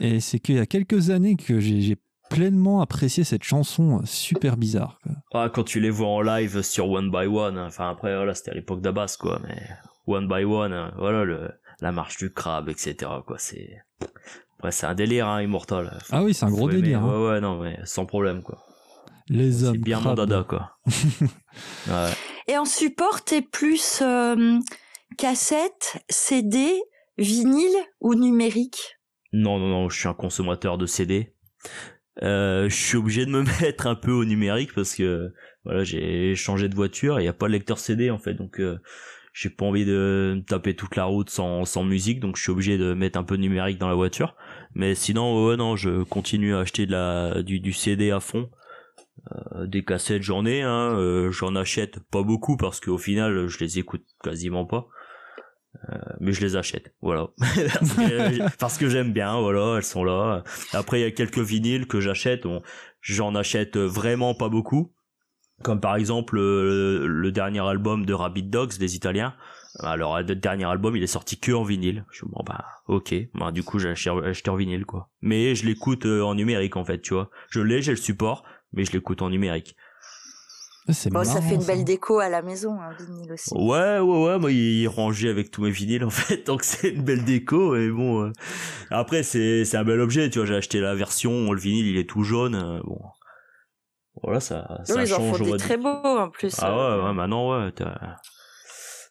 Et 0.00 0.20
c'est 0.20 0.38
qu'il 0.40 0.56
y 0.56 0.58
a 0.58 0.66
quelques 0.66 1.10
années 1.10 1.36
que 1.36 1.60
j'ai 1.60 1.98
pleinement 2.30 2.80
apprécié 2.80 3.24
cette 3.24 3.44
chanson 3.44 4.00
super 4.04 4.56
bizarre. 4.56 4.98
Ah, 5.32 5.50
quand 5.52 5.64
tu 5.64 5.80
les 5.80 5.90
vois 5.90 6.08
en 6.08 6.22
live 6.22 6.62
sur 6.62 6.90
One 6.90 7.10
by 7.10 7.26
One, 7.26 7.58
hein, 7.58 7.66
enfin 7.66 7.90
après, 7.90 8.16
voilà, 8.16 8.34
c'était 8.34 8.50
à 8.50 8.54
l'époque 8.54 8.80
d'Abbas, 8.80 9.16
quoi, 9.20 9.40
mais 9.46 9.62
One 10.06 10.26
by 10.28 10.44
One, 10.44 10.72
hein, 10.72 10.92
voilà, 10.98 11.24
le, 11.24 11.50
la 11.80 11.92
marche 11.92 12.16
du 12.16 12.32
crabe, 12.32 12.68
etc., 12.68 13.10
quoi, 13.26 13.36
c'est. 13.38 13.76
Après, 14.58 14.72
c'est 14.72 14.86
un 14.86 14.94
délire, 14.94 15.28
hein, 15.28 15.42
Immortal. 15.42 15.98
ah 16.10 16.24
oui, 16.24 16.32
c'est 16.32 16.46
un 16.46 16.50
gros 16.50 16.68
délire. 16.68 17.04
Ouais, 17.04 17.28
ouais, 17.28 17.40
non, 17.40 17.60
mais 17.60 17.78
sans 17.84 18.06
problème, 18.06 18.42
quoi. 18.42 18.65
Les 19.28 19.64
hommes. 19.64 19.74
C'est 19.74 19.82
bien 19.82 20.00
mon 20.00 20.14
dada, 20.14 20.44
quoi. 20.48 20.78
ouais. 21.88 22.12
Et 22.48 22.56
en 22.56 22.64
support, 22.64 23.24
t'es 23.24 23.42
plus 23.42 24.00
euh, 24.02 24.58
cassette, 25.18 26.02
CD, 26.08 26.80
vinyle 27.18 27.76
ou 28.00 28.14
numérique? 28.14 28.98
Non, 29.32 29.58
non, 29.58 29.68
non, 29.68 29.88
je 29.88 29.98
suis 29.98 30.08
un 30.08 30.14
consommateur 30.14 30.78
de 30.78 30.86
CD. 30.86 31.34
Euh, 32.22 32.68
je 32.68 32.74
suis 32.74 32.96
obligé 32.96 33.26
de 33.26 33.30
me 33.30 33.42
mettre 33.60 33.86
un 33.86 33.94
peu 33.94 34.12
au 34.12 34.24
numérique 34.24 34.72
parce 34.74 34.94
que 34.94 35.32
voilà, 35.64 35.84
j'ai 35.84 36.34
changé 36.34 36.68
de 36.68 36.74
voiture 36.74 37.18
et 37.18 37.22
il 37.22 37.24
n'y 37.24 37.28
a 37.28 37.34
pas 37.34 37.46
de 37.46 37.52
lecteur 37.52 37.78
CD 37.78 38.10
en 38.10 38.18
fait, 38.18 38.34
donc 38.34 38.60
euh, 38.60 38.78
j'ai 39.34 39.50
pas 39.50 39.66
envie 39.66 39.84
de 39.84 40.42
taper 40.46 40.74
toute 40.74 40.96
la 40.96 41.04
route 41.04 41.28
sans, 41.28 41.64
sans 41.64 41.84
musique, 41.84 42.20
donc 42.20 42.36
je 42.36 42.42
suis 42.42 42.52
obligé 42.52 42.78
de 42.78 42.94
mettre 42.94 43.18
un 43.18 43.24
peu 43.24 43.36
de 43.36 43.42
numérique 43.42 43.78
dans 43.78 43.88
la 43.88 43.94
voiture. 43.94 44.34
Mais 44.74 44.94
sinon, 44.94 45.46
ouais, 45.46 45.56
non, 45.56 45.76
je 45.76 46.04
continue 46.04 46.54
à 46.54 46.60
acheter 46.60 46.86
de 46.86 46.92
la, 46.92 47.42
du, 47.42 47.60
du 47.60 47.72
CD 47.72 48.10
à 48.10 48.20
fond. 48.20 48.48
Euh, 49.32 49.66
des 49.66 49.84
cassettes 49.84 50.22
j'en 50.22 50.46
ai 50.46 50.62
hein, 50.62 50.94
euh, 50.96 51.32
j'en 51.32 51.56
achète 51.56 51.98
pas 51.98 52.22
beaucoup 52.22 52.56
parce 52.56 52.78
qu'au 52.78 52.98
final 52.98 53.48
je 53.48 53.58
les 53.58 53.78
écoute 53.78 54.04
quasiment 54.22 54.64
pas. 54.64 54.86
Euh, 55.90 55.98
mais 56.20 56.32
je 56.32 56.40
les 56.40 56.56
achète 56.56 56.94
voilà. 57.02 57.28
Parce 58.58 58.78
que, 58.78 58.88
j'aime 58.88 59.12
bien 59.12 59.38
voilà 59.40 59.76
elles 59.76 59.82
sont 59.82 60.04
là. 60.04 60.44
Après 60.72 61.00
il 61.00 61.02
y 61.02 61.06
a 61.06 61.10
quelques 61.10 61.40
vinyles 61.40 61.86
que 61.86 62.00
j'achète. 62.00 62.44
J'en 63.00 63.34
achète 63.34 63.76
vraiment 63.76 64.34
pas 64.34 64.48
beaucoup. 64.48 64.92
Comme 65.62 65.80
par 65.80 65.96
exemple 65.96 66.36
le, 66.36 67.30
dernier 67.32 67.60
album 67.60 68.06
de 68.06 68.14
Rabbit 68.14 68.44
Dogs 68.44 68.78
des 68.78 68.94
Italiens. 68.94 69.34
Alors 69.80 70.18
le 70.20 70.34
dernier 70.34 70.64
album 70.64 70.96
il 70.96 71.02
est 71.02 71.08
sorti 71.08 71.38
que 71.38 71.52
en 71.52 71.64
vinyle. 71.64 72.04
Je 72.12 72.24
bon 72.24 72.42
bah 72.46 72.64
ok. 72.86 73.14
Bah, 73.34 73.50
du 73.50 73.62
coup 73.62 73.78
j'ai 73.78 73.90
acheté 73.90 74.50
en 74.50 74.56
vinyle 74.56 74.86
quoi. 74.86 75.10
Mais 75.20 75.54
je 75.54 75.66
l'écoute 75.66 76.06
en 76.06 76.34
numérique 76.34 76.76
en 76.76 76.84
fait 76.84 77.00
tu 77.00 77.14
vois. 77.14 77.28
Je 77.50 77.60
l'ai 77.60 77.82
j'ai 77.82 77.92
le 77.92 77.96
support 77.96 78.44
mais 78.72 78.84
je 78.84 78.92
l'écoute 78.92 79.22
en 79.22 79.30
numérique. 79.30 79.76
C'est 80.88 81.10
Bon, 81.10 81.24
ça 81.24 81.40
fait 81.40 81.56
une 81.56 81.64
belle 81.64 81.82
déco 81.84 82.20
à 82.20 82.28
la 82.28 82.42
maison, 82.42 82.80
un 82.80 82.92
vinyle 82.92 83.32
aussi. 83.32 83.50
Ouais, 83.54 83.98
ouais, 83.98 84.24
ouais, 84.24 84.38
moi 84.38 84.52
il 84.52 84.84
est 84.84 84.86
rangé 84.86 85.28
avec 85.28 85.50
tous 85.50 85.62
mes 85.62 85.70
vinyles 85.72 86.04
en 86.04 86.10
fait, 86.10 86.46
donc 86.46 86.62
c'est 86.62 86.90
une 86.90 87.02
belle 87.02 87.24
déco 87.24 87.74
et 87.74 87.90
bon. 87.90 88.26
euh, 88.26 88.32
Après 88.90 89.24
c'est 89.24 89.64
c'est 89.64 89.76
un 89.76 89.84
bel 89.84 90.00
objet, 90.00 90.30
tu 90.30 90.38
vois, 90.38 90.46
j'ai 90.46 90.54
acheté 90.54 90.80
la 90.80 90.94
version, 90.94 91.52
le 91.52 91.58
vinyle 91.58 91.86
il 91.86 91.96
est 91.96 92.08
tout 92.08 92.22
jaune, 92.22 92.54
euh, 92.54 92.80
bon. 92.84 93.00
Voilà, 94.22 94.38
ça 94.38 94.80
ça 94.84 94.94
Oui, 94.94 95.02
ils 95.06 95.12
en 95.14 95.18
font 95.18 95.42
on 95.44 95.44
des 95.50 95.56
très 95.56 95.76
beaux 95.76 95.88
en 95.88 96.30
plus. 96.30 96.54
Ah 96.60 96.70
euh. 96.70 97.00
ouais, 97.00 97.04
ouais, 97.08 97.12
maintenant 97.14 97.50
ouais, 97.64 97.72
t'as 97.72 98.16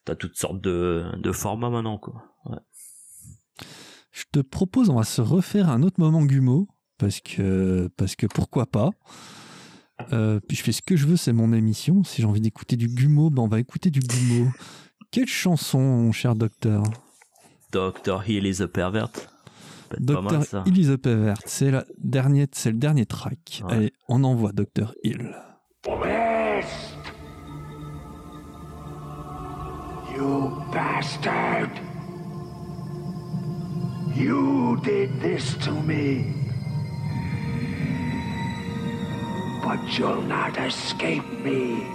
t'as 0.05 0.15
toutes 0.15 0.37
sortes 0.37 0.61
de 0.61 1.03
de 1.17 1.31
formats 1.33 1.69
maintenant 1.69 1.97
quoi. 1.97 2.23
Ouais. 2.45 2.57
Je 4.13 4.23
te 4.31 4.39
propose, 4.39 4.89
on 4.89 4.95
va 4.95 5.03
se 5.03 5.21
refaire 5.21 5.67
un 5.69 5.83
autre 5.83 5.99
moment 5.99 6.23
Gumo, 6.23 6.69
parce 6.97 7.19
que, 7.19 7.89
parce 7.97 8.15
que 8.15 8.27
pourquoi 8.27 8.65
pas. 8.65 8.91
Euh, 10.11 10.39
puis 10.47 10.57
je 10.57 10.63
fais 10.63 10.71
ce 10.71 10.81
que 10.81 10.95
je 10.95 11.07
veux, 11.07 11.17
c'est 11.17 11.33
mon 11.33 11.53
émission. 11.53 12.03
Si 12.03 12.21
j'ai 12.21 12.27
envie 12.27 12.41
d'écouter 12.41 12.75
du 12.75 12.87
Gumo, 12.87 13.29
ben 13.29 13.43
on 13.43 13.47
va 13.47 13.59
écouter 13.59 13.89
du 13.89 13.99
Gumo. 13.99 14.49
Quelle 15.11 15.27
chanson, 15.27 15.79
mon 15.79 16.11
cher 16.11 16.35
docteur 16.35 16.83
Dr. 17.71 18.23
Hill 18.27 18.45
is 18.45 18.61
a 18.61 18.67
pervert. 18.67 19.11
Docteur. 19.99 20.67
Hill 20.67 20.77
is 20.79 20.91
a 20.91 20.97
pervert, 20.97 21.37
c'est 21.45 21.71
la 21.71 21.85
dernière, 21.97 22.47
c'est 22.51 22.71
le 22.71 22.77
dernier 22.77 23.05
track. 23.05 23.61
Ouais. 23.63 23.73
Allez, 23.73 23.93
on 24.09 24.23
envoie 24.23 24.51
Docteur 24.51 24.93
Hill. 25.03 25.35
West! 25.87 26.97
You 30.17 30.49
bastard! 30.73 31.69
You 34.15 34.77
did 34.83 35.21
this 35.21 35.57
to 35.59 35.71
me. 35.71 36.44
But 39.65 39.97
you'll 39.97 40.21
not 40.21 40.59
escape 40.59 41.27
me. 41.43 41.87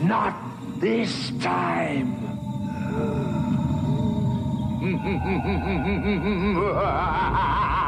Not 0.00 0.34
this 0.80 1.30
time. 1.38 2.16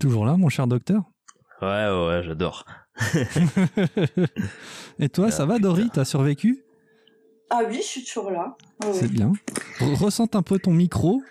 Toujours 0.00 0.24
là, 0.26 0.36
mon 0.36 0.48
cher 0.48 0.66
docteur 0.66 1.02
Ouais, 1.62 1.68
ouais, 1.68 2.06
ouais, 2.08 2.22
j'adore. 2.24 2.64
Et 4.98 5.08
toi, 5.08 5.30
ça 5.30 5.44
va, 5.46 5.58
Dory 5.58 5.90
T'as 5.92 6.04
survécu 6.06 6.64
Ah 7.50 7.60
oui, 7.68 7.76
je 7.76 7.82
suis 7.86 8.04
toujours 8.04 8.30
là. 8.30 8.56
Oui. 8.84 8.90
C'est 8.94 9.10
bien. 9.10 9.32
Re- 9.78 9.94
Ressente 9.94 10.34
un 10.36 10.42
peu 10.42 10.58
ton 10.58 10.72
micro. 10.72 11.22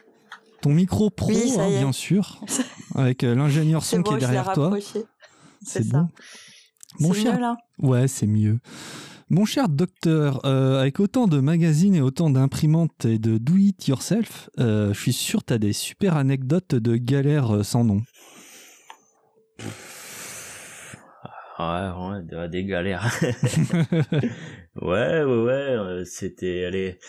Ton 0.61 0.71
micro 0.71 1.09
pro, 1.09 1.29
Oui, 1.31 1.53
hein, 1.57 1.67
bien 1.69 1.91
sûr. 1.91 2.41
Avec 2.95 3.23
euh, 3.23 3.33
l'ingénieur 3.33 3.83
son 3.83 3.97
bon, 4.01 4.03
qui 4.03 4.13
est 4.15 4.19
derrière 4.19 4.53
toi. 4.53 4.77
C'est 5.63 5.83
ça. 5.83 6.01
bon. 6.01 6.07
Mon 6.99 7.13
C'est 7.13 7.21
cher 7.21 7.33
mieux, 7.35 7.39
là 7.41 7.57
Ouais, 7.79 8.07
c'est 8.07 8.27
mieux. 8.27 8.59
Mon 9.31 9.45
cher 9.45 9.69
docteur, 9.69 10.45
euh, 10.45 10.79
avec 10.79 10.99
autant 10.99 11.27
de 11.27 11.39
magazines 11.39 11.95
et 11.95 12.01
autant 12.01 12.29
d'imprimantes 12.29 13.05
et 13.05 13.19
de 13.19 13.37
do 13.37 13.57
it 13.57 13.87
yourself, 13.87 14.49
euh, 14.59 14.93
je 14.93 14.99
suis 14.99 15.13
sûr 15.13 15.41
que 15.41 15.45
tu 15.47 15.53
as 15.53 15.59
des 15.59 15.73
super 15.73 16.17
anecdotes 16.17 16.75
de 16.75 16.97
galères 16.97 17.63
sans 17.65 17.83
nom. 17.83 18.01
Ouais, 21.59 21.89
ouais, 22.37 22.47
des, 22.47 22.63
galères. 22.63 23.05
ouais, 24.81 25.23
ouais, 25.23 25.23
ouais, 25.23 25.51
euh, 25.51 26.05
c'était, 26.05 26.65
allez, 26.65 26.99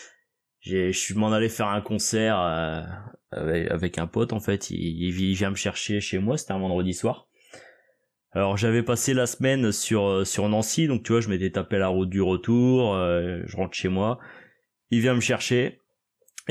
j'ai, 0.61 0.91
je 0.93 0.99
suis 0.99 1.15
m'en 1.15 1.31
allé 1.31 1.49
faire 1.49 1.67
un 1.67 1.81
concert 1.81 2.39
euh, 2.39 2.83
avec, 3.31 3.71
avec 3.71 3.97
un 3.99 4.07
pote 4.07 4.33
en 4.33 4.39
fait. 4.41 4.69
Il, 4.71 4.79
il 4.79 5.11
vi- 5.13 5.31
il 5.31 5.35
vient 5.35 5.51
me 5.51 5.55
chercher 5.55 6.01
chez 6.01 6.19
moi. 6.19 6.37
C'était 6.37 6.53
un 6.53 6.59
vendredi 6.59 6.93
soir. 6.93 7.27
Alors 8.33 8.55
j'avais 8.57 8.83
passé 8.83 9.13
la 9.13 9.25
semaine 9.25 9.71
sur 9.71 10.05
euh, 10.05 10.25
sur 10.25 10.47
Nancy, 10.49 10.87
donc 10.87 11.03
tu 11.03 11.11
vois, 11.11 11.21
je 11.21 11.29
m'étais 11.29 11.49
tapé 11.51 11.77
la 11.77 11.87
route 11.89 12.09
du 12.09 12.21
retour. 12.21 12.93
euh, 12.95 13.41
je 13.45 13.55
rentre 13.57 13.73
chez 13.75 13.89
moi. 13.89 14.19
Il 14.91 15.01
vient 15.01 15.15
me 15.15 15.21
chercher. 15.21 15.80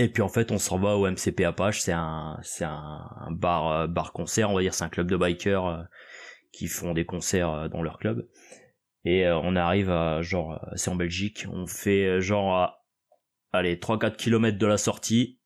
Et 0.01 0.09
puis 0.09 0.23
en 0.23 0.31
fait, 0.31 0.51
on 0.51 0.57
s'en 0.57 0.79
va 0.79 0.97
au 0.97 1.07
MCP 1.07 1.45
Apache. 1.45 1.81
C'est 1.81 1.93
un 1.93 2.39
c'est 2.43 2.65
un, 2.65 3.07
un 3.21 3.31
bar 3.31 3.69
euh, 3.69 3.87
bar 3.87 4.15
concert, 4.15 4.51
on 4.51 4.55
va 4.55 4.63
dire. 4.63 4.73
C'est 4.73 4.85
un 4.85 4.89
club 4.89 5.11
de 5.11 5.17
bikers. 5.17 5.67
euh, 5.67 5.83
qui 6.53 6.69
font 6.69 6.95
des 6.95 7.05
concerts 7.05 7.51
euh, 7.51 7.69
dans 7.69 7.83
leur 7.83 7.99
club. 7.99 8.27
Et 9.05 9.27
on 9.29 9.57
arrive 9.57 9.91
à 9.91 10.21
genre, 10.21 10.61
c'est 10.75 10.91
en 10.91 10.95
Belgique, 10.95 11.47
on 11.51 11.67
fait 11.67 12.21
genre, 12.21 12.55
à, 12.55 12.85
allez, 13.51 13.77
3-4 13.77 14.17
kilomètres 14.17 14.59
de 14.59 14.67
la 14.67 14.77
sortie, 14.77 15.39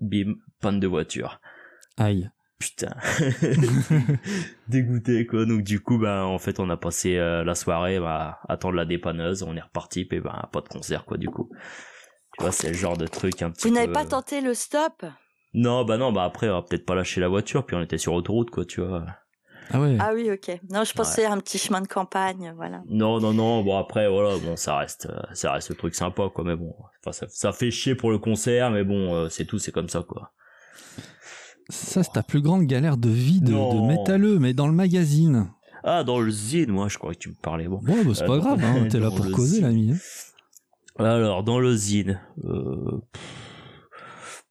bim, 0.00 0.34
panne 0.60 0.78
de 0.78 0.86
voiture. 0.86 1.40
Aïe. 1.96 2.28
Putain. 2.58 2.94
Dégoûté 4.68 5.26
quoi. 5.26 5.46
Donc 5.46 5.62
du 5.62 5.80
coup, 5.80 5.96
ben 5.96 6.22
en 6.24 6.38
fait, 6.38 6.60
on 6.60 6.68
a 6.68 6.76
passé 6.76 7.16
la 7.16 7.54
soirée 7.54 7.98
bah, 7.98 8.40
à 8.46 8.52
attendre 8.52 8.74
la 8.74 8.84
dépanneuse, 8.84 9.42
on 9.42 9.56
est 9.56 9.60
reparti, 9.60 10.04
puis 10.04 10.20
ben 10.20 10.46
pas 10.52 10.60
de 10.60 10.68
concert 10.68 11.06
quoi 11.06 11.16
du 11.16 11.28
coup. 11.28 11.50
Tu 12.38 12.44
vois, 12.44 12.52
c'est 12.52 12.68
le 12.68 12.74
genre 12.74 12.96
de 12.96 13.06
truc 13.06 13.42
un 13.42 13.50
petit 13.50 13.66
Vous 13.66 13.74
n'avez 13.74 13.88
peu- 13.88 13.92
pas 13.92 14.04
tenté 14.04 14.40
le 14.40 14.54
stop? 14.54 15.04
Non, 15.54 15.84
bah 15.84 15.96
non, 15.96 16.12
bah 16.12 16.24
après, 16.24 16.48
on 16.48 16.52
va 16.54 16.62
peut-être 16.62 16.86
pas 16.86 16.94
lâcher 16.94 17.20
la 17.20 17.28
voiture, 17.28 17.66
puis 17.66 17.74
on 17.74 17.82
était 17.82 17.98
sur 17.98 18.12
autoroute 18.12 18.50
quoi, 18.50 18.64
tu 18.64 18.80
vois. 18.80 19.04
Ah 19.70 19.80
ouais. 19.80 19.96
Ah 19.98 20.12
oui, 20.14 20.30
ok. 20.30 20.60
Non, 20.70 20.84
je 20.84 20.94
pensais 20.94 21.24
à 21.24 21.32
un 21.32 21.38
petit 21.38 21.58
chemin 21.58 21.80
de 21.80 21.88
campagne, 21.88 22.52
voilà. 22.56 22.82
Non, 22.88 23.18
non, 23.20 23.34
non. 23.34 23.62
Bon 23.62 23.76
après, 23.76 24.08
voilà, 24.08 24.38
bon, 24.38 24.56
ça 24.56 24.76
reste, 24.78 25.06
euh, 25.10 25.20
ça 25.34 25.52
reste 25.52 25.70
le 25.70 25.74
truc 25.74 25.94
sympa, 25.94 26.28
quoi. 26.32 26.44
Mais 26.44 26.54
bon, 26.56 26.74
enfin, 27.02 27.12
ça, 27.12 27.26
ça 27.28 27.52
fait 27.52 27.70
chier 27.70 27.94
pour 27.94 28.10
le 28.10 28.18
concert, 28.18 28.70
mais 28.70 28.84
bon, 28.84 29.14
euh, 29.14 29.28
c'est 29.28 29.44
tout, 29.44 29.58
c'est 29.58 29.72
comme 29.72 29.88
ça, 29.88 30.02
quoi. 30.02 30.32
Ça, 31.70 32.02
c'est 32.02 32.12
ta 32.12 32.22
plus 32.22 32.40
grande 32.40 32.62
galère 32.64 32.96
de 32.96 33.10
vie 33.10 33.40
de, 33.40 33.52
de 33.52 33.80
métalleux, 33.86 34.38
mais 34.38 34.54
dans 34.54 34.66
le 34.68 34.72
magazine. 34.72 35.50
Ah, 35.82 36.04
dans 36.04 36.20
le 36.20 36.30
zine, 36.30 36.70
moi, 36.70 36.88
je 36.88 36.98
croyais 36.98 37.16
que 37.16 37.20
tu 37.22 37.28
me 37.30 37.34
parlais. 37.34 37.66
Bon. 37.68 37.80
Bon, 37.82 38.04
bah, 38.04 38.12
c'est 38.14 38.22
Euh, 38.24 38.26
pas 38.26 38.38
grave, 38.38 38.64
hein, 38.64 38.86
t'es 38.88 39.00
là 39.00 39.10
pour 39.10 39.30
causer, 39.32 39.60
l'ami. 39.60 39.94
Alors, 40.98 41.44
dans 41.44 41.58
le 41.60 41.74
zine, 41.74 42.20
euh, 42.44 43.00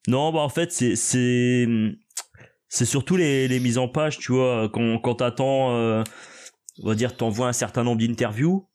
non, 0.08 0.32
bah 0.32 0.40
en 0.40 0.50
fait, 0.50 0.72
c'est, 0.72 0.96
c'est, 0.96 1.68
c'est 2.70 2.86
surtout 2.86 3.18
les, 3.18 3.48
les 3.48 3.60
mises 3.60 3.78
en 3.78 3.88
page, 3.90 4.18
tu 4.18 4.32
vois, 4.32 4.70
quand, 4.70 5.00
quand 5.00 5.16
t'attends, 5.16 5.76
euh, 5.76 6.04
on 6.82 6.88
va 6.88 6.96
dire, 6.96 7.18
t'envoies 7.18 7.48
un 7.48 7.54
certain 7.54 7.84
nombre 7.84 8.02
d'interviews. 8.02 8.70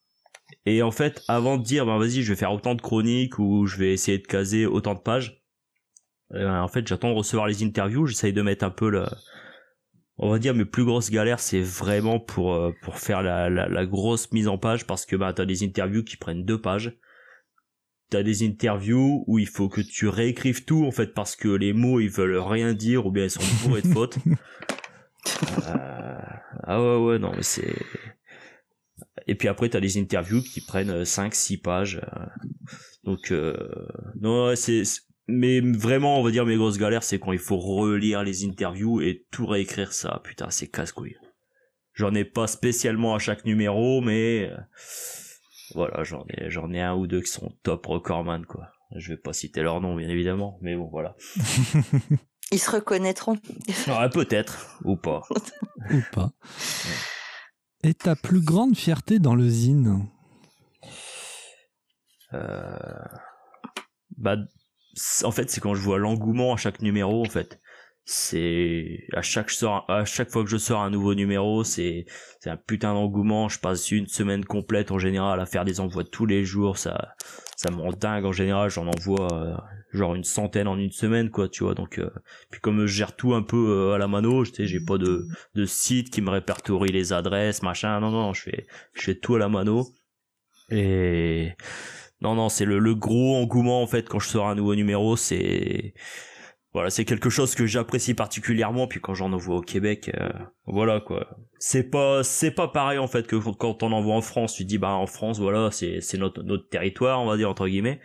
Et 0.66 0.82
en 0.82 0.90
fait, 0.90 1.22
avant 1.28 1.56
de 1.56 1.62
dire, 1.62 1.86
ben 1.86 1.98
vas-y, 1.98 2.22
je 2.22 2.32
vais 2.32 2.36
faire 2.36 2.52
autant 2.52 2.74
de 2.74 2.82
chroniques 2.82 3.38
ou 3.38 3.66
je 3.66 3.78
vais 3.78 3.92
essayer 3.92 4.18
de 4.18 4.26
caser 4.26 4.66
autant 4.66 4.94
de 4.94 5.00
pages, 5.00 5.42
en 6.34 6.68
fait, 6.68 6.86
j'attends 6.86 7.10
de 7.10 7.16
recevoir 7.16 7.46
les 7.46 7.62
interviews. 7.62 8.06
J'essaye 8.06 8.32
de 8.32 8.42
mettre 8.42 8.64
un 8.64 8.70
peu 8.70 8.88
le, 8.88 9.06
on 10.18 10.30
va 10.30 10.38
dire 10.38 10.54
mes 10.54 10.64
plus 10.64 10.84
grosses 10.84 11.10
galères, 11.10 11.40
c'est 11.40 11.60
vraiment 11.60 12.20
pour 12.20 12.54
euh, 12.54 12.72
pour 12.82 12.98
faire 12.98 13.22
la, 13.22 13.50
la, 13.50 13.86
grosse 13.86 14.30
mise 14.32 14.48
en 14.48 14.58
page 14.58 14.86
parce 14.86 15.06
que 15.06 15.16
bah 15.16 15.32
t'as 15.32 15.44
des 15.44 15.64
interviews 15.64 16.04
qui 16.04 16.16
prennent 16.16 16.44
deux 16.44 16.60
pages. 16.60 16.96
T'as 18.12 18.22
des 18.22 18.44
interviews 18.44 19.24
où 19.26 19.38
il 19.38 19.48
faut 19.48 19.70
que 19.70 19.80
tu 19.80 20.06
réécrives 20.06 20.66
tout 20.66 20.84
en 20.84 20.90
fait 20.90 21.14
parce 21.14 21.34
que 21.34 21.48
les 21.48 21.72
mots 21.72 21.98
ils 21.98 22.10
veulent 22.10 22.36
rien 22.36 22.74
dire 22.74 23.06
ou 23.06 23.10
bien 23.10 23.24
ils 23.24 23.30
sont 23.30 23.40
bourrés 23.62 23.82
de 23.82 23.88
fautes. 23.88 24.18
Euh, 25.68 26.18
ah 26.64 26.82
ouais 26.82 26.96
ouais 26.96 27.18
non 27.20 27.30
mais 27.36 27.44
c'est 27.44 27.76
et 29.28 29.36
puis 29.36 29.46
après 29.46 29.68
t'as 29.68 29.78
des 29.78 29.96
interviews 29.96 30.42
qui 30.42 30.60
prennent 30.60 31.04
5 31.04 31.32
6 31.32 31.58
pages. 31.58 32.00
Donc 33.04 33.30
euh, 33.30 33.56
non 34.20 34.54
c'est 34.56 34.82
mais 35.28 35.60
vraiment, 35.60 36.18
on 36.18 36.22
va 36.22 36.30
dire, 36.30 36.44
mes 36.44 36.56
grosses 36.56 36.78
galères, 36.78 37.04
c'est 37.04 37.18
quand 37.18 37.32
il 37.32 37.38
faut 37.38 37.58
relire 37.58 38.24
les 38.24 38.44
interviews 38.44 39.00
et 39.00 39.24
tout 39.30 39.46
réécrire 39.46 39.92
ça. 39.92 40.20
Putain, 40.24 40.50
c'est 40.50 40.66
casse-couille. 40.66 41.16
J'en 41.94 42.12
ai 42.14 42.24
pas 42.24 42.46
spécialement 42.46 43.14
à 43.14 43.18
chaque 43.18 43.44
numéro, 43.44 44.00
mais 44.00 44.50
euh, 44.50 44.56
voilà, 45.74 46.04
j'en 46.04 46.24
ai, 46.28 46.50
j'en 46.50 46.72
ai 46.72 46.80
un 46.80 46.94
ou 46.94 47.06
deux 47.06 47.20
qui 47.20 47.30
sont 47.30 47.52
top 47.62 47.86
recordman, 47.86 48.44
quoi. 48.46 48.68
Je 48.94 49.10
vais 49.10 49.16
pas 49.16 49.32
citer 49.32 49.62
leur 49.62 49.80
nom, 49.80 49.96
bien 49.96 50.08
évidemment, 50.08 50.58
mais 50.60 50.76
bon, 50.76 50.88
voilà. 50.90 51.16
Ils 52.52 52.58
se 52.58 52.70
reconnaîtront. 52.70 53.38
Ouais, 53.86 54.10
peut-être, 54.10 54.78
ou 54.84 54.96
pas. 54.96 55.22
ou 55.90 56.00
pas. 56.12 56.32
Et 57.82 57.94
ta 57.94 58.14
plus 58.14 58.42
grande 58.42 58.76
fierté 58.76 59.18
dans 59.18 59.34
le 59.34 59.48
zine 59.48 60.06
euh... 62.34 62.76
Bah, 64.18 64.36
en 65.24 65.30
fait, 65.30 65.50
c'est 65.50 65.60
quand 65.60 65.74
je 65.74 65.80
vois 65.80 65.98
l'engouement 65.98 66.52
à 66.52 66.56
chaque 66.56 66.82
numéro, 66.82 67.24
en 67.24 67.28
fait. 67.30 67.60
C'est 68.04 69.04
à 69.12 69.22
chaque 69.22 69.50
à 69.88 70.04
chaque 70.04 70.30
fois 70.30 70.42
que 70.42 70.50
je 70.50 70.56
sors 70.56 70.80
un 70.80 70.90
nouveau 70.90 71.14
numéro, 71.14 71.62
c'est 71.62 72.04
c'est 72.40 72.50
un 72.50 72.56
putain 72.56 72.94
d'engouement. 72.94 73.48
Je 73.48 73.60
passe 73.60 73.92
une 73.92 74.08
semaine 74.08 74.44
complète 74.44 74.90
en 74.90 74.98
général 74.98 75.38
à 75.40 75.46
faire 75.46 75.64
des 75.64 75.78
envois 75.78 76.02
tous 76.04 76.26
les 76.26 76.44
jours. 76.44 76.78
Ça 76.78 77.14
ça 77.56 77.70
me 77.70 77.80
rend 77.80 77.92
dingue 77.92 78.24
en 78.24 78.32
général. 78.32 78.70
J'en 78.70 78.88
envoie 78.88 79.32
euh, 79.32 79.56
genre 79.92 80.16
une 80.16 80.24
centaine 80.24 80.66
en 80.66 80.78
une 80.78 80.90
semaine, 80.90 81.30
quoi, 81.30 81.48
tu 81.48 81.62
vois. 81.62 81.74
Donc 81.74 81.98
euh, 81.98 82.10
puis 82.50 82.60
comme 82.60 82.86
je 82.86 82.86
gère 82.86 83.14
tout 83.14 83.34
un 83.34 83.42
peu 83.42 83.90
euh, 83.90 83.94
à 83.94 83.98
la 83.98 84.08
mano, 84.08 84.44
je 84.44 84.52
sais, 84.52 84.66
j'ai 84.66 84.80
pas 84.80 84.98
de 84.98 85.28
de 85.54 85.64
site 85.64 86.10
qui 86.10 86.22
me 86.22 86.30
répertorie 86.30 86.90
les 86.90 87.12
adresses, 87.12 87.62
machin. 87.62 88.00
Non 88.00 88.10
non, 88.10 88.32
je 88.32 88.42
fais 88.42 88.66
je 88.94 89.02
fais 89.02 89.14
tout 89.14 89.36
à 89.36 89.38
la 89.38 89.48
mano 89.48 89.86
et 90.70 91.52
non, 92.20 92.34
non, 92.34 92.48
c'est 92.48 92.64
le, 92.64 92.78
le, 92.78 92.94
gros 92.94 93.36
engouement 93.36 93.82
en 93.82 93.86
fait 93.86 94.08
quand 94.08 94.20
je 94.20 94.28
sors 94.28 94.48
un 94.48 94.54
nouveau 94.54 94.74
numéro, 94.74 95.16
c'est 95.16 95.94
voilà, 96.72 96.88
c'est 96.88 97.04
quelque 97.04 97.28
chose 97.28 97.54
que 97.54 97.66
j'apprécie 97.66 98.14
particulièrement. 98.14 98.86
Puis 98.86 99.00
quand 99.00 99.14
j'en 99.14 99.32
envoie 99.32 99.56
au 99.56 99.60
Québec, 99.60 100.10
euh, 100.18 100.30
voilà 100.66 101.00
quoi. 101.00 101.36
C'est 101.58 101.90
pas 101.90 102.24
c'est 102.24 102.50
pas 102.50 102.68
pareil 102.68 102.98
en 102.98 103.08
fait 103.08 103.26
que 103.26 103.36
quand 103.36 103.82
on 103.82 103.92
envoie 103.92 104.14
en 104.14 104.22
France, 104.22 104.54
tu 104.54 104.64
dis 104.64 104.78
bah 104.78 104.92
en 104.92 105.06
France 105.06 105.38
voilà 105.38 105.70
c'est 105.70 106.00
c'est 106.00 106.18
notre 106.18 106.42
notre 106.42 106.68
territoire 106.68 107.20
on 107.20 107.26
va 107.26 107.36
dire 107.36 107.50
entre 107.50 107.68
guillemets. 107.68 108.00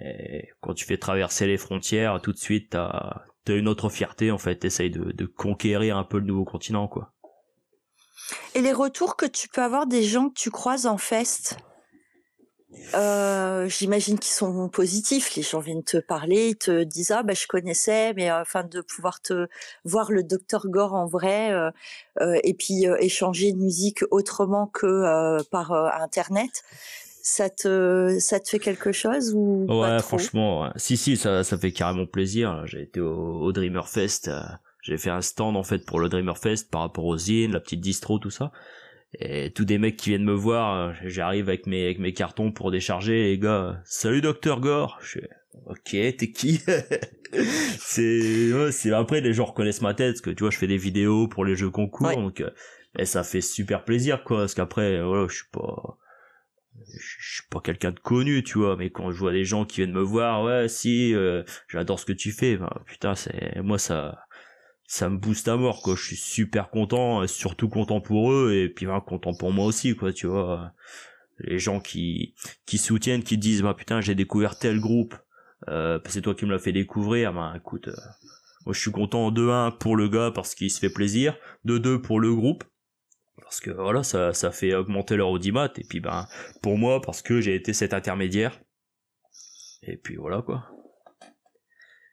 Et 0.00 0.48
quand 0.60 0.74
tu 0.74 0.84
fais 0.84 0.98
traverser 0.98 1.46
les 1.46 1.56
frontières, 1.56 2.20
tout 2.22 2.32
de 2.32 2.38
suite 2.38 2.70
t'as 2.70 3.22
as 3.48 3.52
une 3.52 3.68
autre 3.68 3.88
fierté 3.88 4.30
en 4.30 4.38
fait. 4.38 4.56
T'essayes 4.56 4.90
de 4.90 5.12
de 5.12 5.24
conquérir 5.24 5.96
un 5.96 6.04
peu 6.04 6.18
le 6.18 6.26
nouveau 6.26 6.44
continent 6.44 6.88
quoi. 6.88 7.14
Et 8.54 8.60
les 8.60 8.74
retours 8.74 9.16
que 9.16 9.24
tu 9.24 9.48
peux 9.48 9.62
avoir 9.62 9.86
des 9.86 10.02
gens 10.02 10.28
que 10.28 10.34
tu 10.34 10.50
croises 10.50 10.86
en 10.86 10.98
fest, 10.98 11.56
euh, 12.94 13.66
j'imagine 13.68 14.18
qu'ils 14.18 14.32
sont 14.32 14.68
positifs. 14.68 15.34
Les 15.36 15.42
gens 15.42 15.60
viennent 15.60 15.84
te 15.84 15.96
parler, 15.96 16.50
ils 16.50 16.56
te 16.56 16.84
disent 16.84 17.10
ah 17.10 17.22
bah 17.22 17.32
je 17.34 17.46
connaissais, 17.46 18.12
mais 18.14 18.28
afin 18.28 18.62
de 18.62 18.80
pouvoir 18.82 19.20
te 19.22 19.46
voir 19.84 20.12
le 20.12 20.22
docteur 20.22 20.66
Gore 20.68 20.94
en 20.94 21.06
vrai 21.06 21.50
euh, 21.52 21.70
euh, 22.20 22.38
et 22.44 22.54
puis 22.54 22.84
échanger 23.00 23.52
de 23.52 23.58
musique 23.58 24.00
autrement 24.10 24.66
que 24.66 25.42
par 25.50 25.72
internet. 25.72 26.62
Ça 27.22 27.50
te 27.50 28.18
ça 28.20 28.40
te 28.40 28.48
fait 28.48 28.58
quelque 28.58 28.92
chose 28.92 29.34
ou 29.34 29.66
ouais 29.68 30.00
franchement 30.00 30.70
si 30.76 30.96
si 30.96 31.16
ça 31.16 31.44
ça 31.44 31.58
fait 31.58 31.72
carrément 31.72 32.06
plaisir. 32.06 32.62
J'ai 32.66 32.82
été 32.82 33.00
au, 33.00 33.40
au 33.40 33.52
Dreamer 33.52 33.86
Fest. 33.88 34.30
j'ai 34.82 34.96
fait 34.96 35.10
un 35.10 35.20
stand 35.20 35.56
en 35.56 35.62
fait 35.62 35.84
pour 35.84 36.00
le 36.00 36.08
Dreamer 36.08 36.38
Fest 36.38 36.70
par 36.70 36.82
rapport 36.82 37.04
aux 37.04 37.18
zines, 37.18 37.52
la 37.52 37.60
petite 37.60 37.80
distro, 37.80 38.18
tout 38.18 38.30
ça 38.30 38.52
et 39.14 39.50
tous 39.50 39.64
des 39.64 39.78
mecs 39.78 39.96
qui 39.96 40.10
viennent 40.10 40.24
me 40.24 40.34
voir, 40.34 40.90
euh, 40.90 40.92
j'arrive 41.04 41.48
avec 41.48 41.66
mes 41.66 41.84
avec 41.84 41.98
mes 41.98 42.12
cartons 42.12 42.52
pour 42.52 42.70
décharger 42.70 43.26
et 43.26 43.30
les 43.30 43.38
gars, 43.38 43.80
salut 43.84 44.20
docteur 44.20 44.60
Gore. 44.60 44.98
Je 45.02 45.20
fais 45.20 45.28
OK, 45.66 45.90
t'es 45.90 46.32
qui? 46.32 46.60
C'est 47.78 48.70
c'est 48.72 48.92
après 48.92 49.20
les 49.20 49.34
gens 49.34 49.44
reconnaissent 49.44 49.82
ma 49.82 49.92
tête 49.92 50.14
parce 50.14 50.20
que 50.22 50.30
tu 50.30 50.44
vois, 50.44 50.50
je 50.50 50.56
fais 50.56 50.66
des 50.66 50.78
vidéos 50.78 51.28
pour 51.28 51.44
les 51.44 51.56
jeux 51.56 51.68
concours 51.68 52.10
donc 52.10 52.40
euh, 52.40 52.50
et 52.98 53.04
ça 53.04 53.22
fait 53.22 53.42
super 53.42 53.84
plaisir 53.84 54.24
quoi 54.24 54.38
parce 54.38 54.54
qu'après 54.54 55.02
voilà, 55.02 55.26
je 55.28 55.34
suis 55.34 55.50
pas 55.52 55.98
je 56.86 57.34
suis 57.34 57.48
pas 57.50 57.60
quelqu'un 57.60 57.90
de 57.90 57.98
connu, 57.98 58.42
tu 58.42 58.58
vois, 58.58 58.76
mais 58.76 58.90
quand 58.90 59.10
je 59.10 59.18
vois 59.18 59.32
des 59.32 59.44
gens 59.44 59.64
qui 59.64 59.78
viennent 59.78 59.92
me 59.92 60.02
voir, 60.02 60.42
ouais, 60.44 60.68
si, 60.68 61.14
euh, 61.14 61.42
j'adore 61.68 62.00
ce 62.00 62.06
que 62.06 62.12
tu 62.12 62.32
fais, 62.32 62.56
ben, 62.56 62.70
putain, 62.86 63.14
c'est, 63.14 63.60
moi, 63.62 63.78
ça, 63.78 64.26
ça 64.88 65.10
me 65.10 65.18
booste 65.18 65.46
à 65.48 65.56
mort 65.56 65.82
quoi. 65.82 65.94
Je 65.94 66.02
suis 66.02 66.16
super 66.16 66.70
content 66.70 67.24
surtout 67.26 67.68
content 67.68 68.00
pour 68.00 68.32
eux 68.32 68.54
et 68.54 68.70
puis 68.70 68.86
ben, 68.86 69.00
content 69.00 69.34
pour 69.34 69.52
moi 69.52 69.66
aussi 69.66 69.94
quoi 69.94 70.12
tu 70.12 70.26
vois. 70.26 70.72
Les 71.40 71.58
gens 71.58 71.78
qui 71.78 72.34
qui 72.66 72.78
soutiennent 72.78 73.22
qui 73.22 73.38
disent 73.38 73.62
bah 73.62 73.74
putain 73.74 74.00
j'ai 74.00 74.14
découvert 74.14 74.58
tel 74.58 74.80
groupe 74.80 75.14
euh, 75.68 76.00
c'est 76.06 76.22
toi 76.22 76.34
qui 76.34 76.46
me 76.46 76.52
l'as 76.52 76.58
fait 76.58 76.72
découvrir 76.72 77.34
ben 77.34 77.54
écoute 77.54 77.88
euh, 77.88 77.96
moi 78.64 78.72
je 78.72 78.80
suis 78.80 78.90
content 78.90 79.30
de 79.30 79.46
1 79.46 79.72
pour 79.72 79.94
le 79.94 80.08
gars 80.08 80.32
parce 80.34 80.54
qu'il 80.54 80.70
se 80.70 80.80
fait 80.80 80.90
plaisir 80.90 81.36
de 81.64 81.76
2 81.76 82.00
pour 82.00 82.18
le 82.18 82.34
groupe 82.34 82.64
parce 83.42 83.60
que 83.60 83.70
voilà 83.70 84.02
ça 84.02 84.32
ça 84.32 84.50
fait 84.50 84.74
augmenter 84.74 85.16
leur 85.16 85.28
audimat 85.28 85.70
et 85.76 85.84
puis 85.84 86.00
ben 86.00 86.26
pour 86.62 86.78
moi 86.78 87.02
parce 87.02 87.20
que 87.20 87.40
j'ai 87.42 87.54
été 87.54 87.72
cet 87.74 87.92
intermédiaire. 87.92 88.58
Et 89.82 89.96
puis 89.96 90.16
voilà 90.16 90.42
quoi. 90.42 90.70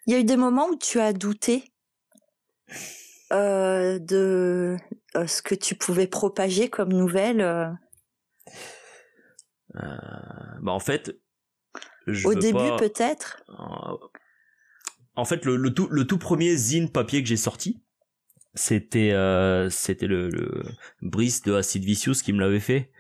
Il 0.06 0.14
y 0.14 0.16
a 0.16 0.20
eu 0.20 0.24
des 0.24 0.38
moments 0.38 0.68
où 0.68 0.76
tu 0.76 1.00
as 1.00 1.14
douté? 1.14 1.64
Euh, 3.32 4.00
de 4.00 4.78
euh, 5.16 5.28
ce 5.28 5.42
que 5.42 5.56
tu 5.56 5.76
pouvais 5.76 6.08
propager 6.08 6.70
comme 6.70 6.94
nouvelle 6.94 7.42
euh? 7.42 7.70
bah 9.74 10.72
en 10.72 10.80
fait 10.80 11.18
au 12.24 12.36
début 12.36 12.70
peut-être? 12.78 13.44
en 15.16 15.26
fait 15.26 15.44
le, 15.46 15.74
tout 15.74 15.88
le 15.90 16.06
tout 16.06 16.18
premier 16.18 16.56
zine 16.56 16.92
papier 16.92 17.24
que 17.24 17.28
j'ai 17.28 17.38
sorti 17.38 17.82
c'était 18.54 19.14
c'était 19.70 20.08
le, 20.08 20.30
le 20.30 20.64
Brice 21.02 21.42
de 21.42 21.54
Acid 21.54 21.84
Vicious 21.84 22.14
qui 22.24 22.32
me 22.32 22.40
l'avait 22.40 22.60
fait 22.60 22.92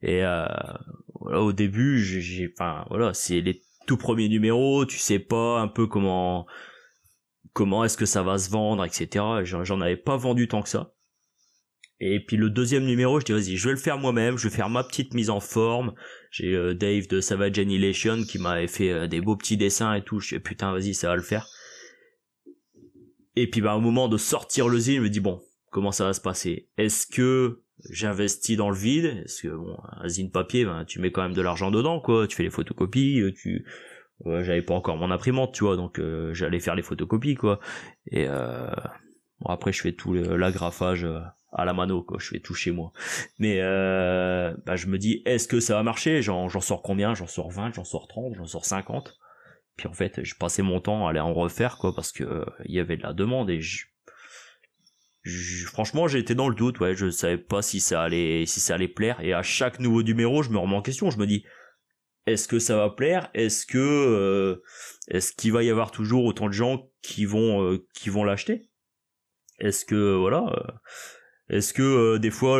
et 0.00 0.22
voilà 0.22 1.42
au 1.42 1.52
début 1.52 1.98
j'ai 2.00 2.52
enfin 2.58 2.86
voilà 2.88 3.12
c'est 3.14 3.40
les 3.40 3.62
tout 3.86 3.96
premiers 3.96 4.28
numéros 4.28 4.86
tu 4.86 4.98
sais 4.98 5.18
pas 5.18 5.60
un 5.60 5.68
peu 5.68 5.86
comment 5.86 6.46
comment 7.52 7.84
est-ce 7.84 7.96
que 7.96 8.06
ça 8.06 8.22
va 8.22 8.38
se 8.38 8.50
vendre, 8.50 8.84
etc. 8.84 9.24
J'en 9.44 9.80
avais 9.80 9.96
pas 9.96 10.16
vendu 10.16 10.48
tant 10.48 10.62
que 10.62 10.68
ça. 10.68 10.94
Et 12.04 12.18
puis 12.18 12.36
le 12.36 12.50
deuxième 12.50 12.84
numéro, 12.84 13.20
je 13.20 13.24
dis 13.24 13.32
vas-y, 13.32 13.56
je 13.56 13.68
vais 13.68 13.74
le 13.74 13.80
faire 13.80 13.96
moi-même, 13.96 14.36
je 14.36 14.48
vais 14.48 14.54
faire 14.54 14.68
ma 14.68 14.82
petite 14.82 15.14
mise 15.14 15.30
en 15.30 15.38
forme. 15.38 15.94
J'ai 16.32 16.52
euh, 16.52 16.74
Dave 16.74 17.06
de 17.06 17.20
Savage 17.20 17.60
Annihilation 17.60 18.24
qui 18.24 18.40
m'avait 18.40 18.66
fait 18.66 18.90
euh, 18.90 19.06
des 19.06 19.20
beaux 19.20 19.36
petits 19.36 19.56
dessins 19.56 19.94
et 19.94 20.02
tout. 20.02 20.18
Je 20.18 20.34
dis 20.34 20.40
putain 20.40 20.72
vas-y, 20.72 20.94
ça 20.94 21.08
va 21.08 21.16
le 21.16 21.22
faire. 21.22 21.46
Et 23.36 23.48
puis 23.48 23.60
bah 23.60 23.76
au 23.76 23.80
moment 23.80 24.08
de 24.08 24.16
sortir 24.16 24.68
le 24.68 24.78
zine, 24.80 24.96
je 24.96 25.02
me 25.02 25.10
dis 25.10 25.20
bon, 25.20 25.40
comment 25.70 25.92
ça 25.92 26.04
va 26.04 26.12
se 26.12 26.20
passer? 26.20 26.68
Est-ce 26.76 27.06
que 27.06 27.62
j'investis 27.88 28.56
dans 28.56 28.70
le 28.70 28.76
vide? 28.76 29.22
Est-ce 29.24 29.42
que 29.42 29.54
bon, 29.54 29.76
un 29.92 30.08
zine 30.08 30.32
papier, 30.32 30.64
ben, 30.64 30.84
tu 30.84 30.98
mets 30.98 31.12
quand 31.12 31.22
même 31.22 31.34
de 31.34 31.42
l'argent 31.42 31.70
dedans, 31.70 32.00
quoi. 32.00 32.26
Tu 32.26 32.34
fais 32.34 32.42
les 32.42 32.50
photocopies, 32.50 33.22
euh, 34.26 34.44
j'avais 34.44 34.62
pas 34.62 34.74
encore 34.74 34.96
mon 34.96 35.10
imprimante 35.10 35.52
tu 35.54 35.64
vois 35.64 35.76
donc 35.76 35.98
euh, 35.98 36.32
j'allais 36.34 36.60
faire 36.60 36.74
les 36.74 36.82
photocopies 36.82 37.34
quoi. 37.34 37.60
Et 38.10 38.26
euh, 38.28 38.70
bon, 39.40 39.50
après 39.50 39.72
je 39.72 39.80
fais 39.82 39.92
tout 39.92 40.12
l'agrafage 40.12 41.04
euh, 41.04 41.20
à 41.52 41.64
la 41.64 41.72
mano 41.72 42.02
quoi. 42.02 42.18
Je 42.20 42.28
fais 42.28 42.40
tout 42.40 42.54
chez 42.54 42.70
moi. 42.70 42.92
Mais 43.38 43.58
euh, 43.60 44.54
bah, 44.64 44.76
je 44.76 44.86
me 44.86 44.98
dis 44.98 45.22
est-ce 45.26 45.48
que 45.48 45.60
ça 45.60 45.74
va 45.74 45.82
marcher? 45.82 46.22
J'en 46.22 46.48
sors 46.60 46.82
combien? 46.82 47.14
J'en 47.14 47.26
sors 47.26 47.50
20 47.50 47.74
j'en 47.74 47.84
sors 47.84 48.06
30 48.08 48.34
j'en 48.36 48.46
sors 48.46 48.64
50 48.64 49.18
puis 49.76 49.88
en 49.88 49.92
fait 49.94 50.22
je 50.22 50.34
passais 50.34 50.62
mon 50.62 50.80
temps 50.80 51.06
à 51.06 51.10
aller 51.10 51.20
en 51.20 51.32
refaire 51.32 51.78
quoi 51.78 51.94
parce 51.94 52.12
que 52.12 52.44
il 52.66 52.74
y 52.74 52.80
avait 52.80 52.96
de 52.96 53.02
la 53.02 53.14
demande 53.14 53.48
et 53.50 53.60
je, 53.60 53.86
franchement 55.66 56.08
j'étais 56.08 56.34
dans 56.34 56.48
le 56.48 56.54
doute 56.54 56.78
ouais. 56.80 56.94
Je 56.94 57.10
savais 57.10 57.38
pas 57.38 57.62
si 57.62 57.80
ça 57.80 58.02
allait 58.02 58.44
si 58.46 58.60
ça 58.60 58.74
allait 58.74 58.88
plaire. 58.88 59.20
Et 59.20 59.32
à 59.32 59.42
chaque 59.42 59.80
nouveau 59.80 60.02
numéro 60.02 60.42
je 60.42 60.50
me 60.50 60.58
remets 60.58 60.76
en 60.76 60.82
question. 60.82 61.10
Je 61.10 61.18
me 61.18 61.26
dis 61.26 61.44
est-ce 62.26 62.46
que 62.46 62.58
ça 62.58 62.76
va 62.76 62.90
plaire? 62.90 63.30
Est-ce 63.34 63.66
que 63.66 63.78
euh, 63.78 64.62
est-ce 65.08 65.32
qu'il 65.32 65.52
va 65.52 65.62
y 65.62 65.70
avoir 65.70 65.90
toujours 65.90 66.24
autant 66.24 66.46
de 66.46 66.52
gens 66.52 66.88
qui 67.02 67.24
vont 67.24 67.64
euh, 67.64 67.86
qui 67.94 68.10
vont 68.10 68.24
l'acheter? 68.24 68.70
Est-ce 69.58 69.84
que 69.84 70.14
voilà 70.14 70.44
euh, 70.46 71.56
Est-ce 71.56 71.74
que 71.74 72.18
des 72.18 72.30
fois 72.30 72.58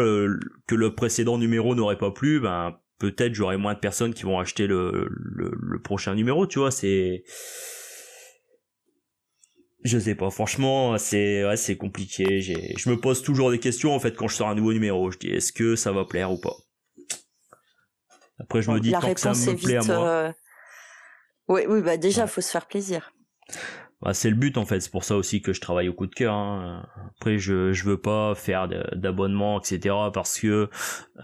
que 0.66 0.74
le 0.74 0.94
précédent 0.94 1.38
numéro 1.38 1.74
n'aurait 1.74 1.98
pas 1.98 2.10
plu 2.10 2.40
Ben 2.40 2.78
peut-être 2.98 3.34
j'aurai 3.34 3.56
moins 3.56 3.74
de 3.74 3.78
personnes 3.78 4.14
qui 4.14 4.24
vont 4.24 4.38
acheter 4.38 4.66
le, 4.66 5.08
le, 5.10 5.80
prochain 5.80 6.14
numéro. 6.14 6.46
Tu 6.46 6.58
vois, 6.58 6.70
c'est 6.70 7.24
Je 9.84 9.98
sais 9.98 10.14
pas, 10.16 10.30
franchement, 10.30 10.98
c'est 10.98 11.44
c'est 11.56 11.76
compliqué. 11.76 12.40
J'ai, 12.40 12.74
je 12.76 12.90
me 12.90 12.96
pose 12.96 13.22
toujours 13.22 13.50
des 13.52 13.60
questions 13.60 13.94
en 13.94 14.00
fait 14.00 14.16
quand 14.16 14.28
je 14.28 14.36
sors 14.36 14.48
un 14.48 14.54
nouveau 14.56 14.72
numéro. 14.72 15.10
Je 15.12 15.18
dis 15.18 15.28
est-ce 15.28 15.52
que 15.52 15.76
ça 15.76 15.92
va 15.92 16.04
plaire 16.04 16.32
ou 16.32 16.40
pas? 16.40 16.56
Après, 18.42 18.62
je 18.62 18.70
me 18.70 18.80
dis 18.80 18.90
La 18.90 19.00
tant 19.00 19.12
que 19.14 19.20
ça 19.20 19.30
réponse 19.30 19.46
me 19.46 19.52
est 19.52 19.56
plaît 19.56 19.76
à 19.76 19.80
vite. 19.80 19.88
moi. 19.90 20.08
euh, 20.08 20.32
Oui, 21.48 21.62
oui, 21.68 21.80
bah 21.82 21.96
déjà, 21.96 22.22
Ouais. 22.22 22.28
faut 22.28 22.40
se 22.40 22.50
faire 22.50 22.66
plaisir. 22.66 23.12
Bah, 24.02 24.14
c'est 24.14 24.30
le 24.30 24.34
but 24.36 24.56
en 24.58 24.66
fait, 24.66 24.80
c'est 24.80 24.90
pour 24.90 25.04
ça 25.04 25.16
aussi 25.16 25.42
que 25.42 25.52
je 25.52 25.60
travaille 25.60 25.88
au 25.88 25.92
coup 25.92 26.06
de 26.08 26.14
cœur. 26.14 26.34
hein. 26.34 26.84
Après, 27.20 27.38
je 27.38 27.72
je 27.72 27.84
veux 27.84 28.00
pas 28.00 28.34
faire 28.34 28.68
d'abonnements, 28.96 29.60
etc. 29.60 30.10
Parce 30.12 30.40
que 30.40 30.68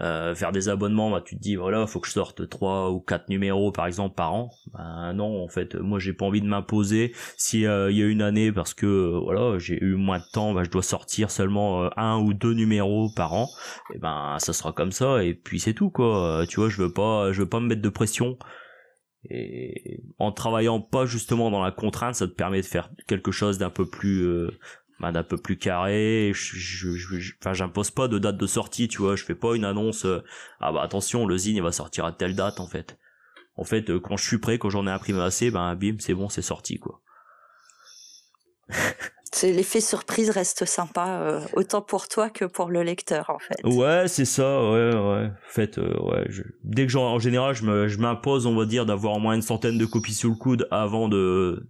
euh, 0.01 0.33
faire 0.35 0.51
des 0.53 0.69
abonnements, 0.69 1.11
bah 1.11 1.21
tu 1.25 1.35
te 1.35 1.41
dis 1.41 1.55
voilà, 1.57 1.87
faut 1.87 1.99
que 1.99 2.07
je 2.07 2.13
sorte 2.13 2.47
trois 2.49 2.89
ou 2.91 3.01
quatre 3.01 3.27
numéros 3.29 3.71
par 3.73 3.85
exemple 3.85 4.15
par 4.15 4.33
an. 4.33 4.49
Bah 4.73 5.11
non, 5.13 5.43
en 5.43 5.49
fait, 5.49 5.75
moi 5.75 5.99
j'ai 5.99 6.13
pas 6.13 6.25
envie 6.25 6.41
de 6.41 6.47
m'imposer. 6.47 7.13
Si 7.37 7.65
euh, 7.65 7.91
il 7.91 7.97
y 7.97 8.03
a 8.03 8.05
une 8.07 8.21
année 8.21 8.51
parce 8.53 8.73
que 8.73 8.85
euh, 8.85 9.19
voilà, 9.21 9.59
j'ai 9.59 9.77
eu 9.83 9.95
moins 9.95 10.19
de 10.19 10.25
temps, 10.31 10.53
bah 10.53 10.63
je 10.63 10.69
dois 10.69 10.83
sortir 10.83 11.31
seulement 11.31 11.89
un 11.97 12.17
ou 12.19 12.33
deux 12.33 12.53
numéros 12.53 13.09
par 13.13 13.33
an. 13.33 13.49
Et 13.93 13.97
ben 13.99 14.37
ça 14.39 14.53
sera 14.53 14.71
comme 14.71 14.91
ça 14.93 15.23
et 15.23 15.33
puis 15.33 15.59
c'est 15.59 15.73
tout 15.73 15.89
quoi. 15.89 16.45
Tu 16.47 16.59
vois, 16.61 16.69
je 16.69 16.81
veux 16.81 16.93
pas 16.93 17.31
je 17.33 17.41
veux 17.41 17.49
pas 17.49 17.59
me 17.59 17.67
mettre 17.67 17.81
de 17.81 17.89
pression. 17.89 18.37
Et 19.29 20.01
en 20.17 20.31
travaillant 20.31 20.79
pas 20.81 21.05
justement 21.05 21.51
dans 21.51 21.61
la 21.63 21.71
contrainte, 21.71 22.15
ça 22.15 22.27
te 22.27 22.33
permet 22.33 22.61
de 22.61 22.65
faire 22.65 22.89
quelque 23.07 23.31
chose 23.31 23.57
d'un 23.57 23.69
peu 23.69 23.85
plus, 23.85 24.25
bah, 24.99 25.11
d'un 25.11 25.23
peu 25.23 25.37
plus 25.37 25.57
carré. 25.57 26.31
Je- 26.33 27.33
enfin, 27.41 27.53
j'impose 27.53 27.91
pas 27.91 28.07
de 28.07 28.17
date 28.19 28.37
de 28.37 28.47
sortie, 28.47 28.87
tu 28.87 28.99
vois. 28.99 29.15
Je 29.15 29.23
fais 29.23 29.35
pas 29.35 29.55
une 29.55 29.65
annonce. 29.65 30.05
euh, 30.05 30.23
ah 30.59 30.71
bah 30.71 30.81
attention, 30.83 31.25
le 31.25 31.37
zine 31.37 31.55
il 31.57 31.63
va 31.63 31.71
sortir 31.71 32.05
à 32.05 32.11
telle 32.11 32.35
date 32.35 32.59
en 32.59 32.67
fait. 32.67 32.97
En 33.57 33.65
fait, 33.65 33.89
euh, 33.91 33.99
quand 33.99 34.17
je 34.17 34.25
suis 34.25 34.39
prêt, 34.39 34.59
quand 34.59 34.69
j'en 34.71 34.87
ai 34.87 34.91
imprimé 34.91 35.21
assez, 35.21 35.51
ben 35.51 35.75
bim, 35.75 35.97
c'est 35.99 36.13
bon, 36.15 36.29
c'est 36.29 36.41
sorti 36.43 36.79
quoi. 36.79 37.01
C'est 39.31 39.51
l'effet 39.51 39.79
surprise 39.81 40.29
reste 40.31 40.65
sympa, 40.65 41.19
euh, 41.21 41.41
autant 41.53 41.81
pour 41.81 42.07
toi 42.07 42.29
que 42.29 42.45
pour 42.45 42.69
le 42.69 42.81
lecteur, 42.83 43.29
en 43.29 43.37
fait. 43.39 43.57
Ouais, 43.63 44.07
c'est 44.07 44.25
ça, 44.25 44.61
ouais, 44.71 44.91
ouais. 44.95 45.25
En 45.27 45.51
fait, 45.51 45.77
euh, 45.77 45.97
ouais, 46.01 46.25
je- 46.29 46.41
dès 46.63 46.85
que 46.85 46.91
j'en, 46.91 47.03
en 47.13 47.19
général, 47.19 47.53
je 47.53 47.63
me, 47.63 47.87
je 47.87 47.99
m'impose, 47.99 48.47
on 48.47 48.55
va 48.55 48.65
dire, 48.65 48.85
d'avoir 48.85 49.13
au 49.15 49.19
moins 49.19 49.35
une 49.35 49.41
centaine 49.43 49.77
de 49.77 49.85
copies 49.85 50.13
sous 50.15 50.29
le 50.29 50.35
coude 50.35 50.67
avant 50.71 51.07
de, 51.09 51.69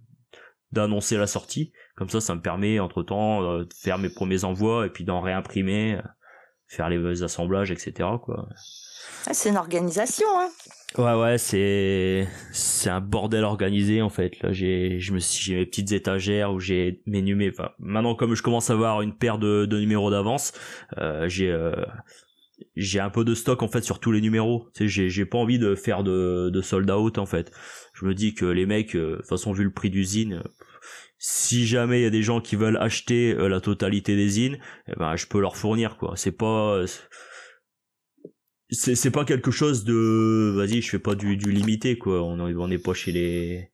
d'annoncer 0.72 1.16
la 1.18 1.26
sortie. 1.26 1.72
Comme 1.96 2.08
ça, 2.08 2.20
ça 2.20 2.34
me 2.34 2.40
permet, 2.40 2.80
entre 2.80 3.02
temps, 3.02 3.58
de 3.58 3.68
faire 3.76 3.98
mes 3.98 4.08
premiers 4.08 4.44
envois 4.44 4.86
et 4.86 4.90
puis 4.90 5.04
d'en 5.04 5.20
réimprimer, 5.20 5.96
euh, 5.96 6.02
faire 6.66 6.88
les 6.88 7.22
assemblages, 7.22 7.70
etc., 7.70 8.08
quoi. 8.22 8.48
Ah, 9.26 9.34
c'est 9.34 9.50
une 9.50 9.58
organisation, 9.58 10.26
hein. 10.38 10.48
Ouais, 10.98 11.14
ouais, 11.14 11.38
c'est, 11.38 12.26
c'est 12.50 12.90
un 12.90 13.00
bordel 13.00 13.44
organisé, 13.44 14.02
en 14.02 14.08
fait. 14.08 14.42
Là, 14.42 14.52
j'ai, 14.52 14.98
je 14.98 15.12
me 15.12 15.20
suis, 15.20 15.44
j'ai 15.44 15.54
mes 15.54 15.66
petites 15.66 15.92
étagères 15.92 16.52
où 16.52 16.58
j'ai 16.58 17.00
mes 17.06 17.22
numéros, 17.22 17.54
maintenant, 17.78 18.16
comme 18.16 18.34
je 18.34 18.42
commence 18.42 18.70
à 18.70 18.72
avoir 18.72 19.00
une 19.00 19.16
paire 19.16 19.38
de, 19.38 19.66
de 19.66 19.78
numéros 19.78 20.10
d'avance, 20.10 20.52
euh, 20.98 21.28
j'ai, 21.28 21.48
euh, 21.48 21.72
j'ai 22.74 22.98
un 22.98 23.10
peu 23.10 23.24
de 23.24 23.34
stock, 23.34 23.62
en 23.62 23.68
fait, 23.68 23.82
sur 23.82 24.00
tous 24.00 24.10
les 24.10 24.20
numéros. 24.20 24.68
Tu 24.74 24.84
sais, 24.84 24.88
j'ai, 24.88 25.10
j'ai 25.10 25.24
pas 25.24 25.38
envie 25.38 25.60
de 25.60 25.76
faire 25.76 26.02
de, 26.02 26.50
de 26.50 26.60
sold 26.60 26.90
out, 26.90 27.18
en 27.18 27.26
fait. 27.26 27.52
Je 27.94 28.04
me 28.04 28.12
dis 28.12 28.34
que 28.34 28.46
les 28.46 28.66
mecs, 28.66 28.96
euh, 28.96 29.12
de 29.12 29.16
toute 29.18 29.28
façon, 29.28 29.52
vu 29.52 29.62
le 29.62 29.72
prix 29.72 29.90
d'usine, 29.90 30.42
si 31.18 31.66
jamais 31.68 32.00
il 32.00 32.02
y 32.02 32.06
a 32.06 32.10
des 32.10 32.22
gens 32.24 32.40
qui 32.40 32.56
veulent 32.56 32.78
acheter 32.78 33.32
euh, 33.32 33.48
la 33.48 33.60
totalité 33.60 34.16
des 34.16 34.28
zines, 34.28 34.58
eh 34.88 34.94
ben, 34.98 35.14
je 35.14 35.26
peux 35.26 35.40
leur 35.40 35.56
fournir, 35.56 35.96
quoi. 35.98 36.14
C'est 36.16 36.32
pas, 36.32 36.84
c'est 38.72 38.94
c'est 38.94 39.10
pas 39.10 39.24
quelque 39.24 39.50
chose 39.50 39.84
de 39.84 40.52
vas-y 40.56 40.80
je 40.82 40.90
fais 40.90 40.98
pas 40.98 41.14
du, 41.14 41.36
du 41.36 41.50
limité 41.50 41.98
quoi. 41.98 42.22
On 42.22 42.38
on 42.40 42.68
n'est 42.68 42.78
pas 42.78 42.94
chez 42.94 43.12
les 43.12 43.70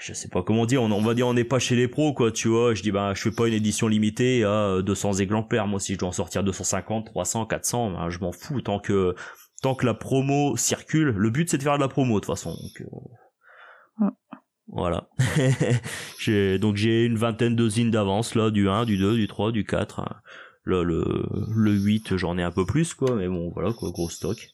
je 0.00 0.12
sais 0.12 0.28
pas 0.28 0.42
comment 0.42 0.66
dire. 0.66 0.82
On, 0.82 0.90
on 0.92 1.00
va 1.00 1.14
dire 1.14 1.26
on 1.26 1.34
n'est 1.34 1.44
pas 1.44 1.58
chez 1.58 1.76
les 1.76 1.88
pros 1.88 2.12
quoi 2.12 2.30
tu 2.30 2.48
vois. 2.48 2.74
Je 2.74 2.82
dis 2.82 2.90
bah 2.90 3.12
je 3.14 3.22
fais 3.22 3.30
pas 3.30 3.48
une 3.48 3.54
édition 3.54 3.88
limitée 3.88 4.44
à 4.44 4.82
200 4.82 5.14
exemplaires. 5.14 5.66
Moi 5.66 5.80
si 5.80 5.94
je 5.94 5.98
dois 5.98 6.08
en 6.08 6.12
sortir 6.12 6.44
250 6.44 7.06
300 7.06 7.46
400 7.46 7.90
ben, 7.92 8.10
je 8.10 8.18
m'en 8.18 8.32
fous. 8.32 8.60
Tant 8.60 8.78
que 8.78 9.14
tant 9.62 9.74
que 9.74 9.86
la 9.86 9.94
promo 9.94 10.56
circule 10.56 11.14
le 11.16 11.30
but 11.30 11.48
c'est 11.48 11.58
de 11.58 11.62
faire 11.62 11.76
de 11.76 11.82
la 11.82 11.88
promo 11.88 12.20
de 12.20 12.20
toute 12.20 12.26
façon. 12.26 12.50
Donc 12.50 12.82
euh, 12.82 14.10
voilà. 14.68 15.08
J'ai 16.18 16.58
donc 16.58 16.76
j'ai 16.76 17.04
une 17.04 17.16
vingtaine 17.16 17.54
de 17.54 17.68
zines 17.68 17.90
d'avance 17.90 18.34
là 18.34 18.50
du 18.50 18.68
1 18.68 18.84
du 18.84 18.96
2 18.96 19.14
du 19.16 19.26
3 19.26 19.52
du 19.52 19.64
4 19.64 20.00
hein. 20.00 20.16
Là, 20.66 20.82
le, 20.82 21.04
le 21.54 21.72
8, 21.72 22.16
j'en 22.16 22.38
ai 22.38 22.42
un 22.42 22.50
peu 22.50 22.64
plus, 22.64 22.94
quoi, 22.94 23.14
mais 23.16 23.28
bon, 23.28 23.50
voilà, 23.54 23.72
quoi, 23.72 23.90
gros 23.90 24.08
stock. 24.08 24.50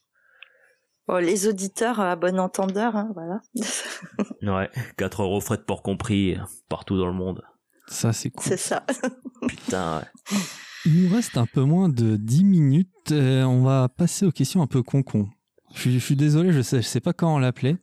Bon, 1.07 1.17
les 1.17 1.47
auditeurs, 1.49 2.01
à 2.01 2.17
bon 2.17 2.39
entendeur, 2.39 2.97
hein, 2.97 3.11
voilà. 3.15 3.41
Ouais, 4.43 4.71
4 4.97 5.23
euros 5.23 5.41
frais 5.41 5.57
de 5.57 5.63
port 5.63 5.83
compris, 5.83 6.37
partout 6.69 6.99
dans 6.99 7.07
le 7.07 7.13
monde. 7.13 7.43
Ça, 7.87 8.13
c'est 8.13 8.31
cool. 8.31 8.45
c'est 8.45 8.57
ça. 8.57 8.85
Putain, 9.49 9.99
ouais. 9.99 10.39
Il 10.87 11.03
nous 11.05 11.15
reste 11.15 11.37
un 11.37 11.47
peu 11.47 11.63
moins 11.63 11.89
de 11.89 12.17
10 12.17 12.45
minutes. 12.45 12.89
euh, 13.13 13.45
on 13.45 13.63
va 13.63 13.89
passer 13.89 14.25
aux 14.27 14.33
questions 14.33 14.63
un 14.63 14.67
peu 14.67 14.83
con-con. 14.83 15.29
Je 15.75 15.81
suis, 15.81 15.93
je 15.93 16.05
suis 16.05 16.17
désolé, 16.17 16.53
je 16.53 16.63
sais, 16.63 16.83
je 16.83 16.87
sais 16.87 17.01
pas 17.01 17.13
comment 17.13 17.39
l'appeler. 17.39 17.77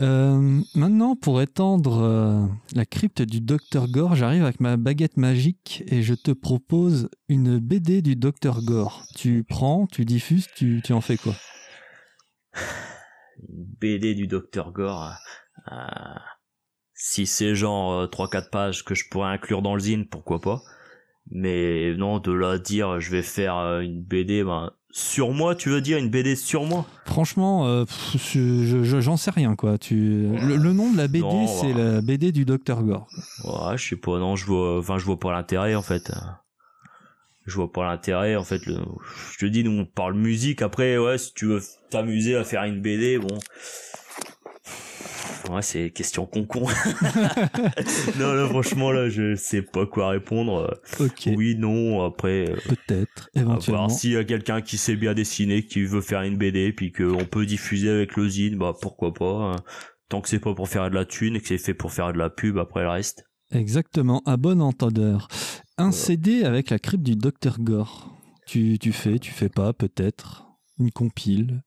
Euh, 0.00 0.60
maintenant, 0.74 1.16
pour 1.16 1.42
étendre 1.42 2.02
euh, 2.02 2.46
la 2.74 2.86
crypte 2.86 3.22
du 3.22 3.40
Docteur 3.40 3.88
Gore, 3.88 4.14
j'arrive 4.14 4.44
avec 4.44 4.60
ma 4.60 4.76
baguette 4.76 5.16
magique 5.16 5.82
et 5.88 6.02
je 6.02 6.14
te 6.14 6.30
propose 6.30 7.10
une 7.28 7.58
BD 7.58 8.00
du 8.00 8.14
Docteur 8.14 8.62
Gore. 8.62 9.04
Tu 9.16 9.42
prends, 9.42 9.88
tu 9.88 10.04
diffuses, 10.04 10.46
tu, 10.54 10.80
en 10.90 11.00
fais 11.00 11.16
quoi? 11.16 11.34
Une 13.48 13.64
BD 13.80 14.14
du 14.14 14.26
Dr 14.28 14.72
Gore. 14.72 15.14
euh, 15.72 15.76
si 16.94 17.26
c'est 17.26 17.54
genre 17.54 17.92
euh, 17.92 18.06
3-4 18.06 18.50
pages 18.50 18.84
que 18.84 18.94
je 18.94 19.08
pourrais 19.08 19.30
inclure 19.30 19.62
dans 19.62 19.74
le 19.74 19.80
zine, 19.80 20.08
pourquoi 20.08 20.40
pas. 20.40 20.62
Mais 21.30 21.94
non, 21.96 22.20
de 22.20 22.32
là 22.32 22.58
dire 22.58 23.00
je 23.00 23.10
vais 23.10 23.22
faire 23.22 23.56
une 23.80 24.02
BD, 24.02 24.44
ben, 24.44 24.72
sur 24.90 25.32
moi, 25.32 25.54
tu 25.54 25.68
veux 25.68 25.80
dire 25.80 25.98
une 25.98 26.08
BD 26.10 26.34
sur 26.36 26.64
moi? 26.64 26.86
Franchement, 27.04 27.66
euh, 27.66 27.84
pff, 27.84 28.16
je- 28.34 28.82
je- 28.84 29.00
j'en 29.00 29.16
sais 29.16 29.30
rien 29.30 29.54
quoi. 29.56 29.78
Tu, 29.78 29.94
le, 30.40 30.56
le 30.56 30.72
nom 30.72 30.90
de 30.92 30.96
la 30.96 31.08
BD, 31.08 31.20
Non, 31.24 31.46
c'est 31.46 31.72
voilà. 31.72 31.92
la 31.94 32.00
BD 32.00 32.32
du 32.32 32.44
Docteur 32.44 32.82
Gore. 32.82 33.08
Ouais, 33.44 33.76
je 33.76 33.88
sais 33.90 33.96
pas, 33.96 34.18
non, 34.18 34.36
je 34.36 34.46
vois, 34.46 34.78
enfin, 34.78 34.98
je 34.98 35.04
vois 35.04 35.18
pas 35.18 35.32
l'intérêt, 35.32 35.74
en 35.74 35.82
fait. 35.82 36.10
Je 37.46 37.54
vois 37.54 37.72
pas 37.72 37.84
l'intérêt, 37.86 38.36
en 38.36 38.44
fait, 38.44 38.66
le, 38.66 38.76
je 39.32 39.38
te 39.38 39.46
dis, 39.46 39.64
nous, 39.64 39.70
on 39.70 39.86
parle 39.86 40.14
musique, 40.14 40.60
après, 40.60 40.98
ouais, 40.98 41.16
si 41.16 41.32
tu 41.32 41.46
veux 41.46 41.62
t'amuser 41.90 42.36
à 42.36 42.44
faire 42.44 42.64
une 42.64 42.80
BD, 42.82 43.18
bon. 43.18 43.38
C'est 45.62 45.90
question 45.90 46.26
con-con. 46.26 46.66
non, 48.18 48.32
là, 48.34 48.46
franchement, 48.48 48.90
là, 48.92 49.08
je 49.08 49.34
sais 49.34 49.62
pas 49.62 49.86
quoi 49.86 50.10
répondre. 50.10 50.78
Oui, 51.26 51.56
non, 51.56 52.04
après, 52.04 52.50
euh, 52.50 52.56
peut-être, 52.68 53.28
éventuellement. 53.34 53.86
voir 53.86 53.90
s'il 53.90 54.12
y 54.12 54.16
a 54.16 54.24
quelqu'un 54.24 54.60
qui 54.60 54.76
sait 54.76 54.96
bien 54.96 55.14
dessiner, 55.14 55.64
qui 55.64 55.82
veut 55.84 56.00
faire 56.00 56.22
une 56.22 56.36
BD, 56.36 56.72
puis 56.72 56.92
qu'on 56.92 57.24
peut 57.24 57.46
diffuser 57.46 57.90
avec 57.90 58.16
le 58.16 58.28
zine, 58.28 58.56
bah, 58.58 58.74
pourquoi 58.80 59.12
pas. 59.14 59.52
hein. 59.52 59.56
Tant 60.08 60.20
que 60.20 60.28
c'est 60.28 60.38
pas 60.38 60.54
pour 60.54 60.68
faire 60.68 60.88
de 60.90 60.94
la 60.94 61.04
thune 61.04 61.36
et 61.36 61.40
que 61.40 61.48
c'est 61.48 61.58
fait 61.58 61.74
pour 61.74 61.92
faire 61.92 62.12
de 62.12 62.18
la 62.18 62.30
pub, 62.30 62.58
après 62.58 62.82
le 62.82 62.88
reste. 62.90 63.24
Exactement, 63.50 64.22
à 64.26 64.36
bon 64.36 64.60
entendeur. 64.62 65.28
Un 65.76 65.90
Voilà. 65.90 65.92
CD 65.92 66.44
avec 66.44 66.70
la 66.70 66.78
crypte 66.78 67.04
du 67.04 67.14
Dr 67.16 67.58
Gore. 67.60 68.14
Tu, 68.46 68.78
tu 68.78 68.92
fais, 68.92 69.18
tu 69.18 69.30
fais 69.32 69.48
pas, 69.50 69.72
peut-être. 69.72 70.44
Une 70.78 70.90
compile. 70.90 71.62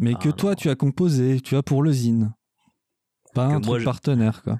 Mais 0.00 0.12
Ah, 0.14 0.18
que 0.22 0.28
toi, 0.28 0.50
non. 0.50 0.56
tu 0.56 0.70
as 0.70 0.74
composé, 0.76 1.40
tu 1.40 1.56
as 1.56 1.62
pour 1.62 1.82
le 1.82 1.92
zine. 1.92 2.32
Pas 3.34 3.46
un 3.46 3.60
truc 3.60 3.84
partenaire, 3.84 4.42
quoi. 4.42 4.58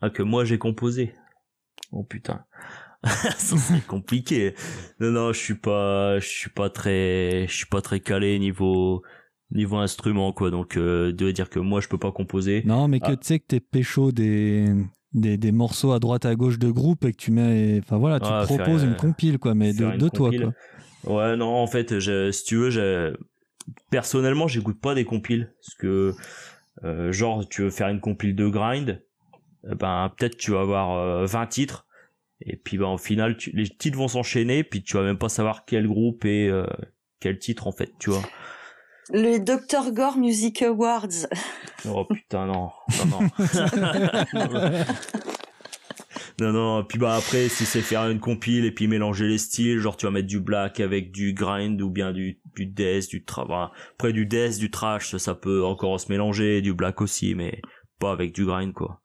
Ah, 0.00 0.10
que 0.10 0.22
moi 0.22 0.44
j'ai 0.44 0.58
composé. 0.58 1.14
Oh 1.92 2.02
putain. 2.04 2.44
Ça 3.04 3.56
c'est 3.56 3.86
compliqué. 3.86 4.54
Non, 5.00 5.10
non, 5.10 5.32
je 5.32 5.38
suis 5.38 5.54
pas, 5.54 6.18
je 6.20 6.26
suis 6.26 6.50
pas 6.50 6.70
très, 6.70 7.46
je 7.48 7.52
suis 7.54 7.66
pas 7.66 7.82
très 7.82 8.00
calé 8.00 8.38
niveau, 8.38 9.02
niveau 9.50 9.76
instrument, 9.76 10.32
quoi. 10.32 10.50
Donc, 10.50 10.76
euh, 10.76 11.12
de 11.12 11.30
dire 11.30 11.50
que 11.50 11.58
moi 11.58 11.80
je 11.80 11.88
peux 11.88 11.98
pas 11.98 12.12
composer. 12.12 12.62
Non, 12.64 12.88
mais 12.88 13.00
que 13.00 13.12
Ah. 13.12 13.16
tu 13.16 13.26
sais 13.26 13.38
que 13.40 13.46
t'es 13.46 13.60
pécho 13.60 14.10
des, 14.12 14.72
des, 15.12 15.36
des 15.36 15.52
morceaux 15.52 15.92
à 15.92 15.98
droite 16.00 16.24
à 16.24 16.34
gauche 16.34 16.58
de 16.58 16.70
groupe 16.70 17.04
et 17.04 17.12
que 17.12 17.16
tu 17.18 17.30
mets. 17.30 17.78
Enfin 17.82 17.98
voilà, 17.98 18.20
tu 18.20 18.26
Ah, 18.30 18.42
proposes 18.46 18.84
euh, 18.84 18.88
une 18.88 18.96
compile, 18.96 19.38
quoi, 19.38 19.54
mais 19.54 19.72
de, 19.74 20.08
toi, 20.08 20.28
compile. 20.30 20.52
quoi. 21.04 21.16
Ouais, 21.16 21.36
non, 21.36 21.54
en 21.54 21.66
fait, 21.66 21.98
je, 21.98 22.30
si 22.30 22.44
tu 22.44 22.56
veux, 22.56 22.70
je, 22.70 23.14
personnellement, 23.90 24.48
j'écoute 24.48 24.80
pas 24.80 24.94
des 24.94 25.04
compiles. 25.04 25.52
Parce 25.60 25.74
que, 25.74 26.14
euh, 26.84 27.12
genre, 27.12 27.48
tu 27.48 27.62
veux 27.62 27.70
faire 27.70 27.88
une 27.88 28.00
compile 28.00 28.34
de 28.36 28.48
grind, 28.48 29.02
eh 29.70 29.74
ben, 29.74 30.12
peut-être 30.16 30.36
tu 30.36 30.50
vas 30.52 30.60
avoir 30.60 30.98
euh, 30.98 31.26
20 31.26 31.46
titres. 31.46 31.86
Et 32.40 32.56
puis, 32.56 32.78
ben, 32.78 32.88
au 32.88 32.98
final, 32.98 33.36
tu, 33.36 33.50
les 33.50 33.68
titres 33.68 33.96
vont 33.96 34.08
s'enchaîner, 34.08 34.64
puis 34.64 34.82
tu 34.82 34.96
vas 34.96 35.02
même 35.02 35.18
pas 35.18 35.28
savoir 35.28 35.64
quel 35.64 35.86
groupe 35.86 36.24
et 36.24 36.48
euh, 36.48 36.66
quel 37.20 37.38
titre, 37.38 37.66
en 37.66 37.72
fait, 37.72 37.92
tu 37.98 38.10
vois. 38.10 38.22
Le 39.10 39.38
Dr 39.38 39.92
Gore 39.92 40.16
Music 40.16 40.62
Awards. 40.62 41.26
Oh 41.88 42.04
putain, 42.06 42.46
non. 42.46 42.70
Non, 43.10 43.20
non. 43.20 43.30
non, 46.40 46.52
non. 46.52 46.84
Puis 46.84 46.98
bah 46.98 47.14
après, 47.14 47.48
si 47.48 47.64
c'est 47.64 47.80
faire 47.80 48.08
une 48.10 48.18
compile 48.18 48.64
et 48.64 48.72
puis 48.72 48.88
mélanger 48.88 49.28
les 49.28 49.38
styles, 49.38 49.78
genre 49.78 49.96
tu 49.96 50.06
vas 50.06 50.12
mettre 50.12 50.26
du 50.26 50.40
black 50.40 50.80
avec 50.80 51.12
du 51.12 51.32
grind 51.32 51.80
ou 51.80 51.90
bien 51.90 52.12
du, 52.12 52.40
du 52.56 52.66
death, 52.66 53.08
du 53.08 53.24
tra... 53.24 53.44
voilà. 53.44 53.70
Après 53.94 54.12
du 54.12 54.26
death, 54.26 54.58
du 54.58 54.70
trash, 54.70 55.16
ça, 55.16 55.34
peut 55.34 55.64
encore 55.64 55.98
se 56.00 56.10
mélanger, 56.10 56.60
du 56.60 56.74
black 56.74 57.00
aussi, 57.00 57.34
mais 57.34 57.60
pas 58.00 58.10
avec 58.10 58.34
du 58.34 58.44
grind 58.44 58.72
quoi. 58.72 59.00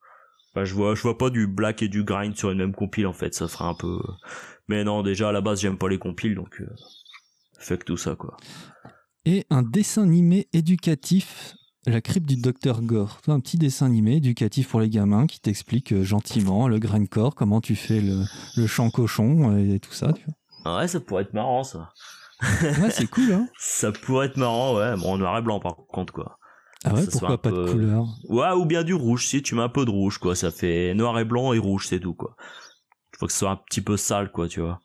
Enfin, 0.51 0.65
je 0.65 0.73
vois, 0.73 0.95
je 0.95 1.01
vois 1.03 1.19
pas 1.19 1.29
du 1.29 1.45
black 1.45 1.83
et 1.83 1.87
du 1.87 2.03
grind 2.03 2.35
sur 2.35 2.49
une 2.49 2.57
même 2.57 2.73
compile 2.73 3.05
en 3.05 3.13
fait, 3.13 3.35
ça 3.35 3.47
ferait 3.47 3.65
un 3.65 3.75
peu. 3.75 3.99
Mais 4.67 4.83
non, 4.83 5.03
déjà 5.03 5.29
à 5.29 5.31
la 5.31 5.41
base 5.41 5.61
j'aime 5.61 5.77
pas 5.77 5.89
les 5.89 5.99
compiles 5.99 6.33
donc 6.33 6.59
euh... 6.61 6.67
fuck 7.59 7.85
tout 7.85 7.97
ça 7.97 8.15
quoi. 8.15 8.37
Et 9.25 9.45
un 9.51 9.61
dessin 9.61 10.03
animé 10.03 10.47
éducatif, 10.53 11.53
La 11.89 12.01
crypte 12.01 12.27
du 12.27 12.35
docteur 12.35 12.81
Gore. 12.83 13.19
Un 13.27 13.39
petit 13.39 13.57
dessin 13.57 13.87
animé 13.87 14.17
éducatif 14.17 14.69
pour 14.69 14.79
les 14.79 14.89
gamins 14.89 15.25
qui 15.25 15.39
t'explique 15.39 15.91
euh, 15.91 16.03
gentiment 16.03 16.67
le 16.67 16.77
grindcore, 16.77 17.33
comment 17.33 17.61
tu 17.61 17.75
fais 17.75 17.99
le, 17.99 18.25
le 18.57 18.67
chant 18.67 18.91
cochon 18.91 19.57
et 19.57 19.79
tout 19.79 19.91
ça. 19.91 20.13
Tu 20.13 20.23
vois. 20.63 20.77
Ouais, 20.77 20.87
ça 20.87 20.99
pourrait 20.99 21.23
être 21.23 21.33
marrant 21.33 21.63
ça. 21.63 21.89
ouais, 22.43 22.91
c'est 22.91 23.09
cool 23.09 23.33
hein. 23.33 23.47
Ça 23.57 23.91
pourrait 23.91 24.27
être 24.27 24.37
marrant, 24.37 24.77
ouais. 24.77 24.95
Bon, 24.97 25.13
en 25.13 25.17
noir 25.17 25.35
et 25.39 25.41
blanc 25.41 25.59
par 25.59 25.75
contre 25.87 26.13
quoi. 26.13 26.37
Ah 26.85 26.93
ouais, 26.93 27.07
pourquoi 27.11 27.41
pas 27.41 27.49
peu... 27.49 27.65
de 27.65 27.71
couleur? 27.71 28.05
Ouais, 28.29 28.51
ou 28.51 28.65
bien 28.65 28.83
du 28.83 28.93
rouge, 28.93 29.25
si 29.25 29.41
tu 29.41 29.55
mets 29.55 29.63
un 29.63 29.69
peu 29.69 29.83
de 29.83 29.89
rouge, 29.89 30.19
quoi. 30.19 30.35
Ça 30.35 30.51
fait 30.51 30.93
noir 30.93 31.17
et 31.19 31.25
blanc 31.25 31.53
et 31.53 31.57
rouge, 31.57 31.87
c'est 31.87 31.99
tout, 31.99 32.13
quoi. 32.13 32.35
Faut 33.17 33.25
que 33.25 33.33
ce 33.33 33.39
soit 33.39 33.49
un 33.49 33.57
petit 33.57 33.81
peu 33.81 33.97
sale, 33.97 34.31
quoi, 34.31 34.47
tu 34.47 34.61
vois. 34.61 34.79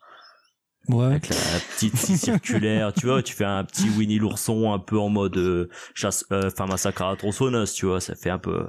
Ouais. 0.89 1.07
Avec 1.07 1.29
la, 1.29 1.37
la 1.37 1.61
petite 1.61 1.97
scie 1.97 2.19
circulaire, 2.19 2.93
tu 2.93 3.07
vois, 3.07 3.23
tu 3.23 3.35
fais 3.35 3.45
un 3.45 3.65
petit 3.65 3.89
Winnie 3.89 4.19
l'ourson 4.19 4.73
un 4.73 4.79
peu 4.79 4.99
en 4.99 5.09
mode 5.09 5.37
euh, 5.39 5.69
chasse, 5.95 6.25
enfin 6.31 6.65
euh, 6.65 6.67
massacre 6.67 7.03
à 7.03 7.11
la 7.11 7.17
tronçonneuse, 7.17 7.73
tu 7.73 7.87
vois, 7.87 8.01
ça 8.01 8.15
fait 8.15 8.31
un 8.31 8.39
peu 8.39 8.67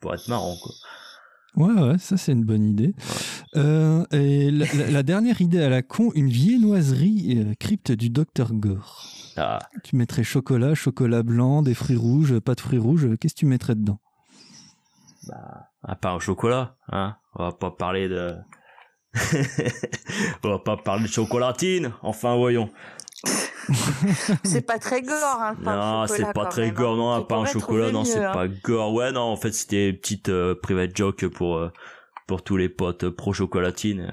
pour 0.00 0.14
être 0.14 0.28
marrant, 0.28 0.56
quoi. 0.62 0.72
Ouais, 1.54 1.72
ouais, 1.74 1.98
ça 1.98 2.16
c'est 2.16 2.32
une 2.32 2.44
bonne 2.44 2.64
idée. 2.64 2.94
Ouais. 2.96 3.60
Euh, 3.60 4.04
et 4.10 4.50
la, 4.50 4.64
la, 4.72 4.90
la, 4.90 5.02
dernière 5.02 5.42
idée 5.42 5.62
à 5.62 5.68
la 5.68 5.82
con, 5.82 6.10
une 6.14 6.28
viennoiserie 6.28 7.38
euh, 7.38 7.54
crypte 7.60 7.92
du 7.92 8.08
docteur 8.08 8.54
Gore. 8.54 9.06
Ah. 9.36 9.58
Tu 9.84 9.96
mettrais 9.96 10.24
chocolat, 10.24 10.74
chocolat 10.74 11.22
blanc, 11.22 11.62
des 11.62 11.74
fruits 11.74 11.96
rouges, 11.96 12.38
pas 12.40 12.54
de 12.54 12.60
fruits 12.60 12.78
rouges. 12.78 13.08
Qu'est-ce 13.20 13.34
que 13.34 13.40
tu 13.40 13.46
mettrais 13.46 13.74
dedans? 13.74 14.00
Bah, 15.28 15.68
un 15.82 15.94
pain 15.94 16.14
au 16.14 16.20
chocolat, 16.20 16.76
hein. 16.90 17.16
On 17.34 17.44
va 17.44 17.52
pas 17.52 17.70
parler 17.70 18.08
de. 18.08 18.34
On 20.44 20.48
va 20.48 20.58
pas 20.58 20.76
parler 20.76 21.04
de 21.04 21.08
chocolatine. 21.08 21.92
Enfin, 22.02 22.36
voyons. 22.36 22.70
c'est 24.44 24.66
pas 24.66 24.78
très 24.78 25.02
gore, 25.02 25.38
hein. 25.40 25.56
Non, 25.60 26.06
c'est 26.06 26.32
pas 26.32 26.46
très 26.46 26.66
même, 26.66 26.74
gore, 26.74 26.96
non. 26.96 27.12
Un 27.12 27.22
pain 27.22 27.38
au 27.38 27.46
chocolat, 27.46 27.92
non, 27.92 28.04
c'est 28.04 28.24
hein. 28.24 28.32
pas 28.32 28.48
gore. 28.48 28.92
Ouais, 28.92 29.12
non, 29.12 29.20
en 29.20 29.36
fait, 29.36 29.52
c'était 29.52 29.90
une 29.90 29.96
petite 29.96 30.28
euh, 30.28 30.54
private 30.54 30.96
joke 30.96 31.28
pour 31.28 31.56
euh, 31.56 31.70
pour 32.26 32.42
tous 32.42 32.56
les 32.56 32.68
potes 32.68 33.08
pro 33.10 33.32
chocolatine. 33.32 34.12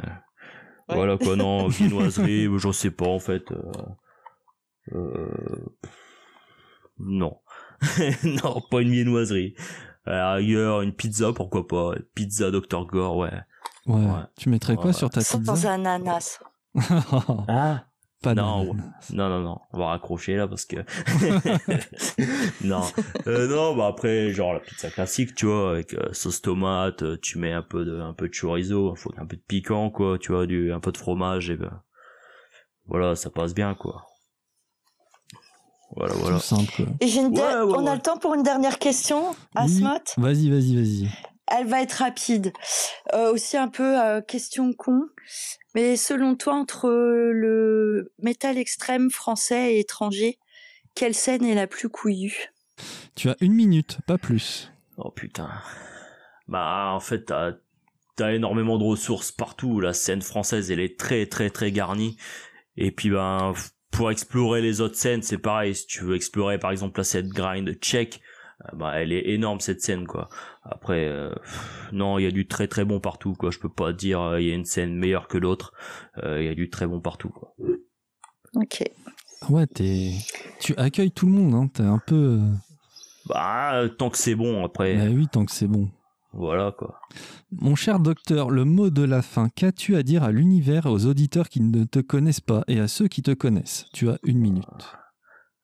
Ouais. 0.90 0.96
Voilà 0.96 1.18
quoi, 1.18 1.36
non, 1.36 1.68
viennoiserie, 1.70 2.48
je 2.58 2.72
sais 2.72 2.92
pas 2.92 3.08
en 3.08 3.20
fait. 3.20 3.44
Euh... 4.92 5.30
Non. 7.00 7.40
non, 8.24 8.62
pas 8.70 8.82
une 8.82 8.92
viennoiserie. 8.92 9.56
Ailleurs, 10.06 10.82
une 10.82 10.94
pizza, 10.94 11.32
pourquoi 11.34 11.68
pas. 11.68 11.94
Pizza 12.16 12.52
Dr 12.52 12.86
Gore, 12.88 13.18
ouais. 13.18 13.32
Ouais. 13.86 13.96
ouais. 13.96 14.24
Tu 14.38 14.50
mettrais 14.50 14.76
quoi 14.76 14.88
ouais. 14.88 14.94
sur 14.94 15.10
ta 15.10 15.22
pizza 15.22 15.40
Sans 15.44 15.66
ananas. 15.66 16.40
ah 17.48 17.84
pas 18.22 18.34
non, 18.34 18.66
de 18.66 18.80
non, 19.14 19.30
non, 19.30 19.40
non, 19.40 19.58
on 19.72 19.78
va 19.78 19.88
raccrocher 19.88 20.36
là 20.36 20.46
parce 20.46 20.66
que 20.66 20.76
non, 22.66 22.82
euh, 23.28 23.48
non, 23.48 23.78
bah 23.78 23.88
après 23.88 24.32
genre 24.34 24.54
la 24.54 24.60
pizza 24.60 24.90
classique, 24.90 25.36
tu 25.36 25.46
vois, 25.46 25.72
avec 25.72 25.94
euh, 25.94 26.10
sauce 26.12 26.42
tomate, 26.42 27.02
euh, 27.04 27.18
tu 27.22 27.38
mets 27.38 27.54
un 27.54 27.62
peu 27.62 27.86
de, 27.86 27.98
un 28.02 28.14
peu 28.14 28.28
de 28.28 28.34
chorizo, 28.34 28.94
faut 28.96 29.14
un 29.18 29.26
peu 29.26 29.38
de 29.38 29.42
piquant 29.48 29.90
quoi, 29.90 30.18
tu 30.20 30.34
vois, 30.34 30.46
du, 30.48 30.74
un 30.74 30.82
peu 30.82 30.92
de 30.92 30.98
fromage 30.98 31.50
et 31.50 31.56
ben 31.56 31.82
voilà, 32.88 33.16
ça 33.16 33.30
passe 33.30 33.54
bien 33.54 33.74
quoi. 33.74 34.04
Voilà, 35.96 36.14
voilà. 36.16 36.38
Tout 36.38 36.44
simple. 36.44 36.88
Et 37.00 37.08
j'ai 37.08 37.22
une 37.22 37.28
Ouais, 37.28 37.42
ouais, 37.42 37.62
on 37.62 37.86
a 37.88 37.92
ouais. 37.92 37.96
le 37.96 38.02
temps 38.02 38.18
pour 38.18 38.36
une 38.36 38.44
dernière 38.44 38.80
question, 38.80 39.30
Oui. 39.30 39.36
Asmot 39.56 40.04
Vas-y, 40.18 40.50
vas-y, 40.50 40.76
vas-y. 40.76 41.10
Elle 41.50 41.68
va 41.68 41.82
être 41.82 41.94
rapide. 41.94 42.54
Euh, 43.14 43.34
aussi 43.34 43.58
un 43.58 43.68
peu 43.68 44.00
euh, 44.00 44.22
question 44.22 44.74
con. 44.74 45.02
Mais 45.76 45.98
selon 45.98 46.36
toi, 46.36 46.54
entre 46.54 46.90
le 46.90 48.12
métal 48.20 48.58
extrême 48.58 49.10
français 49.10 49.76
et 49.76 49.80
étranger, 49.80 50.40
quelle 50.96 51.14
scène 51.14 51.46
est 51.46 51.56
la 51.56 51.68
plus 51.68 51.90
couillue? 51.90 52.52
Tu 53.16 53.30
as 53.30 53.36
une 53.42 53.54
minute, 53.54 54.00
pas 54.06 54.18
plus. 54.18 54.72
Oh 54.98 55.12
putain. 55.12 55.50
Bah 56.48 56.92
en 56.94 57.00
fait 57.00 57.26
t'as 57.26 57.54
t'as 58.16 58.34
énormément 58.34 58.78
de 58.78 58.84
ressources 58.84 59.32
partout. 59.32 59.80
La 59.80 59.94
scène 59.94 60.22
française 60.22 60.72
elle 60.72 60.80
est 60.80 61.00
très 61.00 61.26
très 61.26 61.50
très 61.50 61.72
garnie. 61.72 62.18
Et 62.76 62.92
puis 62.92 63.10
ben 63.10 63.54
pour 63.92 64.12
explorer 64.12 64.62
les 64.62 64.82
autres 64.82 64.96
scènes 64.96 65.22
c'est 65.22 65.38
pareil. 65.38 65.76
Si 65.76 65.88
tu 65.88 66.04
veux 66.04 66.16
explorer 66.16 66.58
par 66.58 66.72
exemple 66.72 67.00
la 67.00 67.04
scène 67.04 67.30
grind 67.30 67.72
tchèque, 67.80 68.22
bah 68.74 68.94
elle 68.96 69.14
est 69.14 69.30
énorme 69.30 69.60
cette 69.60 69.82
scène 69.82 70.06
quoi. 70.06 70.30
Après 70.64 71.08
euh, 71.08 71.34
non 71.92 72.20
il 72.20 72.24
y 72.24 72.28
a 72.28 72.32
du 72.32 72.48
très 72.48 72.68
très 72.68 72.86
bon 72.86 73.00
partout 73.00 73.34
quoi. 73.34 73.52
Je 73.52 73.60
peux 73.60 73.70
pas 73.70 73.94
dire 73.94 74.22
euh, 74.22 74.42
il 74.42 74.48
y 74.48 74.52
a 74.52 74.56
une 74.56 74.66
scène 74.66 74.96
meilleure 74.96 75.28
que 75.28 75.38
l'autre. 75.38 75.74
Euh, 76.24 76.42
Il 76.42 76.46
y 76.46 76.50
a 76.50 76.56
du 76.56 76.70
très 76.70 76.86
bon 76.86 77.00
partout 77.00 77.30
quoi. 77.30 77.56
Ok. 78.56 78.84
Ouais, 79.50 79.68
t'es... 79.68 80.12
tu 80.60 80.76
accueilles 80.76 81.12
tout 81.12 81.26
le 81.26 81.32
monde, 81.32 81.54
hein. 81.54 81.70
T'es 81.74 81.84
un 81.84 82.00
peu. 82.00 82.40
Bah 83.28 83.84
tant 83.98 84.10
que 84.10 84.18
c'est 84.18 84.36
bon 84.36 84.66
après. 84.66 84.96
Bah 84.98 85.14
oui, 85.14 85.28
tant 85.32 85.46
que 85.46 85.52
c'est 85.52 85.68
bon. 85.68 85.90
Voilà 86.34 86.72
quoi. 86.78 87.00
Mon 87.52 87.76
cher 87.76 88.00
docteur, 88.00 88.50
le 88.50 88.66
mot 88.66 88.90
de 88.90 89.04
la 89.04 89.22
fin, 89.22 89.50
qu'as-tu 89.50 89.96
à 89.96 90.04
dire 90.04 90.24
à 90.24 90.32
l'univers 90.32 90.86
et 90.86 90.90
aux 90.90 91.06
auditeurs 91.06 91.50
qui 91.50 91.62
ne 91.62 91.86
te 91.86 92.00
connaissent 92.00 92.42
pas 92.42 92.64
et 92.68 92.80
à 92.80 92.88
ceux 92.88 93.08
qui 93.08 93.22
te 93.24 93.32
connaissent? 93.32 93.88
Tu 93.94 94.10
as 94.10 94.20
une 94.24 94.40
minute. 94.40 94.66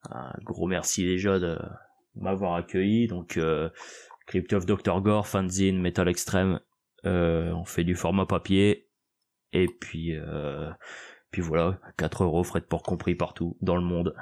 un 0.09 0.33
gros 0.43 0.67
merci 0.67 1.03
déjà 1.03 1.39
de 1.39 1.59
m'avoir 2.15 2.55
accueilli. 2.55 3.07
Donc, 3.07 3.37
euh, 3.37 3.69
Crypt 4.27 4.53
of 4.53 4.65
Dr. 4.65 5.01
Gore, 5.01 5.27
fanzine, 5.27 5.79
Metal 5.79 6.07
Extreme. 6.07 6.59
Euh, 7.05 7.51
on 7.51 7.65
fait 7.65 7.83
du 7.83 7.95
format 7.95 8.25
papier. 8.25 8.89
Et 9.53 9.67
puis, 9.67 10.15
euh, 10.15 10.71
puis 11.31 11.41
voilà, 11.41 11.79
4 11.97 12.23
euros, 12.23 12.43
frais 12.43 12.61
de 12.61 12.65
port 12.65 12.83
compris 12.83 13.15
partout 13.15 13.57
dans 13.61 13.75
le 13.75 13.83
monde. 13.83 14.15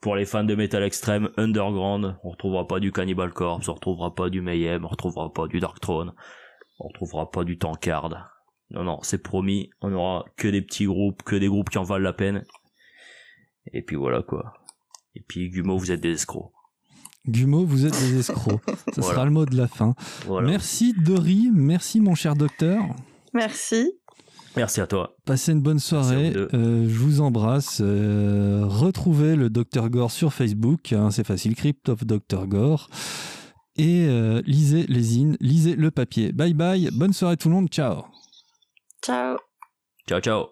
Pour 0.00 0.16
les 0.16 0.24
fans 0.24 0.44
de 0.44 0.54
Metal 0.54 0.82
Extreme, 0.82 1.30
Underground, 1.36 2.16
on 2.24 2.30
retrouvera 2.30 2.66
pas 2.66 2.80
du 2.80 2.90
Cannibal 2.90 3.32
Corpse, 3.32 3.68
on 3.68 3.74
retrouvera 3.74 4.14
pas 4.14 4.30
du 4.30 4.40
Mayhem, 4.40 4.84
on 4.84 4.88
retrouvera 4.88 5.32
pas 5.32 5.46
du 5.46 5.60
Dark 5.60 5.78
Throne, 5.80 6.12
on 6.80 6.88
retrouvera 6.88 7.30
pas 7.30 7.44
du 7.44 7.58
Tankard. 7.58 8.28
Non, 8.70 8.84
non, 8.84 8.98
c'est 9.02 9.22
promis, 9.22 9.70
on 9.80 9.92
aura 9.92 10.24
que 10.36 10.48
des 10.48 10.62
petits 10.62 10.86
groupes, 10.86 11.22
que 11.22 11.36
des 11.36 11.46
groupes 11.48 11.70
qui 11.70 11.78
en 11.78 11.84
valent 11.84 12.02
la 12.02 12.12
peine. 12.12 12.44
Et 13.72 13.82
puis 13.82 13.96
voilà 13.96 14.22
quoi. 14.22 14.54
Et 15.14 15.20
puis 15.20 15.50
Gumo, 15.50 15.76
vous 15.76 15.92
êtes 15.92 16.00
des 16.00 16.12
escrocs. 16.12 16.52
Gumo, 17.28 17.64
vous 17.64 17.86
êtes 17.86 17.92
des 18.00 18.18
escrocs. 18.18 18.60
Ce 18.94 19.00
Voilà. 19.00 19.14
sera 19.14 19.24
le 19.24 19.30
mot 19.30 19.46
de 19.46 19.56
la 19.56 19.68
fin. 19.68 19.94
Voilà. 20.26 20.48
Merci 20.48 20.92
Dory, 20.92 21.50
merci 21.52 22.00
mon 22.00 22.14
cher 22.14 22.34
docteur. 22.34 22.82
Merci. 23.32 23.92
Merci 24.56 24.80
à 24.82 24.86
toi. 24.86 25.16
Passez 25.24 25.52
une 25.52 25.62
bonne 25.62 25.78
soirée. 25.78 26.32
Euh, 26.36 26.86
je 26.88 26.98
vous 26.98 27.20
embrasse. 27.22 27.78
Euh, 27.80 28.64
retrouvez 28.66 29.34
le 29.34 29.48
Dr 29.48 29.88
Gore 29.88 30.10
sur 30.10 30.32
Facebook. 30.34 30.92
hein, 30.92 31.10
c'est 31.10 31.24
facile, 31.26 31.54
Crypt 31.54 31.88
of 31.88 32.04
Dr 32.04 32.46
Gore. 32.46 32.88
Et 33.76 34.04
euh, 34.06 34.42
lisez 34.44 34.84
les 34.88 35.00
zines, 35.02 35.36
lisez 35.40 35.74
le 35.74 35.90
papier. 35.90 36.32
Bye 36.32 36.52
bye. 36.52 36.90
Bonne 36.92 37.14
soirée 37.14 37.38
tout 37.38 37.48
le 37.48 37.54
monde. 37.54 37.68
Ciao. 37.70 38.02
Ciao. 39.02 39.38
Ciao, 40.06 40.20
ciao. 40.20 40.46